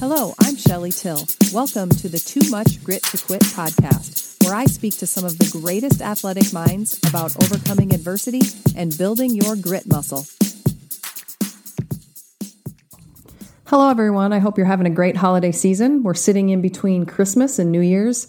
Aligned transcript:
Hello, 0.00 0.32
I'm 0.38 0.54
Shelly 0.54 0.92
Till. 0.92 1.26
Welcome 1.52 1.88
to 1.90 2.08
the 2.08 2.20
Too 2.20 2.48
Much 2.50 2.84
Grit 2.84 3.02
to 3.02 3.18
Quit 3.18 3.40
podcast, 3.42 4.44
where 4.44 4.54
I 4.54 4.66
speak 4.66 4.96
to 4.98 5.08
some 5.08 5.24
of 5.24 5.36
the 5.38 5.50
greatest 5.60 6.00
athletic 6.00 6.52
minds 6.52 7.00
about 7.08 7.34
overcoming 7.42 7.92
adversity 7.92 8.42
and 8.76 8.96
building 8.96 9.34
your 9.34 9.56
grit 9.56 9.88
muscle. 9.88 10.24
Hello, 13.66 13.90
everyone. 13.90 14.32
I 14.32 14.38
hope 14.38 14.56
you're 14.56 14.68
having 14.68 14.86
a 14.86 14.90
great 14.90 15.16
holiday 15.16 15.50
season. 15.50 16.04
We're 16.04 16.14
sitting 16.14 16.50
in 16.50 16.62
between 16.62 17.04
Christmas 17.04 17.58
and 17.58 17.72
New 17.72 17.80
Year's. 17.80 18.28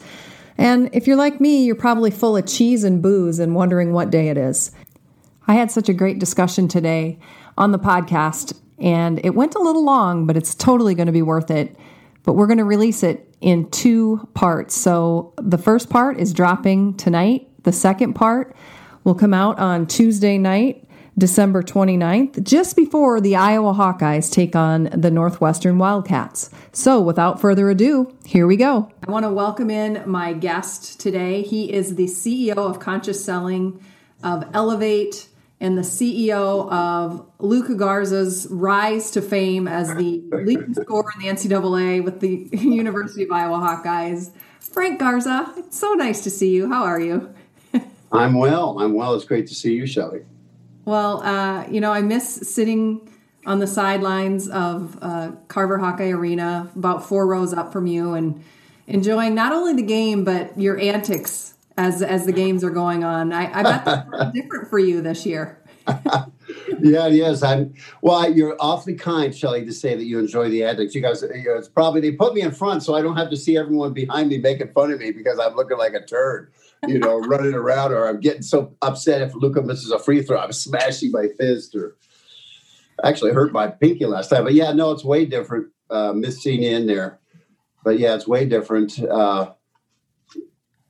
And 0.57 0.89
if 0.91 1.05
you're 1.05 1.17
like 1.17 1.39
me, 1.39 1.65
you're 1.65 1.75
probably 1.75 2.09
full 2.09 2.35
of 2.35 2.47
cheese 2.47 2.83
and 2.83 2.99
booze 2.99 3.37
and 3.37 3.53
wondering 3.53 3.93
what 3.93 4.09
day 4.09 4.29
it 4.29 4.39
is. 4.39 4.71
I 5.47 5.53
had 5.53 5.69
such 5.69 5.87
a 5.87 5.93
great 5.93 6.17
discussion 6.17 6.67
today 6.67 7.19
on 7.59 7.71
the 7.71 7.79
podcast 7.79 8.57
and 8.81 9.19
it 9.23 9.35
went 9.35 9.55
a 9.55 9.59
little 9.59 9.83
long, 9.83 10.25
but 10.25 10.37
it's 10.37 10.55
totally 10.55 10.95
going 10.95 11.07
to 11.07 11.13
be 11.13 11.21
worth 11.21 11.51
it. 11.51 11.75
But 12.23 12.33
we're 12.33 12.47
going 12.47 12.57
to 12.59 12.65
release 12.65 13.03
it 13.03 13.33
in 13.41 13.69
two 13.71 14.27
parts. 14.33 14.75
So 14.75 15.33
the 15.37 15.57
first 15.57 15.89
part 15.89 16.19
is 16.19 16.33
dropping 16.33 16.95
tonight. 16.95 17.47
The 17.63 17.71
second 17.71 18.13
part 18.13 18.55
will 19.03 19.15
come 19.15 19.33
out 19.33 19.57
on 19.59 19.87
Tuesday 19.87 20.37
night, 20.37 20.85
December 21.17 21.63
29th, 21.63 22.43
just 22.43 22.75
before 22.75 23.19
the 23.21 23.35
Iowa 23.35 23.73
Hawkeyes 23.73 24.31
take 24.31 24.55
on 24.55 24.85
the 24.93 25.11
Northwestern 25.11 25.77
Wildcats. 25.77 26.49
So 26.71 27.01
without 27.01 27.41
further 27.41 27.69
ado, 27.69 28.15
here 28.25 28.47
we 28.47 28.57
go. 28.57 28.91
I 29.07 29.11
want 29.11 29.23
to 29.25 29.31
welcome 29.31 29.69
in 29.69 30.03
my 30.05 30.33
guest 30.33 30.99
today. 30.99 31.41
He 31.41 31.71
is 31.71 31.95
the 31.95 32.05
CEO 32.05 32.57
of 32.57 32.79
Conscious 32.79 33.23
Selling 33.23 33.83
of 34.23 34.45
Elevate 34.53 35.27
and 35.61 35.77
the 35.77 35.81
CEO 35.81 36.71
of 36.71 37.25
Luka 37.39 37.75
Garza's 37.75 38.47
rise 38.49 39.11
to 39.11 39.21
fame 39.21 39.67
as 39.67 39.93
the 39.95 40.23
leading 40.31 40.73
scorer 40.73 41.11
in 41.15 41.21
the 41.21 41.27
NCAA 41.27 42.03
with 42.03 42.21
the 42.21 42.49
University 42.57 43.23
of 43.23 43.31
Iowa 43.31 43.57
Hawkeyes. 43.57 44.31
Frank 44.59 44.99
Garza, 44.99 45.53
it's 45.57 45.77
so 45.77 45.93
nice 45.93 46.23
to 46.23 46.29
see 46.29 46.53
you. 46.53 46.69
How 46.69 46.83
are 46.83 46.99
you? 46.99 47.33
I'm 48.11 48.35
well. 48.35 48.79
I'm 48.79 48.93
well. 48.93 49.15
It's 49.15 49.25
great 49.25 49.47
to 49.47 49.55
see 49.55 49.73
you, 49.73 49.85
Shelly. 49.85 50.21
Well, 50.85 51.21
uh, 51.23 51.67
you 51.69 51.81
know, 51.81 51.91
I 51.91 52.01
miss 52.01 52.49
sitting 52.49 53.09
on 53.45 53.59
the 53.59 53.67
sidelines 53.67 54.47
of 54.49 54.97
uh, 55.01 55.31
Carver 55.47 55.77
Hawkeye 55.77 56.09
Arena, 56.09 56.71
about 56.75 57.05
four 57.05 57.27
rows 57.27 57.53
up 57.53 57.73
from 57.73 57.85
you, 57.87 58.13
and 58.13 58.43
enjoying 58.87 59.35
not 59.35 59.51
only 59.51 59.73
the 59.73 59.83
game 59.87 60.23
but 60.23 60.57
your 60.59 60.77
antics 60.79 61.53
as 61.79 62.01
as 62.01 62.25
the 62.25 62.33
games 62.33 62.63
are 62.63 62.69
going 62.69 63.03
on. 63.03 63.31
I, 63.31 63.51
I 63.57 63.63
bet 63.63 63.85
that's 63.85 64.31
different 64.33 64.69
for 64.69 64.79
you 64.79 65.01
this 65.01 65.25
year. 65.25 65.63
yeah, 66.81 67.07
yes. 67.07 67.41
I'm 67.41 67.73
well. 68.01 68.31
You're 68.31 68.57
awfully 68.59 68.95
kind, 68.95 69.35
Shelly, 69.35 69.65
to 69.65 69.71
say 69.71 69.95
that 69.95 70.03
you 70.03 70.19
enjoy 70.19 70.49
the 70.49 70.63
antics. 70.65 70.93
You 70.93 71.01
guys, 71.01 71.21
you 71.21 71.43
know, 71.45 71.55
it's 71.55 71.69
probably 71.69 72.01
they 72.01 72.11
put 72.11 72.33
me 72.33 72.41
in 72.41 72.51
front 72.51 72.83
so 72.83 72.95
I 72.95 73.01
don't 73.01 73.15
have 73.15 73.29
to 73.29 73.37
see 73.37 73.57
everyone 73.57 73.93
behind 73.93 74.29
me 74.29 74.37
making 74.37 74.73
fun 74.73 74.91
of 74.91 74.99
me 74.99 75.11
because 75.11 75.39
I'm 75.39 75.55
looking 75.55 75.77
like 75.77 75.93
a 75.93 76.05
turd, 76.05 76.51
you 76.85 76.99
know, 76.99 77.17
running 77.27 77.53
around, 77.53 77.93
or 77.93 78.07
I'm 78.07 78.19
getting 78.19 78.43
so 78.43 78.75
upset 78.81 79.21
if 79.21 79.33
Luka 79.33 79.61
misses 79.61 79.89
a 79.89 79.99
free 79.99 80.21
throw. 80.21 80.37
I'm 80.37 80.51
smashing 80.51 81.11
my 81.11 81.29
fist, 81.39 81.75
or 81.75 81.95
actually 83.03 83.31
hurt 83.31 83.53
my 83.53 83.67
pinky 83.67 84.05
last 84.05 84.27
time. 84.27 84.43
But 84.43 84.53
yeah, 84.53 84.73
no, 84.73 84.91
it's 84.91 85.05
way 85.05 85.25
different. 85.25 85.69
Uh, 85.89 86.13
missing 86.13 86.61
in 86.61 86.85
there, 86.85 87.19
but 87.83 87.97
yeah, 87.97 88.13
it's 88.13 88.27
way 88.27 88.45
different. 88.45 88.99
Uh, 89.01 89.53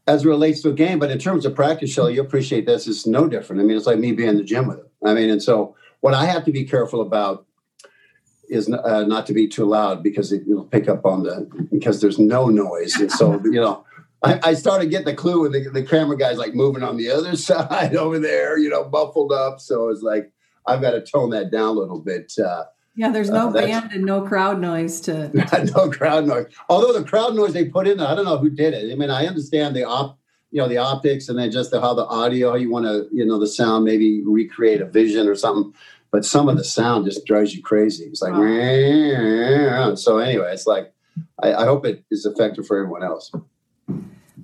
as 0.10 0.26
it 0.26 0.28
relates 0.28 0.62
to 0.62 0.70
a 0.70 0.74
game. 0.74 0.98
But 0.98 1.12
in 1.12 1.20
terms 1.20 1.46
of 1.46 1.56
practice, 1.56 1.92
Shelly, 1.92 2.16
you 2.16 2.22
appreciate 2.22 2.66
this. 2.66 2.88
It's 2.88 3.06
no 3.06 3.28
different. 3.28 3.62
I 3.62 3.66
mean, 3.66 3.78
it's 3.78 3.86
like 3.86 4.00
me 4.00 4.12
being 4.12 4.30
in 4.30 4.38
the 4.38 4.44
gym 4.44 4.68
with 4.68 4.80
him. 4.80 4.88
I 5.06 5.14
mean, 5.14 5.30
and 5.30 5.42
so 5.42 5.76
what 6.02 6.14
I 6.14 6.26
have 6.26 6.44
to 6.46 6.52
be 6.52 6.66
careful 6.66 7.02
about 7.02 7.46
is 8.50 8.70
uh, 8.72 9.06
not 9.06 9.28
to 9.28 9.34
be 9.34 9.48
too 9.48 9.66
loud 9.66 10.02
because 10.02 10.32
it, 10.32 10.48
will 10.48 10.64
pick 10.64 10.90
up 10.90 11.06
on 11.06 11.24
the 11.24 11.48
because 11.72 12.02
there's 12.02 12.18
no 12.18 12.48
noise, 12.48 12.96
and 12.96 13.12
so 13.12 13.40
you 13.44 13.62
know. 13.62 13.86
I, 14.22 14.38
I 14.44 14.54
started 14.54 14.90
getting 14.90 15.06
the 15.06 15.14
clue 15.14 15.44
when 15.44 15.54
the, 15.54 15.70
the 15.70 15.82
camera 15.82 16.18
guy's 16.18 16.38
like 16.38 16.54
moving 16.54 16.84
on 16.84 16.98
the 16.98 17.10
other 17.10 17.36
side 17.50 17.96
over 17.96 18.20
there, 18.20 18.58
you 18.58 18.68
know, 18.70 18.90
muffled 18.90 19.32
up. 19.32 19.62
So 19.62 19.88
it's 19.88 20.02
like 20.02 20.34
I've 20.68 20.82
got 20.82 20.92
to 20.92 21.00
tone 21.00 21.30
that 21.30 21.52
down 21.52 21.70
a 21.70 21.80
little 21.80 22.02
bit. 22.02 22.34
Uh, 22.38 22.66
yeah, 23.00 23.12
there's 23.12 23.30
no 23.30 23.48
uh, 23.48 23.54
band 23.54 23.94
and 23.94 24.04
no 24.04 24.28
crowd 24.28 24.60
noise 24.60 25.00
to, 25.00 25.32
no 25.78 25.90
crowd 25.90 26.28
noise. 26.28 26.48
Although 26.68 26.92
the 26.92 27.06
crowd 27.06 27.34
noise 27.34 27.54
they 27.54 27.64
put 27.64 27.88
in, 27.88 28.02
I 28.02 28.14
don't 28.14 28.26
know 28.26 28.38
who 28.38 28.50
did 28.50 28.74
it. 28.74 28.92
I 28.92 28.96
mean, 28.96 29.10
I 29.10 29.26
understand 29.26 29.74
the 29.74 29.86
op, 29.86 30.20
you 30.52 30.62
know, 30.62 30.68
the 30.68 30.80
optics 30.80 31.30
and 31.30 31.40
then 31.40 31.50
just 31.50 31.72
the, 31.72 31.80
how 31.80 31.94
the 31.94 32.06
audio, 32.06 32.50
how 32.50 32.56
you 32.58 32.70
want 32.70 32.88
to, 32.88 33.08
you 33.14 33.26
know, 33.26 33.40
the 33.40 33.48
sound, 33.48 33.86
maybe 33.86 34.22
recreate 34.26 34.82
a 34.82 34.86
vision 34.86 35.30
or 35.30 35.36
something. 35.36 35.74
But 36.12 36.26
some 36.26 36.50
of 36.50 36.58
the 36.58 36.64
sound 36.66 37.06
just 37.06 37.26
drives 37.26 37.56
you 37.56 37.64
crazy. 37.64 38.04
It's 38.04 38.22
like, 38.22 38.34
wow. 38.34 39.96
so 39.96 40.18
anyway, 40.18 40.52
it's 40.52 40.68
like, 40.68 40.92
I, 41.42 41.54
I 41.54 41.64
hope 41.64 41.86
it 41.86 42.04
is 42.12 42.26
effective 42.26 42.68
for 42.68 42.80
everyone 42.80 43.04
else. 43.04 43.32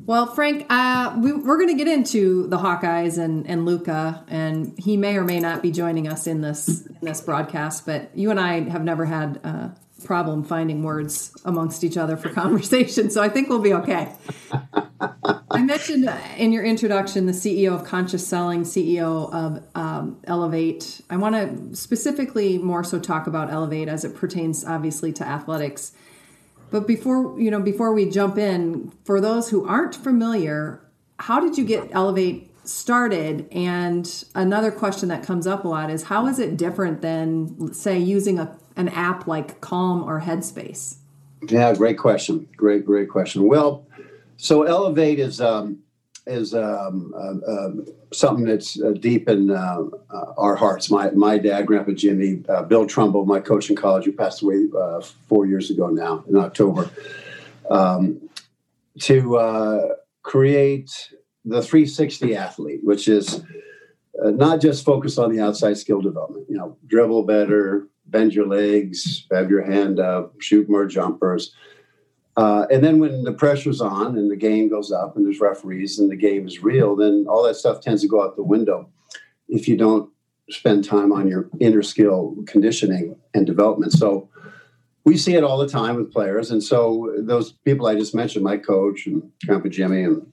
Well, 0.05 0.27
Frank, 0.27 0.67
uh, 0.69 1.15
we, 1.17 1.31
are 1.31 1.57
going 1.57 1.67
to 1.67 1.73
get 1.73 1.87
into 1.87 2.45
the 2.45 2.59
Hawkeyes 2.59 3.17
and, 3.17 3.47
and 3.47 3.65
Luka, 3.65 4.23
and 4.27 4.77
he 4.77 4.97
may 4.97 5.17
or 5.17 5.23
may 5.23 5.39
not 5.39 5.63
be 5.63 5.71
joining 5.71 6.07
us 6.07 6.27
in 6.27 6.41
this 6.41 6.85
in 6.85 6.99
this 7.01 7.21
broadcast. 7.21 7.87
But 7.87 8.15
you 8.15 8.29
and 8.29 8.39
I 8.39 8.69
have 8.69 8.83
never 8.83 9.05
had 9.05 9.37
a 9.37 9.75
problem 10.03 10.43
finding 10.43 10.83
words 10.83 11.35
amongst 11.43 11.83
each 11.83 11.97
other 11.97 12.17
for 12.17 12.29
conversation, 12.33 13.09
so 13.09 13.23
I 13.23 13.29
think 13.29 13.49
we'll 13.49 13.63
be 13.63 13.73
okay. 13.73 14.13
I 15.49 15.63
mentioned 15.63 16.07
in 16.37 16.51
your 16.51 16.63
introduction 16.63 17.25
the 17.25 17.31
CEO 17.31 17.73
of 17.73 17.83
Conscious 17.83 18.27
Selling, 18.27 18.61
CEO 18.61 19.33
of 19.33 19.63
um, 19.73 20.19
Elevate. 20.25 21.01
I 21.09 21.17
want 21.17 21.33
to 21.33 21.75
specifically 21.75 22.59
more 22.59 22.83
so 22.83 22.99
talk 22.99 23.25
about 23.25 23.49
Elevate 23.49 23.87
as 23.87 24.05
it 24.05 24.15
pertains, 24.15 24.65
obviously, 24.65 25.11
to 25.13 25.25
athletics. 25.25 25.93
But 26.71 26.87
before 26.87 27.39
you 27.39 27.51
know, 27.51 27.59
before 27.59 27.93
we 27.93 28.09
jump 28.09 28.37
in, 28.37 28.91
for 29.03 29.21
those 29.21 29.49
who 29.49 29.65
aren't 29.67 29.95
familiar, 29.95 30.81
how 31.19 31.39
did 31.39 31.57
you 31.57 31.65
get 31.65 31.89
Elevate 31.91 32.51
started? 32.67 33.47
And 33.51 34.25
another 34.33 34.71
question 34.71 35.09
that 35.09 35.23
comes 35.23 35.47
up 35.47 35.65
a 35.65 35.67
lot 35.67 35.89
is 35.89 36.03
how 36.03 36.27
is 36.27 36.39
it 36.39 36.57
different 36.57 37.01
than 37.01 37.73
say 37.73 37.97
using 37.97 38.39
a, 38.39 38.57
an 38.75 38.89
app 38.89 39.27
like 39.27 39.61
Calm 39.61 40.03
or 40.03 40.21
Headspace? 40.21 40.97
Yeah, 41.47 41.73
great 41.75 41.97
question. 41.97 42.47
Great, 42.57 42.85
great 42.85 43.09
question. 43.09 43.47
Well, 43.47 43.85
so 44.37 44.63
Elevate 44.63 45.19
is 45.19 45.39
um, 45.39 45.79
is 46.27 46.53
um, 46.53 47.13
uh, 47.15 47.51
uh, 47.51 47.71
something 48.17 48.45
that's 48.45 48.81
uh, 48.81 48.91
deep 48.91 49.29
in 49.29 49.51
uh, 49.51 49.81
uh, 50.09 50.33
our 50.37 50.55
hearts. 50.55 50.89
My 50.89 51.11
my 51.11 51.37
dad, 51.37 51.65
Grandpa 51.65 51.91
Jimmy, 51.91 52.43
uh, 52.49 52.63
Bill 52.63 52.85
Trumbull, 52.85 53.25
my 53.25 53.39
coach 53.39 53.69
in 53.69 53.75
college, 53.75 54.05
who 54.05 54.11
passed 54.11 54.41
away 54.41 54.67
four 55.27 55.45
years 55.45 55.69
ago 55.69 55.87
now 55.87 56.23
in 56.27 56.35
October, 56.35 56.89
um, 57.69 58.29
to 59.01 59.95
create 60.23 60.91
the 61.43 61.61
360 61.61 62.35
athlete, 62.35 62.79
which 62.83 63.07
is 63.07 63.43
not 64.15 64.59
just 64.61 64.83
focused 64.85 65.19
on 65.19 65.35
the 65.35 65.41
outside 65.41 65.77
skill 65.77 66.01
development. 66.01 66.47
You 66.49 66.57
know, 66.57 66.77
dribble 66.87 67.23
better, 67.23 67.87
bend 68.07 68.33
your 68.33 68.47
legs, 68.47 69.27
have 69.31 69.51
your 69.51 69.63
hand 69.63 69.99
up, 69.99 70.41
shoot 70.41 70.69
more 70.69 70.87
jumpers 70.87 71.53
uh, 72.37 72.65
and 72.69 72.83
then 72.83 72.99
when 72.99 73.23
the 73.23 73.31
pressure's 73.31 73.79
on 73.79 74.17
and 74.17 74.29
the 74.29 74.35
game 74.35 74.69
goes 74.69 74.91
up 74.91 75.15
and 75.15 75.25
there's 75.25 75.39
referees 75.39 75.99
and 75.99 76.11
the 76.11 76.15
game 76.15 76.45
is 76.47 76.61
real, 76.61 76.95
then 76.95 77.25
all 77.29 77.43
that 77.43 77.55
stuff 77.55 77.79
tends 77.79 78.01
to 78.01 78.07
go 78.07 78.21
out 78.21 78.35
the 78.35 78.43
window 78.43 78.89
if 79.47 79.67
you 79.67 79.77
don't 79.77 80.09
spend 80.49 80.83
time 80.83 81.11
on 81.11 81.27
your 81.27 81.49
inner 81.59 81.81
skill 81.81 82.35
conditioning 82.45 83.15
and 83.33 83.45
development. 83.45 83.93
So 83.93 84.29
we 85.05 85.17
see 85.17 85.35
it 85.35 85.43
all 85.43 85.57
the 85.57 85.67
time 85.67 85.95
with 85.95 86.11
players. 86.11 86.51
And 86.51 86.61
so 86.61 87.13
those 87.19 87.53
people 87.53 87.87
I 87.87 87.95
just 87.95 88.13
mentioned, 88.13 88.43
my 88.43 88.57
coach 88.57 89.07
and 89.07 89.31
Grandpa 89.45 89.69
Jimmy 89.69 90.03
and 90.03 90.31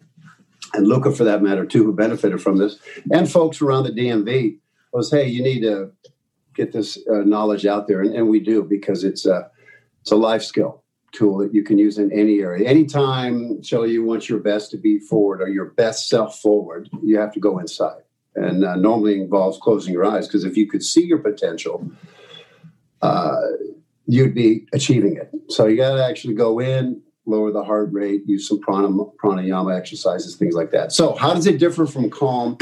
and 0.74 0.86
Luka 0.86 1.12
for 1.12 1.24
that 1.24 1.42
matter 1.42 1.66
too, 1.66 1.84
who 1.84 1.92
benefited 1.92 2.41
from 2.41 2.56
this, 2.56 2.78
and 3.12 3.30
folks 3.30 3.60
around 3.60 3.84
the 3.84 3.91
DMV 3.91 4.56
was, 4.91 5.10
hey, 5.10 5.28
you 5.28 5.42
need 5.42 5.60
to 5.60 5.92
get 6.54 6.72
this 6.72 6.98
uh, 7.12 7.18
knowledge 7.24 7.66
out 7.66 7.88
there, 7.88 8.00
and, 8.00 8.15
and 8.15 8.28
we 8.28 8.41
do 8.41 8.62
because 8.62 9.04
it's 9.04 9.27
a 9.27 9.50
it's 10.00 10.12
a 10.12 10.16
life 10.16 10.42
skill 10.42 10.81
tool 11.12 11.38
that 11.38 11.54
you 11.54 11.62
can 11.62 11.78
use 11.78 11.98
in 11.98 12.10
any 12.12 12.41
area. 12.41 12.68
Anytime, 12.68 13.62
Shelly, 13.62 13.92
you 13.92 14.03
want 14.03 14.28
your 14.28 14.38
best 14.38 14.70
to 14.72 14.76
be 14.76 14.98
forward 14.98 15.41
or 15.41 15.48
your 15.48 15.66
best 15.66 16.09
self 16.09 16.38
forward, 16.38 16.88
you 17.03 17.18
have 17.18 17.32
to 17.32 17.41
go 17.41 17.59
inside. 17.59 18.03
And 18.34 18.64
uh, 18.64 18.76
normally 18.76 19.20
involves 19.20 19.59
closing 19.59 19.92
your 19.92 20.06
eyes 20.06 20.26
because 20.26 20.44
if 20.44 20.56
you 20.56 20.66
could 20.66 20.82
see 20.82 21.04
your 21.04 21.18
potential, 21.18 21.86
uh, 23.03 23.41
you'd 24.06 24.34
be 24.34 24.66
achieving 24.72 25.16
it. 25.16 25.30
So 25.48 25.66
you 25.66 25.76
got 25.76 25.97
to 25.97 26.04
actually 26.04 26.34
go 26.34 26.59
in, 26.59 27.03
lower 27.26 27.53
the 27.53 27.62
heart 27.62 27.92
rate, 27.92 28.22
use 28.26 28.48
some 28.48 28.60
pranayama 28.60 29.76
exercises, 29.76 30.36
things 30.36 30.54
like 30.54 30.70
that. 30.70 30.92
So, 30.92 31.15
how 31.15 31.34
does 31.34 31.47
it 31.47 31.58
differ 31.58 31.86
from 31.86 32.08
Calm 32.08 32.56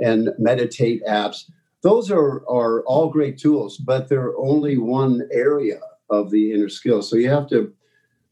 and 0.00 0.30
Meditate 0.38 1.04
apps? 1.04 1.44
Those 1.82 2.10
are, 2.10 2.42
are 2.48 2.82
all 2.84 3.08
great 3.08 3.38
tools, 3.38 3.76
but 3.76 4.08
they're 4.08 4.36
only 4.36 4.78
one 4.78 5.28
area 5.30 5.78
of 6.10 6.30
the 6.30 6.52
inner 6.52 6.68
skill. 6.68 7.02
So 7.02 7.16
you 7.16 7.30
have 7.30 7.48
to, 7.48 7.72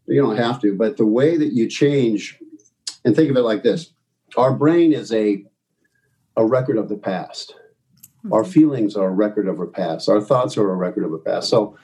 you 0.06 0.20
don't 0.20 0.36
have 0.36 0.60
to, 0.62 0.74
but 0.74 0.96
the 0.96 1.06
way 1.06 1.36
that 1.36 1.52
you 1.52 1.68
change, 1.68 2.38
and 3.04 3.14
think 3.14 3.30
of 3.30 3.36
it 3.36 3.42
like 3.42 3.62
this: 3.62 3.92
our 4.36 4.52
brain 4.54 4.92
is 4.92 5.12
a 5.12 5.44
a 6.36 6.44
record 6.44 6.76
of 6.76 6.88
the 6.88 6.96
past. 6.96 7.54
Mm-hmm. 8.18 8.32
Our 8.32 8.44
feelings 8.44 8.96
are 8.96 9.08
a 9.08 9.14
record 9.14 9.48
of 9.48 9.58
our 9.58 9.66
past. 9.66 10.08
Our 10.08 10.20
thoughts 10.20 10.56
are 10.56 10.70
a 10.70 10.76
record 10.76 11.04
of 11.04 11.10
the 11.10 11.18
past. 11.18 11.48
So 11.48 11.76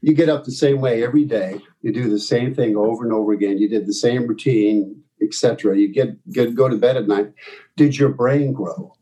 you 0.00 0.14
get 0.14 0.28
up 0.28 0.44
the 0.44 0.52
same 0.52 0.80
way 0.80 1.02
every 1.02 1.24
day. 1.24 1.60
You 1.82 1.92
do 1.92 2.08
the 2.08 2.18
same 2.18 2.54
thing 2.54 2.76
over 2.76 3.04
and 3.04 3.12
over 3.12 3.32
again. 3.32 3.58
You 3.58 3.68
did 3.68 3.86
the 3.86 3.92
same 3.92 4.26
routine, 4.26 5.02
etc. 5.22 5.76
You 5.76 5.92
get, 5.92 6.32
get 6.32 6.54
go 6.54 6.68
to 6.68 6.76
bed 6.76 6.96
at 6.96 7.08
night. 7.08 7.32
Did 7.76 7.98
your 7.98 8.10
brain 8.10 8.52
grow? 8.52 8.94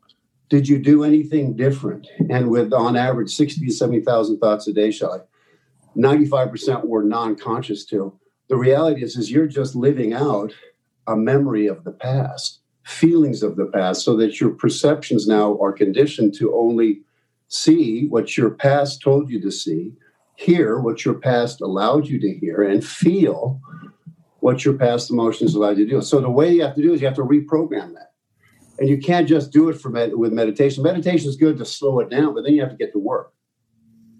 Did 0.49 0.67
you 0.67 0.79
do 0.79 1.03
anything 1.03 1.55
different? 1.55 2.07
And 2.29 2.49
with 2.49 2.73
on 2.73 2.95
average 2.95 3.35
60 3.35 3.65
to 3.65 3.71
70,000 3.71 4.39
thoughts 4.39 4.67
a 4.67 4.73
day, 4.73 4.91
Shelly, 4.91 5.19
95% 5.97 6.85
were 6.85 7.03
non-conscious 7.03 7.85
too. 7.85 8.13
The 8.49 8.57
reality 8.57 9.03
is, 9.03 9.17
is 9.17 9.31
you're 9.31 9.47
just 9.47 9.75
living 9.75 10.13
out 10.13 10.53
a 11.07 11.15
memory 11.15 11.67
of 11.67 11.83
the 11.83 11.91
past, 11.91 12.59
feelings 12.83 13.43
of 13.43 13.55
the 13.55 13.65
past, 13.65 14.03
so 14.03 14.15
that 14.17 14.39
your 14.39 14.51
perceptions 14.51 15.27
now 15.27 15.57
are 15.59 15.73
conditioned 15.73 16.33
to 16.35 16.53
only 16.53 17.01
see 17.47 18.07
what 18.07 18.37
your 18.37 18.51
past 18.51 19.01
told 19.01 19.29
you 19.29 19.41
to 19.41 19.51
see, 19.51 19.93
hear 20.35 20.79
what 20.79 21.03
your 21.03 21.15
past 21.15 21.61
allowed 21.61 22.07
you 22.07 22.19
to 22.19 22.33
hear, 22.33 22.61
and 22.61 22.85
feel 22.85 23.59
what 24.39 24.63
your 24.63 24.75
past 24.75 25.09
emotions 25.09 25.55
allowed 25.55 25.77
you 25.77 25.85
to 25.85 25.91
do. 25.91 26.01
So 26.01 26.21
the 26.21 26.29
way 26.29 26.53
you 26.53 26.61
have 26.61 26.75
to 26.75 26.81
do 26.81 26.93
is 26.93 27.01
you 27.01 27.07
have 27.07 27.15
to 27.15 27.23
reprogram 27.23 27.93
that. 27.93 28.13
And 28.79 28.87
you 28.87 28.99
can't 28.99 29.27
just 29.27 29.51
do 29.51 29.69
it 29.69 29.81
for 29.81 29.89
med- 29.89 30.15
with 30.15 30.31
meditation. 30.31 30.83
Meditation 30.83 31.27
is 31.27 31.35
good 31.35 31.57
to 31.57 31.65
slow 31.65 31.99
it 31.99 32.09
down, 32.09 32.35
but 32.35 32.43
then 32.43 32.53
you 32.53 32.61
have 32.61 32.69
to 32.69 32.77
get 32.77 32.93
to 32.93 32.99
work. 32.99 33.33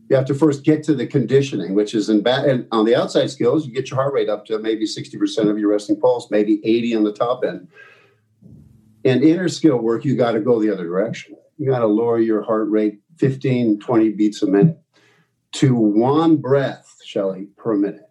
You 0.10 0.16
have 0.16 0.26
to 0.26 0.34
first 0.34 0.64
get 0.64 0.84
to 0.84 0.96
the 0.96 1.06
conditioning, 1.06 1.74
which 1.74 1.94
is 1.94 2.10
in 2.10 2.24
ba- 2.24 2.46
and 2.48 2.66
on 2.72 2.86
the 2.86 2.96
outside 2.96 3.30
skills, 3.30 3.68
you 3.68 3.74
get 3.74 3.90
your 3.90 4.00
heart 4.00 4.14
rate 4.14 4.30
up 4.30 4.46
to 4.46 4.58
maybe 4.60 4.86
60% 4.86 5.50
of 5.50 5.60
your 5.60 5.70
resting 5.70 6.00
pulse, 6.00 6.32
maybe 6.32 6.62
80 6.64 6.96
on 6.96 7.04
the 7.04 7.14
top 7.14 7.44
end. 7.44 7.68
In 9.04 9.22
inner 9.22 9.50
skill 9.50 9.78
work, 9.78 10.06
you 10.06 10.16
got 10.16 10.32
to 10.32 10.40
go 10.40 10.62
the 10.62 10.72
other 10.72 10.86
direction. 10.86 11.36
You 11.58 11.70
got 11.70 11.80
to 11.80 11.88
lower 11.88 12.20
your 12.20 12.42
heart 12.42 12.70
rate 12.70 13.00
15, 13.18 13.80
20 13.80 14.10
beats 14.12 14.42
a 14.42 14.48
minute 14.48 14.78
to 15.54 15.76
one 15.76 16.38
breath, 16.38 17.00
Shelly, 17.04 17.48
per 17.58 17.76
minute. 17.76 18.10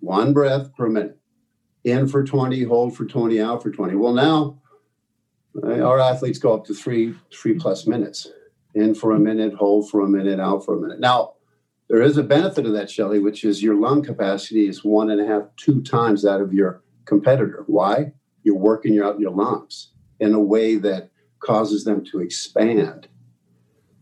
One 0.00 0.32
breath 0.32 0.74
per 0.76 0.88
minute. 0.88 1.18
In 1.84 2.08
for 2.08 2.24
20, 2.24 2.64
hold 2.64 2.96
for 2.96 3.04
20, 3.04 3.40
out 3.40 3.62
for 3.62 3.70
20. 3.70 3.94
Well, 3.94 4.12
now 4.12 4.60
our 5.62 5.98
athletes 5.98 6.38
go 6.38 6.52
up 6.52 6.64
to 6.66 6.74
three, 6.74 7.14
three 7.32 7.54
plus 7.54 7.86
minutes. 7.86 8.30
In 8.74 8.94
for 8.94 9.12
a 9.12 9.18
minute, 9.18 9.54
hold 9.54 9.90
for 9.90 10.02
a 10.02 10.08
minute, 10.08 10.38
out 10.38 10.64
for 10.64 10.76
a 10.76 10.80
minute. 10.80 11.00
Now, 11.00 11.34
there 11.88 12.02
is 12.02 12.18
a 12.18 12.22
benefit 12.22 12.66
of 12.66 12.72
that, 12.74 12.90
Shelly, 12.90 13.18
which 13.18 13.44
is 13.44 13.62
your 13.62 13.74
lung 13.74 14.02
capacity 14.02 14.68
is 14.68 14.84
one 14.84 15.10
and 15.10 15.20
a 15.20 15.26
half, 15.26 15.44
two 15.56 15.82
times 15.82 16.22
that 16.22 16.40
of 16.40 16.52
your 16.52 16.82
competitor. 17.06 17.64
Why? 17.66 18.12
You're 18.42 18.56
working 18.56 18.92
your, 18.92 19.06
out 19.06 19.18
your 19.18 19.30
lungs 19.30 19.92
in 20.20 20.34
a 20.34 20.40
way 20.40 20.76
that 20.76 21.10
causes 21.40 21.84
them 21.84 22.04
to 22.06 22.20
expand. 22.20 23.08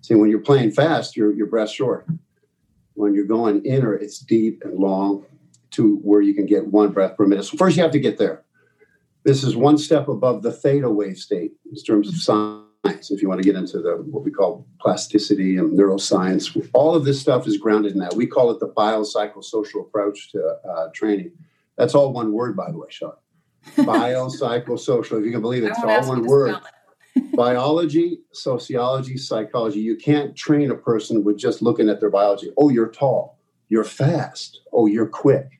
See, 0.00 0.14
when 0.14 0.30
you're 0.30 0.40
playing 0.40 0.72
fast, 0.72 1.16
your 1.16 1.32
your 1.32 1.46
breath 1.46 1.70
short. 1.70 2.06
When 2.94 3.14
you're 3.14 3.24
going 3.24 3.64
inner, 3.64 3.94
it's 3.94 4.18
deep 4.18 4.62
and 4.64 4.78
long 4.78 5.26
to 5.72 5.96
where 5.98 6.22
you 6.22 6.34
can 6.34 6.46
get 6.46 6.68
one 6.68 6.92
breath 6.92 7.16
per 7.16 7.26
minute. 7.26 7.44
So 7.44 7.56
first 7.56 7.76
you 7.76 7.82
have 7.82 7.92
to 7.92 8.00
get 8.00 8.18
there. 8.18 8.44
This 9.24 9.44
is 9.44 9.56
one 9.56 9.76
step 9.76 10.08
above 10.08 10.42
the 10.42 10.52
theta 10.52 10.88
wave 10.88 11.18
state 11.18 11.52
in 11.70 11.76
terms 11.82 12.08
of 12.08 12.14
science. 12.88 13.10
If 13.10 13.22
you 13.22 13.28
want 13.28 13.42
to 13.42 13.44
get 13.44 13.56
into 13.56 13.80
the 13.80 13.96
what 14.10 14.24
we 14.24 14.30
call 14.30 14.66
plasticity 14.80 15.56
and 15.56 15.78
neuroscience, 15.78 16.68
all 16.72 16.94
of 16.94 17.04
this 17.04 17.20
stuff 17.20 17.46
is 17.46 17.56
grounded 17.56 17.92
in 17.92 17.98
that. 18.00 18.14
We 18.14 18.26
call 18.26 18.50
it 18.50 18.60
the 18.60 18.68
biopsychosocial 18.68 19.80
approach 19.80 20.30
to 20.32 20.56
uh, 20.68 20.88
training. 20.94 21.32
That's 21.76 21.94
all 21.94 22.12
one 22.12 22.32
word, 22.32 22.56
by 22.56 22.70
the 22.70 22.78
way, 22.78 22.88
Sean. 22.90 23.12
Biopsychosocial. 23.76 25.18
If 25.18 25.24
you 25.24 25.32
can 25.32 25.40
believe 25.40 25.64
it, 25.64 25.70
it's 25.70 25.82
all 25.82 26.08
one 26.08 26.26
word. 26.26 26.56
biology, 27.34 28.20
sociology, 28.32 29.16
psychology. 29.16 29.80
You 29.80 29.96
can't 29.96 30.36
train 30.36 30.70
a 30.70 30.76
person 30.76 31.24
with 31.24 31.38
just 31.38 31.62
looking 31.62 31.88
at 31.88 32.00
their 32.00 32.10
biology. 32.10 32.50
Oh, 32.56 32.68
you're 32.68 32.88
tall. 32.88 33.38
You're 33.68 33.84
fast. 33.84 34.60
Oh, 34.72 34.86
you're 34.86 35.08
quick 35.08 35.56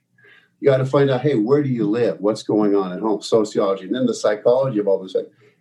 you 0.61 0.71
got 0.71 0.79
to 0.79 0.87
find 0.87 1.11
out, 1.11 1.21
hey, 1.21 1.35
where 1.35 1.63
do 1.63 1.69
you 1.69 1.87
live? 1.87 2.19
What's 2.21 2.43
going 2.43 2.75
on 2.75 2.93
at 2.93 3.01
home? 3.01 3.21
Sociology, 3.21 3.85
and 3.85 3.95
then 3.95 4.07
the 4.07 4.15
psychology 4.15 4.79
of 4.79 4.89
all 4.89 5.03
this. 5.03 5.15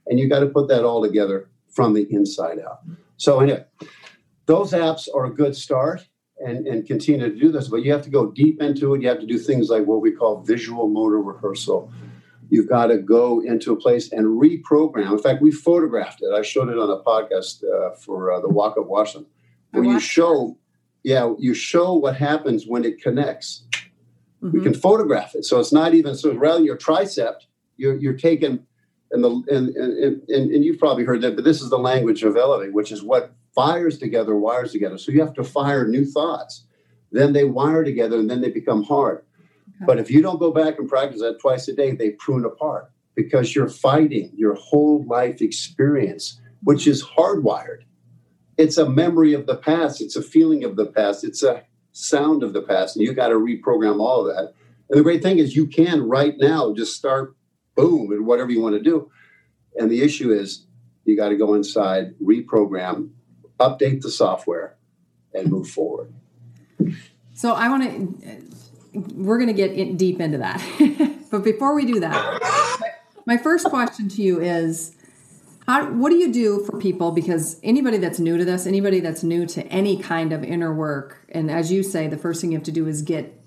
And 0.08 0.20
you 0.20 0.30
got 0.30 0.40
to 0.40 0.48
put 0.48 0.68
that 0.70 0.86
all 0.86 1.02
together 1.02 1.50
from 1.76 1.94
the 1.94 2.08
inside 2.10 2.60
out. 2.60 2.80
So 3.18 3.40
anyway, 3.40 3.66
those 4.46 4.72
apps 4.72 5.08
are 5.14 5.26
a 5.26 5.34
good 5.34 5.56
start 5.56 6.08
and, 6.40 6.66
and 6.68 6.86
continue 6.86 7.30
to 7.30 7.36
do 7.36 7.52
this, 7.52 7.68
but 7.68 7.84
you 7.84 7.92
have 7.92 8.02
to 8.04 8.10
go 8.10 8.32
deep 8.32 8.62
into 8.62 8.94
it. 8.94 9.02
You 9.02 9.10
have 9.10 9.20
to 9.20 9.26
do 9.26 9.38
things 9.38 9.70
like 9.70 9.86
what 9.86 10.02
we 10.02 10.12
call 10.12 10.42
visual 10.42 10.88
motor 10.88 11.22
rehearsal. 11.22 11.92
You've 12.50 12.70
got 12.70 12.88
to 12.88 12.98
go 12.98 13.42
into 13.42 13.74
a 13.74 13.76
place 13.76 14.12
and 14.12 14.26
reprogram. 14.42 15.12
In 15.12 15.20
fact, 15.20 15.42
we 15.42 15.52
photographed 15.52 16.20
it. 16.22 16.34
I 16.34 16.42
showed 16.42 16.70
it 16.70 16.78
on 16.78 16.90
a 16.90 17.02
podcast 17.04 17.64
uh, 17.64 17.96
for 17.96 18.32
uh, 18.32 18.40
the 18.40 18.50
Walk 18.50 18.78
of 18.78 18.88
Washington, 18.88 19.30
where 19.72 19.84
you 19.84 20.00
show, 20.00 20.58
yeah, 21.04 21.34
you 21.40 21.54
show 21.54 21.94
what 21.94 22.16
happens 22.16 22.66
when 22.68 22.86
it 22.86 23.02
connects 23.02 23.66
Mm-hmm. 24.46 24.58
We 24.58 24.64
can 24.64 24.74
photograph 24.74 25.36
it. 25.36 25.46
So 25.46 25.60
it's 25.60 25.74
not 25.74 25.94
even 25.94 26.16
so 26.16 26.34
rather 26.34 26.58
than 26.58 26.66
your 26.66 26.78
tricep, 26.78 27.36
you're 27.78 27.98
you're 27.98 28.14
taking 28.14 28.66
and 29.12 29.24
the 29.24 29.30
and, 29.50 29.70
and, 29.70 30.22
and, 30.30 30.52
and 30.52 30.66
you've 30.66 30.80
probably 30.80 31.04
heard 31.04 31.22
that, 31.22 31.36
but 31.36 31.44
this 31.44 31.62
is 31.62 31.70
the 31.70 31.78
language 31.78 32.24
of 32.24 32.36
Elevate, 32.36 32.74
which 32.74 32.92
is 32.92 33.04
what 33.04 33.34
fires 33.54 33.98
together, 33.98 34.36
wires 34.36 34.72
together. 34.72 34.98
So 34.98 35.12
you 35.12 35.22
have 35.22 35.34
to 35.36 35.44
fire 35.44 35.88
new 35.88 36.06
thoughts. 36.06 36.66
Then 37.12 37.34
they 37.34 37.46
wire 37.46 37.84
together 37.84 38.20
and 38.20 38.30
then 38.30 38.42
they 38.42 38.50
become 38.50 38.84
hard. 38.84 39.24
Okay. 39.78 39.86
But 39.86 40.00
if 40.00 40.12
you 40.12 40.22
don't 40.22 40.40
go 40.40 40.52
back 40.52 40.78
and 40.78 40.90
practice 40.90 41.22
that 41.22 41.40
twice 41.40 41.68
a 41.68 41.74
day, 41.74 41.92
they 41.92 42.12
prune 42.12 42.46
apart 42.46 42.92
because 43.16 43.56
you're 43.56 43.70
fighting 43.70 44.32
your 44.36 44.56
whole 44.56 45.06
life 45.06 45.42
experience, 45.42 46.42
which 46.64 46.88
is 46.88 47.04
hardwired. 47.04 47.84
It's 48.58 48.78
a 48.78 48.90
memory 48.90 49.34
of 49.34 49.48
the 49.48 49.56
past, 49.56 50.02
it's 50.02 50.16
a 50.16 50.22
feeling 50.22 50.64
of 50.64 50.76
the 50.76 50.86
past, 50.86 51.24
it's 51.24 51.44
a 51.44 51.64
sound 51.92 52.44
of 52.44 52.54
the 52.54 52.62
past, 52.62 52.96
and 52.96 53.06
you 53.06 53.14
got 53.14 53.30
to 53.30 53.36
reprogram 53.36 54.00
all 54.00 54.28
of 54.28 54.36
that. 54.36 54.54
And 54.90 55.00
the 55.00 55.04
great 55.04 55.24
thing 55.24 55.40
is, 55.40 55.56
you 55.56 55.68
can 55.68 56.08
right 56.08 56.36
now 56.38 56.74
just 56.74 56.96
start 56.96 57.36
boom 57.76 58.12
and 58.12 58.26
whatever 58.26 58.52
you 58.52 58.62
want 58.62 58.76
to 58.76 58.82
do. 58.82 59.12
And 59.76 59.92
the 59.92 60.02
issue 60.02 60.32
is, 60.32 60.66
you 61.04 61.16
got 61.16 61.30
to 61.30 61.36
go 61.36 61.54
inside, 61.54 62.18
reprogram, 62.20 63.10
update 63.60 64.02
the 64.02 64.10
software, 64.10 64.76
and 65.34 65.52
move 65.52 65.70
forward. 65.70 66.14
So 67.34 67.54
I 67.54 67.70
want 67.70 67.84
to. 67.84 68.42
We're 69.14 69.38
going 69.38 69.54
to 69.54 69.68
get 69.68 69.98
deep 69.98 70.22
into 70.22 70.38
that, 70.38 70.64
but 71.32 71.44
before 71.44 71.76
we 71.76 71.86
do 71.86 72.00
that, 72.00 72.96
my 73.26 73.36
first 73.36 73.66
question 73.66 74.08
to 74.08 74.22
you 74.22 74.40
is 74.40 74.96
how, 75.68 75.92
what 75.92 76.12
do 76.12 76.16
you 76.16 76.32
do 76.32 76.64
for 76.64 76.80
people? 76.80 77.12
Because 77.12 77.60
anybody 77.62 77.98
that's 77.98 78.20
new 78.20 78.38
to 78.38 78.46
this, 78.46 78.66
anybody 78.66 79.02
that's 79.02 79.22
new 79.22 79.46
to 79.48 79.66
any 79.68 79.98
kind 79.98 80.32
of 80.32 80.46
inner 80.46 80.74
work, 80.74 81.26
and 81.30 81.52
as 81.52 81.74
you 81.74 81.84
say, 81.84 82.08
the 82.08 82.18
first 82.18 82.40
thing 82.40 82.52
you 82.52 82.58
have 82.58 82.66
to 82.66 82.72
do 82.72 82.88
is 82.88 83.02
get 83.02 83.42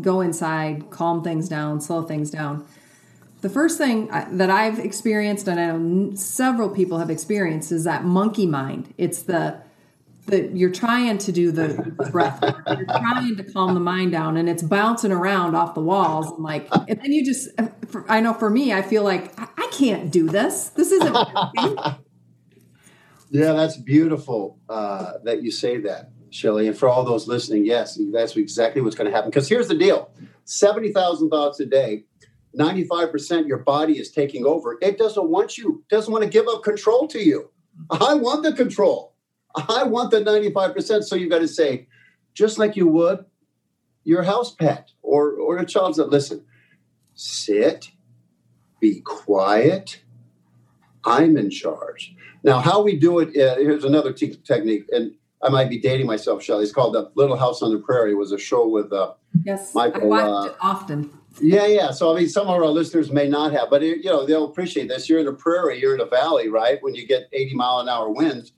go 0.00 0.22
inside, 0.22 0.88
calm 0.90 1.22
things 1.22 1.48
down, 1.48 1.80
slow 1.80 2.02
things 2.02 2.30
down. 2.30 2.66
The 3.42 3.48
first 3.50 3.78
thing 3.78 4.08
that 4.08 4.50
I've 4.50 4.78
experienced, 4.78 5.46
and 5.46 5.60
I 5.60 5.76
know 5.76 6.14
several 6.14 6.70
people 6.70 6.98
have 6.98 7.10
experienced, 7.10 7.70
is 7.70 7.84
that 7.84 8.04
monkey 8.04 8.46
mind. 8.46 8.94
It's 8.96 9.22
the 9.22 9.60
that 10.26 10.56
you're 10.56 10.72
trying 10.72 11.18
to 11.18 11.32
do 11.32 11.52
the 11.52 11.68
breath. 12.10 12.40
You're 12.42 12.84
trying 12.86 13.36
to 13.36 13.44
calm 13.44 13.74
the 13.74 13.80
mind 13.80 14.12
down, 14.12 14.36
and 14.36 14.48
it's 14.48 14.62
bouncing 14.62 15.12
around 15.12 15.54
off 15.54 15.74
the 15.74 15.80
walls. 15.80 16.30
And 16.30 16.42
like, 16.42 16.68
and 16.88 17.00
then 17.00 17.12
you 17.12 17.24
just, 17.24 17.48
I 18.08 18.20
know 18.20 18.34
for 18.34 18.50
me, 18.50 18.72
I 18.72 18.82
feel 18.82 19.04
like 19.04 19.32
I 19.38 19.68
can't 19.72 20.10
do 20.10 20.28
this. 20.28 20.70
This 20.70 20.90
isn't. 20.90 21.16
yeah, 23.30 23.52
that's 23.52 23.76
beautiful 23.76 24.58
uh, 24.68 25.14
that 25.24 25.42
you 25.42 25.50
say 25.50 25.78
that, 25.82 26.10
Shelly. 26.30 26.66
And 26.66 26.76
for 26.76 26.88
all 26.88 27.04
those 27.04 27.28
listening, 27.28 27.64
yes, 27.64 27.98
that's 28.12 28.36
exactly 28.36 28.82
what's 28.82 28.96
going 28.96 29.08
to 29.08 29.14
happen. 29.14 29.30
Because 29.30 29.48
here's 29.48 29.68
the 29.68 29.78
deal: 29.78 30.10
seventy 30.44 30.92
thousand 30.92 31.30
thoughts 31.30 31.60
a 31.60 31.66
day. 31.66 32.04
95% 32.58 33.46
your 33.46 33.58
body 33.58 33.98
is 33.98 34.10
taking 34.10 34.46
over. 34.46 34.78
It 34.80 34.98
doesn't 34.98 35.28
want 35.28 35.58
you, 35.58 35.84
doesn't 35.90 36.12
want 36.12 36.24
to 36.24 36.30
give 36.30 36.48
up 36.48 36.62
control 36.62 37.06
to 37.08 37.22
you. 37.22 37.50
I 37.90 38.14
want 38.14 38.42
the 38.42 38.52
control. 38.52 39.14
I 39.54 39.84
want 39.84 40.10
the 40.10 40.20
95%. 40.20 41.04
So 41.04 41.16
you 41.16 41.28
got 41.28 41.40
to 41.40 41.48
say, 41.48 41.88
just 42.34 42.58
like 42.58 42.76
you 42.76 42.88
would 42.88 43.24
your 44.06 44.22
house 44.22 44.54
pet 44.54 44.92
or, 45.02 45.32
or 45.32 45.58
a 45.58 45.66
child 45.66 45.96
that 45.96 46.08
listen, 46.10 46.44
sit, 47.14 47.90
be 48.80 49.00
quiet. 49.00 50.00
I'm 51.04 51.36
in 51.36 51.50
charge. 51.50 52.14
Now, 52.44 52.60
how 52.60 52.82
we 52.82 52.96
do 52.96 53.18
it, 53.18 53.28
uh, 53.30 53.56
here's 53.56 53.84
another 53.84 54.12
te- 54.12 54.36
technique, 54.44 54.84
and 54.92 55.12
I 55.42 55.48
might 55.48 55.68
be 55.68 55.80
dating 55.80 56.06
myself, 56.06 56.42
Shelly. 56.42 56.62
It's 56.62 56.72
called 56.72 56.94
The 56.94 57.10
Little 57.16 57.36
House 57.36 57.62
on 57.62 57.72
the 57.72 57.80
Prairie. 57.80 58.12
It 58.12 58.16
was 58.16 58.30
a 58.30 58.38
show 58.38 58.68
with 58.68 58.92
uh, 58.92 59.14
yes, 59.44 59.74
Michael. 59.74 60.14
I 60.14 60.24
watched 60.24 60.46
uh, 60.46 60.52
it 60.52 60.56
often. 60.60 61.18
Yeah, 61.40 61.66
yeah. 61.66 61.90
So 61.90 62.14
I 62.14 62.18
mean, 62.18 62.28
some 62.28 62.48
of 62.48 62.54
our 62.54 62.66
listeners 62.66 63.10
may 63.10 63.28
not 63.28 63.52
have, 63.52 63.68
but 63.70 63.82
it, 63.82 64.04
you 64.04 64.10
know 64.10 64.24
they'll 64.24 64.46
appreciate 64.46 64.88
this. 64.88 65.08
You're 65.08 65.20
in 65.20 65.26
a 65.26 65.32
prairie, 65.32 65.80
you're 65.80 65.94
in 65.94 66.00
a 66.00 66.06
valley, 66.06 66.48
right? 66.48 66.78
When 66.82 66.94
you 66.94 67.06
get 67.06 67.28
80 67.32 67.54
mile 67.54 67.80
an 67.80 67.88
hour 67.88 68.10
winds, 68.10 68.52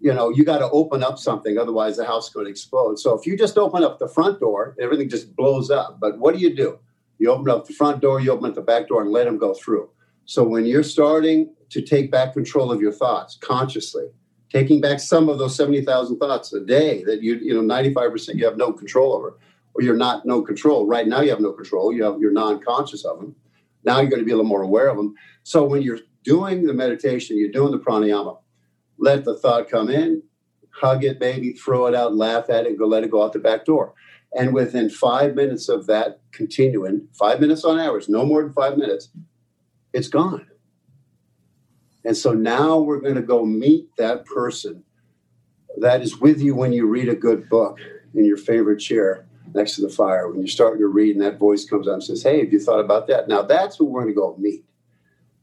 you 0.00 0.12
know, 0.12 0.30
you 0.30 0.44
got 0.44 0.58
to 0.58 0.70
open 0.70 1.02
up 1.02 1.18
something, 1.18 1.58
otherwise 1.58 1.96
the 1.96 2.04
house 2.04 2.28
could 2.28 2.46
explode. 2.46 2.98
So 2.98 3.18
if 3.18 3.26
you 3.26 3.36
just 3.36 3.58
open 3.58 3.82
up 3.82 3.98
the 3.98 4.08
front 4.08 4.40
door, 4.40 4.76
everything 4.80 5.08
just 5.08 5.34
blows 5.34 5.70
up. 5.70 5.98
But 6.00 6.18
what 6.18 6.34
do 6.34 6.40
you 6.40 6.54
do? 6.54 6.78
You 7.18 7.30
open 7.30 7.50
up 7.50 7.66
the 7.66 7.72
front 7.72 8.00
door, 8.00 8.20
you 8.20 8.30
open 8.30 8.50
up 8.50 8.54
the 8.54 8.62
back 8.62 8.88
door, 8.88 9.02
and 9.02 9.10
let 9.10 9.24
them 9.24 9.38
go 9.38 9.54
through. 9.54 9.90
So 10.26 10.44
when 10.44 10.66
you're 10.66 10.82
starting 10.82 11.54
to 11.70 11.80
take 11.80 12.10
back 12.10 12.34
control 12.34 12.70
of 12.70 12.80
your 12.80 12.92
thoughts 12.92 13.38
consciously, 13.40 14.08
taking 14.50 14.80
back 14.80 15.00
some 15.00 15.28
of 15.28 15.38
those 15.38 15.56
70,000 15.56 16.18
thoughts 16.18 16.52
a 16.52 16.60
day 16.60 17.02
that 17.04 17.22
you, 17.22 17.36
you 17.36 17.54
know, 17.54 17.62
95% 17.62 18.34
you 18.34 18.44
have 18.44 18.56
no 18.56 18.72
control 18.72 19.12
over, 19.12 19.38
you're 19.80 19.96
not 19.96 20.26
no 20.26 20.42
control. 20.42 20.86
Right 20.86 21.06
now 21.06 21.20
you 21.20 21.30
have 21.30 21.40
no 21.40 21.52
control. 21.52 21.92
You 21.92 22.04
have, 22.04 22.20
you're 22.20 22.32
non-conscious 22.32 23.04
of 23.04 23.18
them. 23.20 23.36
Now 23.84 24.00
you're 24.00 24.10
going 24.10 24.20
to 24.20 24.26
be 24.26 24.32
a 24.32 24.36
little 24.36 24.48
more 24.48 24.62
aware 24.62 24.88
of 24.88 24.96
them. 24.96 25.14
So 25.42 25.64
when 25.64 25.82
you're 25.82 26.00
doing 26.24 26.64
the 26.64 26.74
meditation, 26.74 27.38
you're 27.38 27.50
doing 27.50 27.72
the 27.72 27.78
pranayama, 27.78 28.38
let 28.98 29.24
the 29.24 29.36
thought 29.36 29.68
come 29.68 29.88
in, 29.88 30.22
hug 30.70 31.04
it, 31.04 31.20
baby, 31.20 31.52
throw 31.52 31.86
it 31.86 31.94
out, 31.94 32.14
laugh 32.14 32.50
at 32.50 32.66
it, 32.66 32.78
go 32.78 32.86
let 32.86 33.04
it 33.04 33.10
go 33.10 33.22
out 33.22 33.32
the 33.32 33.38
back 33.38 33.64
door. 33.64 33.94
And 34.32 34.52
within 34.52 34.90
five 34.90 35.34
minutes 35.34 35.68
of 35.68 35.86
that 35.86 36.20
continuing, 36.32 37.08
five 37.12 37.40
minutes 37.40 37.64
on 37.64 37.78
average, 37.78 38.08
no 38.08 38.24
more 38.24 38.42
than 38.42 38.52
five 38.52 38.76
minutes, 38.76 39.08
it's 39.92 40.08
gone. 40.08 40.46
And 42.04 42.16
so 42.16 42.32
now 42.32 42.78
we're 42.78 43.00
going 43.00 43.14
to 43.14 43.22
go 43.22 43.44
meet 43.44 43.88
that 43.96 44.26
person 44.26 44.84
that 45.78 46.02
is 46.02 46.18
with 46.18 46.40
you 46.40 46.54
when 46.54 46.72
you 46.72 46.86
read 46.86 47.08
a 47.08 47.14
good 47.14 47.48
book 47.48 47.78
in 48.14 48.24
your 48.24 48.36
favorite 48.36 48.78
chair 48.78 49.26
next 49.54 49.76
to 49.76 49.82
the 49.82 49.88
fire. 49.88 50.28
When 50.28 50.40
you're 50.40 50.48
starting 50.48 50.80
to 50.80 50.88
read 50.88 51.16
and 51.16 51.24
that 51.24 51.38
voice 51.38 51.64
comes 51.64 51.88
on 51.88 51.94
and 51.94 52.04
says, 52.04 52.22
Hey, 52.22 52.40
have 52.40 52.52
you 52.52 52.60
thought 52.60 52.80
about 52.80 53.06
that? 53.08 53.28
Now 53.28 53.42
that's 53.42 53.76
who 53.76 53.84
we're 53.84 54.02
going 54.02 54.14
to 54.14 54.20
go 54.20 54.36
meet. 54.38 54.64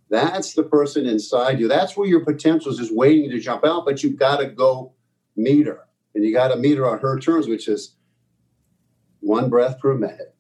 That's 0.10 0.54
the 0.54 0.64
person 0.64 1.08
inside 1.08 1.60
you. 1.60 1.68
That's 1.68 1.98
where 1.98 2.08
your 2.08 2.24
potential 2.24 2.72
is 2.72 2.78
just 2.78 2.94
waiting 2.94 3.32
to 3.32 3.40
jump 3.40 3.66
out, 3.66 3.86
but 3.86 4.04
you've 4.04 4.20
got 4.20 4.38
to 4.38 4.46
go 4.46 4.94
meet 5.36 5.66
her. 5.66 5.88
And 6.14 6.24
you 6.24 6.32
got 6.32 6.50
to 6.50 6.56
meet 6.56 6.78
her 6.78 6.88
on 6.88 7.00
her 7.00 7.20
terms, 7.20 7.48
which 7.48 7.68
is 7.68 7.96
one 9.22 9.50
breath 9.50 9.80
per 9.80 9.96
minute, 9.96 10.36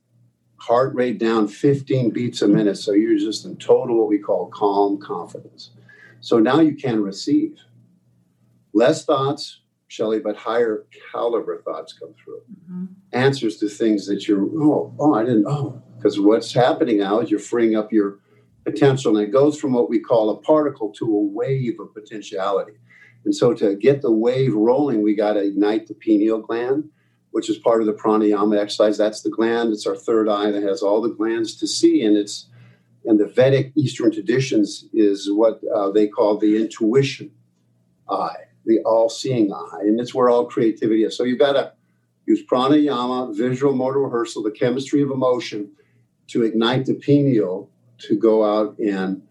heart 0.57 0.93
rate 0.93 1.17
down 1.17 1.47
15 1.47 2.11
beats 2.11 2.41
a 2.43 2.47
minute. 2.47 2.77
So 2.77 2.91
you're 2.91 3.17
just 3.17 3.45
in 3.45 3.57
total 3.57 3.97
what 3.97 4.09
we 4.09 4.19
call 4.19 4.47
calm 4.47 4.99
confidence. 4.99 5.71
So 6.19 6.37
now 6.37 6.59
you 6.59 6.75
can 6.75 7.01
receive 7.01 7.57
less 8.73 9.05
thoughts, 9.05 9.61
Shelly, 9.93 10.19
but 10.19 10.35
higher 10.35 10.85
caliber 11.11 11.61
thoughts 11.61 11.93
come 11.93 12.13
through. 12.23 12.41
Mm-hmm. 12.51 12.85
Answers 13.11 13.57
to 13.57 13.69
things 13.69 14.07
that 14.07 14.27
you're, 14.27 14.43
oh, 14.43 14.93
oh, 14.99 15.13
I 15.13 15.23
didn't, 15.23 15.45
oh, 15.47 15.81
because 15.97 16.19
what's 16.19 16.53
happening 16.53 16.97
now 16.97 17.19
is 17.19 17.29
you're 17.29 17.39
freeing 17.39 17.75
up 17.75 17.93
your 17.93 18.19
potential 18.65 19.17
and 19.17 19.27
it 19.27 19.31
goes 19.31 19.59
from 19.59 19.73
what 19.73 19.89
we 19.89 19.99
call 19.99 20.29
a 20.29 20.41
particle 20.41 20.91
to 20.93 21.05
a 21.05 21.21
wave 21.21 21.79
of 21.79 21.93
potentiality. 21.93 22.73
And 23.25 23.35
so 23.35 23.53
to 23.53 23.75
get 23.75 24.01
the 24.01 24.11
wave 24.11 24.53
rolling, 24.53 25.01
we 25.01 25.15
got 25.15 25.33
to 25.33 25.43
ignite 25.43 25.87
the 25.87 25.93
pineal 25.93 26.39
gland 26.39 26.89
which 27.33 27.49
is 27.49 27.57
part 27.57 27.81
of 27.81 27.87
the 27.87 27.93
pranayama 27.93 28.59
exercise. 28.59 28.95
That's 28.95 29.21
the 29.21 29.31
gland. 29.31 29.73
It's 29.73 29.87
our 29.87 29.95
third 29.95 30.29
eye 30.29 30.51
that 30.51 30.61
has 30.61 30.83
all 30.83 31.01
the 31.01 31.09
glands 31.09 31.55
to 31.55 31.67
see, 31.67 32.05
and 32.05 32.15
it's 32.15 32.47
and 33.05 33.19
the 33.19 33.25
Vedic 33.25 33.73
Eastern 33.75 34.11
traditions 34.11 34.85
is 34.93 35.31
what 35.31 35.59
uh, 35.75 35.89
they 35.89 36.07
call 36.07 36.37
the 36.37 36.61
intuition 36.61 37.31
eye, 38.07 38.45
the 38.65 38.79
all-seeing 38.85 39.51
eye, 39.51 39.81
and 39.81 39.99
it's 39.99 40.13
where 40.13 40.29
all 40.29 40.45
creativity 40.45 41.03
is. 41.03 41.17
So 41.17 41.23
you've 41.23 41.39
got 41.39 41.53
to 41.53 41.73
use 42.25 42.43
pranayama, 42.45 43.35
visual 43.35 43.73
motor 43.73 43.99
rehearsal, 43.99 44.43
the 44.43 44.51
chemistry 44.51 45.01
of 45.01 45.11
emotion, 45.11 45.71
to 46.27 46.43
ignite 46.43 46.85
the 46.85 46.93
pineal 46.93 47.69
to 47.99 48.17
go 48.17 48.43
out 48.43 48.77
and 48.79 49.21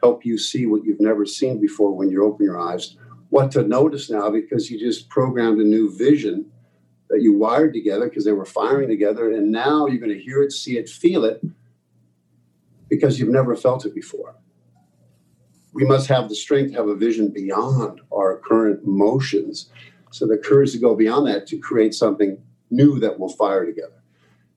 help 0.00 0.24
you 0.24 0.38
see 0.38 0.66
what 0.66 0.84
you've 0.84 1.00
never 1.00 1.26
seen 1.26 1.60
before 1.60 1.94
when 1.94 2.10
you 2.10 2.24
open 2.24 2.44
your 2.44 2.58
eyes. 2.58 2.96
What 3.28 3.50
to 3.52 3.62
notice 3.62 4.10
now 4.10 4.30
because 4.30 4.70
you 4.70 4.78
just 4.78 5.08
programmed 5.08 5.60
a 5.60 5.64
new 5.64 5.96
vision 5.96 6.50
that 7.08 7.22
you 7.22 7.36
wired 7.36 7.74
together 7.74 8.08
because 8.08 8.24
they 8.24 8.32
were 8.32 8.44
firing 8.44 8.88
together. 8.88 9.30
And 9.32 9.50
now 9.50 9.86
you're 9.86 9.98
going 9.98 10.16
to 10.16 10.22
hear 10.22 10.42
it, 10.42 10.52
see 10.52 10.78
it, 10.78 10.88
feel 10.88 11.24
it 11.24 11.42
because 12.88 13.18
you've 13.18 13.28
never 13.28 13.54
felt 13.54 13.84
it 13.84 13.94
before. 13.94 14.34
We 15.72 15.84
must 15.84 16.08
have 16.08 16.28
the 16.28 16.34
strength 16.34 16.72
to 16.72 16.78
have 16.78 16.88
a 16.88 16.94
vision 16.94 17.30
beyond 17.30 18.00
our 18.12 18.38
current 18.38 18.86
motions. 18.86 19.70
So 20.10 20.26
the 20.26 20.36
courage 20.36 20.72
to 20.72 20.78
go 20.78 20.96
beyond 20.96 21.26
that 21.28 21.46
to 21.48 21.58
create 21.58 21.94
something 21.94 22.42
new 22.70 22.98
that 23.00 23.18
will 23.18 23.28
fire 23.28 23.64
together. 23.64 24.02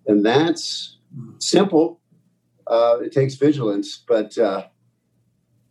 And 0.08 0.26
that's 0.26 0.98
simple. 1.40 2.00
Uh, 2.66 2.98
it 3.02 3.12
takes 3.12 3.36
vigilance, 3.36 4.04
but 4.08 4.38
uh, 4.38 4.68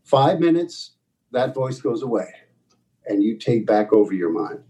five 0.04 0.40
minutes, 0.40 0.92
that 1.32 1.54
voice 1.54 1.80
goes 1.80 2.02
away 2.02 2.28
and 3.06 3.22
you 3.22 3.36
take 3.36 3.66
back 3.66 3.92
over 3.92 4.12
your 4.12 4.30
mind. 4.30 4.62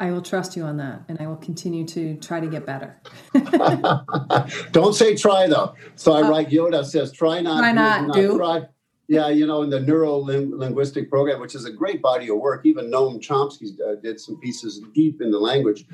I 0.00 0.12
will 0.12 0.22
trust 0.22 0.56
you 0.56 0.62
on 0.62 0.76
that, 0.76 1.02
and 1.08 1.18
I 1.20 1.26
will 1.26 1.36
continue 1.36 1.84
to 1.88 2.16
try 2.18 2.38
to 2.38 2.46
get 2.46 2.64
better. 2.64 3.00
Don't 4.70 4.94
say 4.94 5.16
try 5.16 5.48
though. 5.48 5.74
So 5.96 6.12
I 6.12 6.22
uh, 6.22 6.30
write 6.30 6.50
Yoda 6.50 6.84
says 6.84 7.10
try 7.10 7.40
not. 7.40 7.58
Try 7.58 7.72
not, 7.72 8.06
not 8.06 8.14
do. 8.14 8.36
Try. 8.36 8.68
Yeah, 9.08 9.28
you 9.30 9.46
know, 9.46 9.62
in 9.62 9.70
the 9.70 9.80
neuro 9.80 10.16
linguistic 10.16 11.08
program, 11.08 11.40
which 11.40 11.54
is 11.54 11.64
a 11.64 11.72
great 11.72 12.02
body 12.02 12.28
of 12.28 12.36
work, 12.36 12.66
even 12.66 12.90
Noam 12.90 13.18
Chomsky 13.18 13.68
uh, 13.80 13.94
did 14.02 14.20
some 14.20 14.38
pieces 14.38 14.82
deep 14.94 15.22
in 15.22 15.30
the 15.30 15.38
language. 15.38 15.86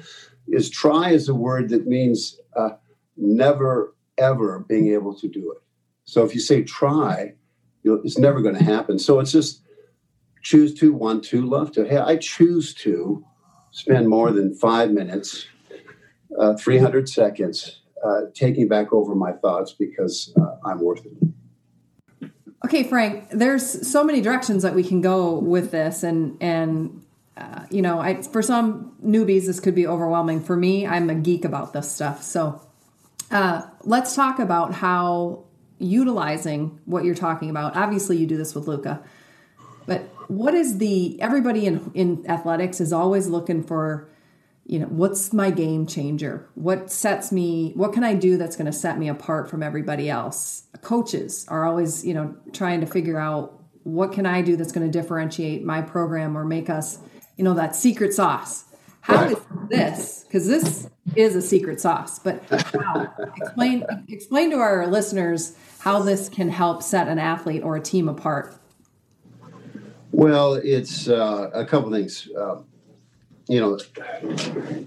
Is 0.48 0.68
try 0.68 1.10
is 1.10 1.28
a 1.28 1.34
word 1.34 1.68
that 1.70 1.86
means 1.86 2.38
uh, 2.56 2.70
never 3.16 3.94
ever 4.18 4.64
being 4.68 4.92
able 4.92 5.14
to 5.14 5.28
do 5.28 5.52
it. 5.52 5.58
So 6.04 6.24
if 6.24 6.34
you 6.34 6.40
say 6.40 6.62
try, 6.62 7.34
it's 7.84 8.18
never 8.18 8.40
going 8.40 8.56
to 8.56 8.64
happen. 8.64 8.98
So 8.98 9.20
it's 9.20 9.32
just 9.32 9.62
choose 10.42 10.74
to, 10.74 10.92
want 10.92 11.24
to, 11.24 11.46
love 11.46 11.72
to. 11.72 11.84
Hey, 11.84 11.98
I 11.98 12.16
choose 12.16 12.74
to 12.74 13.24
spend 13.70 14.08
more 14.08 14.30
than 14.30 14.54
five 14.54 14.90
minutes, 14.90 15.46
uh, 16.38 16.56
300 16.56 17.08
seconds, 17.08 17.80
uh, 18.04 18.22
taking 18.34 18.68
back 18.68 18.92
over 18.92 19.14
my 19.14 19.32
thoughts 19.32 19.72
because 19.72 20.32
uh, 20.40 20.56
I'm 20.64 20.80
worth 20.80 21.04
it. 21.06 21.33
Okay, 22.64 22.82
Frank. 22.82 23.28
There's 23.30 23.86
so 23.86 24.02
many 24.02 24.22
directions 24.22 24.62
that 24.62 24.74
we 24.74 24.82
can 24.82 25.02
go 25.02 25.38
with 25.38 25.70
this, 25.70 26.02
and 26.02 26.38
and 26.40 27.02
uh, 27.36 27.66
you 27.70 27.82
know, 27.82 28.00
I, 28.00 28.22
for 28.22 28.40
some 28.40 28.96
newbies, 29.04 29.44
this 29.44 29.60
could 29.60 29.74
be 29.74 29.86
overwhelming. 29.86 30.40
For 30.40 30.56
me, 30.56 30.86
I'm 30.86 31.10
a 31.10 31.14
geek 31.14 31.44
about 31.44 31.74
this 31.74 31.92
stuff. 31.92 32.22
So, 32.22 32.62
uh, 33.30 33.62
let's 33.82 34.14
talk 34.14 34.38
about 34.38 34.72
how 34.72 35.44
utilizing 35.78 36.80
what 36.86 37.04
you're 37.04 37.14
talking 37.14 37.50
about. 37.50 37.76
Obviously, 37.76 38.16
you 38.16 38.26
do 38.26 38.38
this 38.38 38.54
with 38.54 38.66
Luka, 38.66 39.02
but 39.84 40.08
what 40.28 40.54
is 40.54 40.78
the 40.78 41.20
everybody 41.20 41.66
in 41.66 41.90
in 41.92 42.24
athletics 42.30 42.80
is 42.80 42.94
always 42.94 43.28
looking 43.28 43.62
for 43.62 44.08
you 44.66 44.78
know 44.78 44.86
what's 44.86 45.32
my 45.32 45.50
game 45.50 45.86
changer? 45.86 46.48
What 46.54 46.90
sets 46.90 47.30
me 47.30 47.72
what 47.74 47.92
can 47.92 48.02
i 48.02 48.14
do 48.14 48.36
that's 48.36 48.56
going 48.56 48.66
to 48.66 48.72
set 48.72 48.98
me 48.98 49.08
apart 49.08 49.50
from 49.50 49.62
everybody 49.62 50.08
else? 50.08 50.64
Coaches 50.80 51.46
are 51.48 51.64
always 51.64 52.04
you 52.04 52.14
know 52.14 52.34
trying 52.52 52.80
to 52.80 52.86
figure 52.86 53.18
out 53.18 53.60
what 53.82 54.12
can 54.12 54.24
i 54.24 54.40
do 54.40 54.56
that's 54.56 54.72
going 54.72 54.90
to 54.90 54.98
differentiate 54.98 55.62
my 55.64 55.82
program 55.82 56.36
or 56.36 56.44
make 56.44 56.70
us 56.70 56.98
you 57.36 57.44
know 57.44 57.54
that 57.54 57.76
secret 57.76 58.14
sauce. 58.14 58.64
How 59.02 59.24
is 59.24 59.36
this 59.68 60.24
because 60.24 60.46
this 60.46 60.88
is 61.14 61.36
a 61.36 61.42
secret 61.42 61.78
sauce 61.78 62.18
but 62.18 62.42
how? 62.48 63.12
Explain 63.36 63.84
explain 64.08 64.50
to 64.50 64.56
our 64.56 64.86
listeners 64.86 65.56
how 65.80 66.00
this 66.00 66.30
can 66.30 66.48
help 66.48 66.82
set 66.82 67.08
an 67.08 67.18
athlete 67.18 67.62
or 67.62 67.76
a 67.76 67.80
team 67.80 68.08
apart. 68.08 68.56
Well, 70.10 70.54
it's 70.54 71.08
uh, 71.08 71.50
a 71.52 71.66
couple 71.66 71.90
things. 71.90 72.28
Um, 72.38 72.64
you 73.46 73.60
know, 73.60 73.78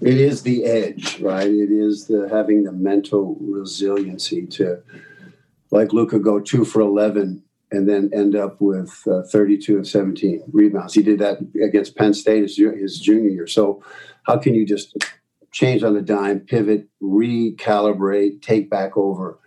it 0.01 0.17
is 0.17 0.43
the 0.43 0.65
edge, 0.65 1.19
right? 1.19 1.47
It 1.47 1.71
is 1.71 2.07
the 2.07 2.27
having 2.31 2.63
the 2.63 2.71
mental 2.71 3.37
resiliency 3.39 4.45
to, 4.47 4.81
like 5.71 5.93
Luka, 5.93 6.19
go 6.19 6.39
two 6.39 6.65
for 6.65 6.81
eleven 6.81 7.43
and 7.71 7.87
then 7.87 8.09
end 8.13 8.35
up 8.35 8.61
with 8.61 9.03
uh, 9.07 9.23
32 9.23 9.75
and 9.75 9.87
17 9.87 10.43
rebounds. 10.53 10.93
He 10.93 11.03
did 11.03 11.19
that 11.19 11.39
against 11.61 11.95
Penn 11.95 12.13
State 12.13 12.43
his, 12.43 12.57
his 12.57 12.99
junior 12.99 13.29
year. 13.29 13.47
So, 13.47 13.83
how 14.23 14.37
can 14.37 14.53
you 14.53 14.65
just 14.65 14.95
change 15.51 15.83
on 15.83 15.93
the 15.93 16.01
dime, 16.01 16.41
pivot, 16.41 16.87
recalibrate, 17.01 18.41
take 18.41 18.69
back 18.69 18.95
over? 18.97 19.39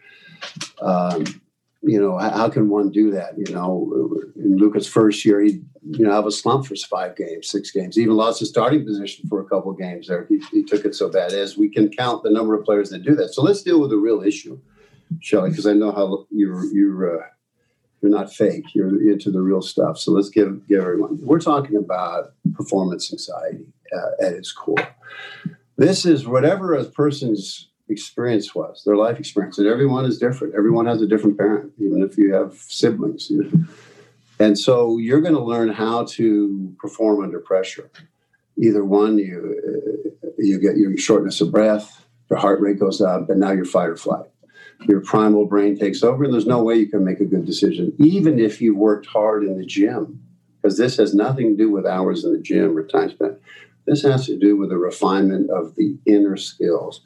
Um, 0.81 1.40
you 1.83 2.01
know, 2.01 2.19
how 2.19 2.49
can 2.49 2.69
one 2.69 2.91
do 2.91 3.11
that? 3.13 3.39
You 3.39 3.55
know, 3.55 4.21
in 4.37 4.57
Luka's 4.57 4.87
first 4.87 5.25
year, 5.25 5.41
he 5.41 5.63
you 5.83 6.05
know 6.05 6.13
have 6.13 6.27
a 6.27 6.33
slump 6.33 6.67
for 6.67 6.77
five 6.77 7.17
games, 7.17 7.49
six 7.49 7.71
games. 7.71 7.97
He 7.97 8.03
even 8.03 8.17
lost 8.17 8.41
his 8.41 8.51
starting 8.51 8.85
position 8.85 9.29
for 9.29 9.41
a 9.41 9.45
couple 9.45 9.73
games 9.73 10.09
there. 10.09 10.27
He, 10.29 10.43
he, 10.53 10.63
took 10.63 10.85
it 10.85 10.95
so 10.95 11.09
bad. 11.09 11.33
As 11.33 11.57
we 11.57 11.71
can 11.71 11.89
count 11.91 12.23
the 12.23 12.31
number 12.31 12.55
of 12.55 12.65
players 12.65 12.91
that 12.91 13.03
do 13.03 13.15
that. 13.17 13.33
So 13.33 13.43
let's 13.43 13.63
deal 13.63 13.81
with 13.81 13.91
the 13.91 13.97
real 13.97 14.23
issue, 14.23 14.61
Shelly, 15.21 15.51
because 15.51 15.67
I 15.67 15.73
know 15.73 15.91
how 15.91 16.27
you're 16.31 16.67
you're 16.67 17.21
uh, 17.21 17.27
you're 18.03 18.11
not 18.11 18.33
fake. 18.33 18.75
You're 18.75 19.11
into 19.11 19.31
the 19.31 19.41
real 19.41 19.63
stuff. 19.63 19.99
So 19.99 20.13
let's 20.13 20.29
give 20.29 20.67
give 20.69 20.81
everyone. 20.81 21.19
We're 21.23 21.41
talking 21.41 21.77
about 21.77 22.33
performance 22.53 23.11
anxiety 23.11 23.65
uh, 23.97 24.27
at 24.27 24.35
its 24.35 24.53
core. 24.53 24.87
This 25.79 26.05
is 26.05 26.27
whatever 26.27 26.75
a 26.75 26.85
person's 26.85 27.70
experience 27.91 28.55
was, 28.55 28.83
their 28.85 28.97
life 28.97 29.19
experience, 29.19 29.59
and 29.59 29.67
everyone 29.67 30.05
is 30.05 30.19
different. 30.19 30.55
Everyone 30.55 30.87
has 30.87 31.03
a 31.03 31.07
different 31.07 31.39
parent, 31.39 31.73
even 31.79 32.03
if 32.03 32.17
you 32.17 32.33
have 32.35 32.55
siblings. 32.55 33.31
And 34.39 34.59
so 34.59 34.97
you're 34.97 35.21
going 35.21 35.35
to 35.35 35.45
learn 35.45 35.69
how 35.69 36.07
to 36.13 36.75
perform 36.79 37.23
under 37.23 37.41
pressure. 37.41 37.91
Either 38.57 38.83
one, 38.83 39.19
you 39.19 40.11
uh, 40.25 40.29
you 40.39 40.59
get 40.59 40.79
your 40.79 40.97
shortness 40.97 41.43
of 41.43 41.53
breath, 41.53 42.07
your 42.31 42.39
heart 42.39 42.59
rate 42.63 42.79
goes 42.79 43.03
up, 43.03 43.29
and 43.29 43.39
now 43.39 43.51
you're 43.51 43.67
fight 43.67 43.91
or 43.91 43.99
flight. 43.99 44.31
Your 44.89 45.03
primal 45.03 45.45
brain 45.45 45.79
takes 45.79 46.03
over, 46.03 46.25
and 46.25 46.33
there's 46.33 46.47
no 46.47 46.63
way 46.63 46.77
you 46.77 46.89
can 46.89 47.05
make 47.05 47.21
a 47.21 47.27
good 47.27 47.45
decision, 47.45 47.93
even 47.99 48.39
if 48.39 48.63
you 48.63 48.75
worked 48.75 49.05
hard 49.05 49.45
in 49.45 49.59
the 49.59 49.67
gym 49.67 50.23
because 50.61 50.77
this 50.77 50.97
has 50.97 51.15
nothing 51.15 51.57
to 51.57 51.57
do 51.57 51.71
with 51.71 51.87
hours 51.87 52.25
in 52.25 52.33
the 52.33 52.39
gym 52.39 52.77
or 52.77 52.87
time 52.87 53.11
spent. 53.11 53.39
This 53.87 54.03
has 54.03 54.27
to 54.27 54.39
do 54.39 54.57
with 54.57 54.71
the 54.71 54.77
refinement 54.77 55.51
of 55.51 55.75
the 55.75 55.97
inner 56.07 56.37
skills, 56.37 57.01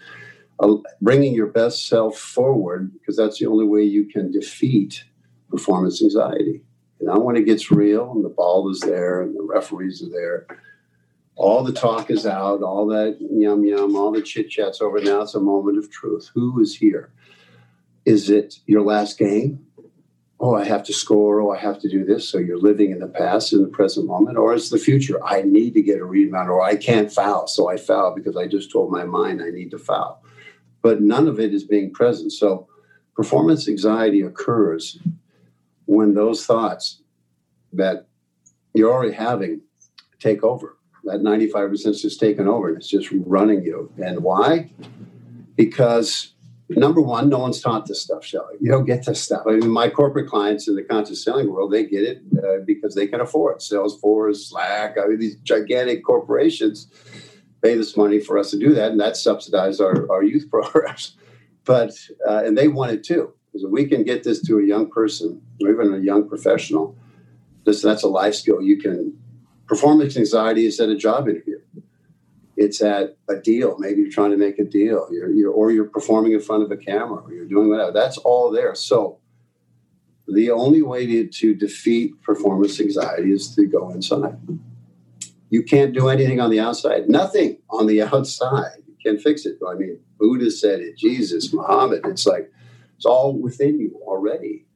bringing 1.00 1.34
your 1.34 1.46
best 1.46 1.86
self 1.86 2.16
forward, 2.16 2.92
because 2.92 3.16
that's 3.16 3.38
the 3.38 3.46
only 3.46 3.66
way 3.66 3.82
you 3.82 4.06
can 4.06 4.30
defeat 4.30 5.04
performance 5.50 6.02
anxiety. 6.02 6.62
You 7.00 7.08
know, 7.08 7.18
when 7.18 7.36
it 7.36 7.44
gets 7.44 7.70
real 7.70 8.12
and 8.12 8.24
the 8.24 8.30
ball 8.30 8.70
is 8.70 8.80
there 8.80 9.22
and 9.22 9.36
the 9.36 9.42
referees 9.42 10.02
are 10.02 10.10
there, 10.10 10.46
all 11.36 11.64
the 11.64 11.72
talk 11.72 12.10
is 12.10 12.26
out, 12.26 12.62
all 12.62 12.86
that 12.86 13.18
yum 13.20 13.64
yum, 13.64 13.96
all 13.96 14.12
the 14.12 14.22
chit 14.22 14.48
chats 14.50 14.80
over. 14.80 15.00
Now 15.00 15.22
it's 15.22 15.34
a 15.34 15.40
moment 15.40 15.78
of 15.78 15.90
truth. 15.90 16.30
Who 16.34 16.60
is 16.60 16.76
here? 16.76 17.12
Is 18.04 18.30
it 18.30 18.60
your 18.66 18.82
last 18.82 19.18
game? 19.18 19.66
Oh, 20.40 20.54
I 20.54 20.64
have 20.64 20.82
to 20.84 20.92
score. 20.92 21.40
Oh, 21.40 21.50
I 21.50 21.58
have 21.58 21.80
to 21.80 21.88
do 21.88 22.04
this. 22.04 22.28
So 22.28 22.38
you're 22.38 22.58
living 22.58 22.90
in 22.90 22.98
the 22.98 23.08
past, 23.08 23.52
in 23.52 23.62
the 23.62 23.68
present 23.68 24.06
moment, 24.06 24.36
or 24.36 24.54
it's 24.54 24.70
the 24.70 24.78
future. 24.78 25.24
I 25.24 25.42
need 25.42 25.74
to 25.74 25.82
get 25.82 26.00
a 26.00 26.04
rebound, 26.04 26.50
or 26.50 26.62
I 26.62 26.76
can't 26.76 27.10
foul, 27.10 27.46
so 27.46 27.68
I 27.68 27.76
foul 27.76 28.14
because 28.14 28.36
I 28.36 28.46
just 28.46 28.70
told 28.70 28.90
my 28.90 29.04
mind 29.04 29.42
I 29.42 29.50
need 29.50 29.70
to 29.70 29.78
foul. 29.78 30.23
But 30.84 31.00
none 31.00 31.26
of 31.26 31.40
it 31.40 31.54
is 31.54 31.64
being 31.64 31.92
present. 31.92 32.30
So 32.30 32.68
performance 33.16 33.66
anxiety 33.66 34.20
occurs 34.20 34.98
when 35.86 36.12
those 36.12 36.44
thoughts 36.44 37.00
that 37.72 38.06
you're 38.74 38.92
already 38.92 39.14
having 39.14 39.62
take 40.20 40.44
over. 40.44 40.76
That 41.04 41.20
95% 41.20 41.72
is 41.86 42.02
just 42.02 42.20
taken 42.20 42.46
over 42.46 42.68
and 42.68 42.76
it's 42.76 42.88
just 42.88 43.08
running 43.12 43.62
you. 43.62 43.90
And 44.02 44.22
why? 44.22 44.70
Because 45.56 46.34
number 46.68 47.00
one, 47.00 47.30
no 47.30 47.38
one's 47.38 47.60
taught 47.60 47.86
this 47.86 48.02
stuff, 48.02 48.24
Shelly. 48.24 48.56
You 48.60 48.70
don't 48.70 48.84
get 48.84 49.06
this 49.06 49.22
stuff. 49.22 49.44
I 49.46 49.52
mean, 49.52 49.70
my 49.70 49.88
corporate 49.88 50.28
clients 50.28 50.68
in 50.68 50.76
the 50.76 50.82
conscious 50.82 51.24
selling 51.24 51.50
world, 51.50 51.72
they 51.72 51.84
get 51.84 52.02
it 52.02 52.22
uh, 52.38 52.62
because 52.66 52.94
they 52.94 53.06
can 53.06 53.20
afford 53.20 53.56
it. 53.56 53.62
Salesforce, 53.62 54.48
Slack, 54.48 54.96
I 55.02 55.06
mean, 55.06 55.18
these 55.18 55.36
gigantic 55.36 56.04
corporations 56.04 56.88
pay 57.64 57.74
this 57.76 57.96
money 57.96 58.20
for 58.20 58.38
us 58.38 58.50
to 58.50 58.58
do 58.58 58.74
that, 58.74 58.92
and 58.92 59.00
that 59.00 59.14
subsidizes 59.14 59.80
our, 59.80 60.10
our 60.12 60.22
youth 60.22 60.48
programs. 60.50 61.16
But, 61.64 61.92
uh, 62.28 62.42
and 62.44 62.56
they 62.56 62.68
want 62.68 62.92
it 62.92 63.02
too. 63.02 63.32
Because 63.46 63.64
if 63.64 63.70
we 63.70 63.86
can 63.86 64.04
get 64.04 64.22
this 64.22 64.42
to 64.42 64.58
a 64.58 64.64
young 64.64 64.90
person 64.90 65.40
or 65.62 65.70
even 65.70 65.94
a 65.94 65.98
young 65.98 66.28
professional, 66.28 66.96
this, 67.64 67.80
that's 67.80 68.02
a 68.02 68.08
life 68.08 68.34
skill. 68.34 68.60
You 68.60 68.78
can, 68.78 69.18
performance 69.66 70.16
anxiety 70.16 70.66
is 70.66 70.78
at 70.78 70.90
a 70.90 70.96
job 70.96 71.28
interview. 71.28 71.58
It's 72.56 72.82
at 72.82 73.16
a 73.28 73.36
deal. 73.36 73.76
Maybe 73.78 74.02
you're 74.02 74.10
trying 74.10 74.32
to 74.32 74.36
make 74.36 74.58
a 74.58 74.64
deal, 74.64 75.08
you're, 75.10 75.30
you're, 75.30 75.50
or 75.50 75.72
you're 75.72 75.86
performing 75.86 76.32
in 76.32 76.40
front 76.40 76.62
of 76.62 76.70
a 76.70 76.76
camera, 76.76 77.22
or 77.22 77.32
you're 77.32 77.46
doing 77.46 77.68
whatever. 77.68 77.90
That's 77.90 78.18
all 78.18 78.52
there. 78.52 78.74
So, 78.74 79.18
the 80.26 80.50
only 80.50 80.80
way 80.80 81.06
to, 81.06 81.26
to 81.26 81.54
defeat 81.54 82.22
performance 82.22 82.80
anxiety 82.80 83.30
is 83.32 83.54
to 83.56 83.66
go 83.66 83.90
inside. 83.90 84.38
You 85.54 85.62
can't 85.62 85.94
do 85.94 86.08
anything 86.08 86.40
on 86.40 86.50
the 86.50 86.58
outside, 86.58 87.08
nothing 87.08 87.58
on 87.70 87.86
the 87.86 88.02
outside. 88.02 88.78
You 88.88 88.96
can't 89.04 89.22
fix 89.22 89.46
it. 89.46 89.56
I 89.64 89.74
mean, 89.74 90.00
Buddha 90.18 90.50
said 90.50 90.80
it, 90.80 90.98
Jesus, 90.98 91.52
Muhammad. 91.52 92.00
It's 92.06 92.26
like 92.26 92.50
it's 92.96 93.06
all 93.06 93.40
within 93.40 93.78
you 93.78 93.96
already. 94.02 94.66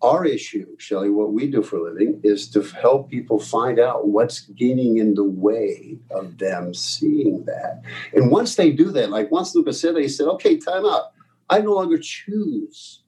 Our 0.00 0.24
issue, 0.24 0.68
Shelly, 0.78 1.10
what 1.10 1.34
we 1.34 1.50
do 1.50 1.62
for 1.62 1.76
a 1.76 1.92
living 1.92 2.18
is 2.24 2.48
to 2.52 2.62
help 2.62 3.10
people 3.10 3.38
find 3.38 3.78
out 3.78 4.08
what's 4.08 4.40
getting 4.40 4.96
in 4.96 5.16
the 5.16 5.28
way 5.28 5.98
of 6.10 6.38
them 6.38 6.72
seeing 6.72 7.44
that. 7.44 7.82
And 8.14 8.30
once 8.30 8.56
they 8.56 8.70
do 8.70 8.90
that, 8.92 9.10
like 9.10 9.30
once 9.30 9.54
Lucas 9.54 9.78
said, 9.78 9.98
he 9.98 10.08
said, 10.08 10.28
okay, 10.28 10.56
time 10.56 10.86
out. 10.86 11.12
I 11.50 11.60
no 11.60 11.74
longer 11.74 11.98
choose 12.00 13.02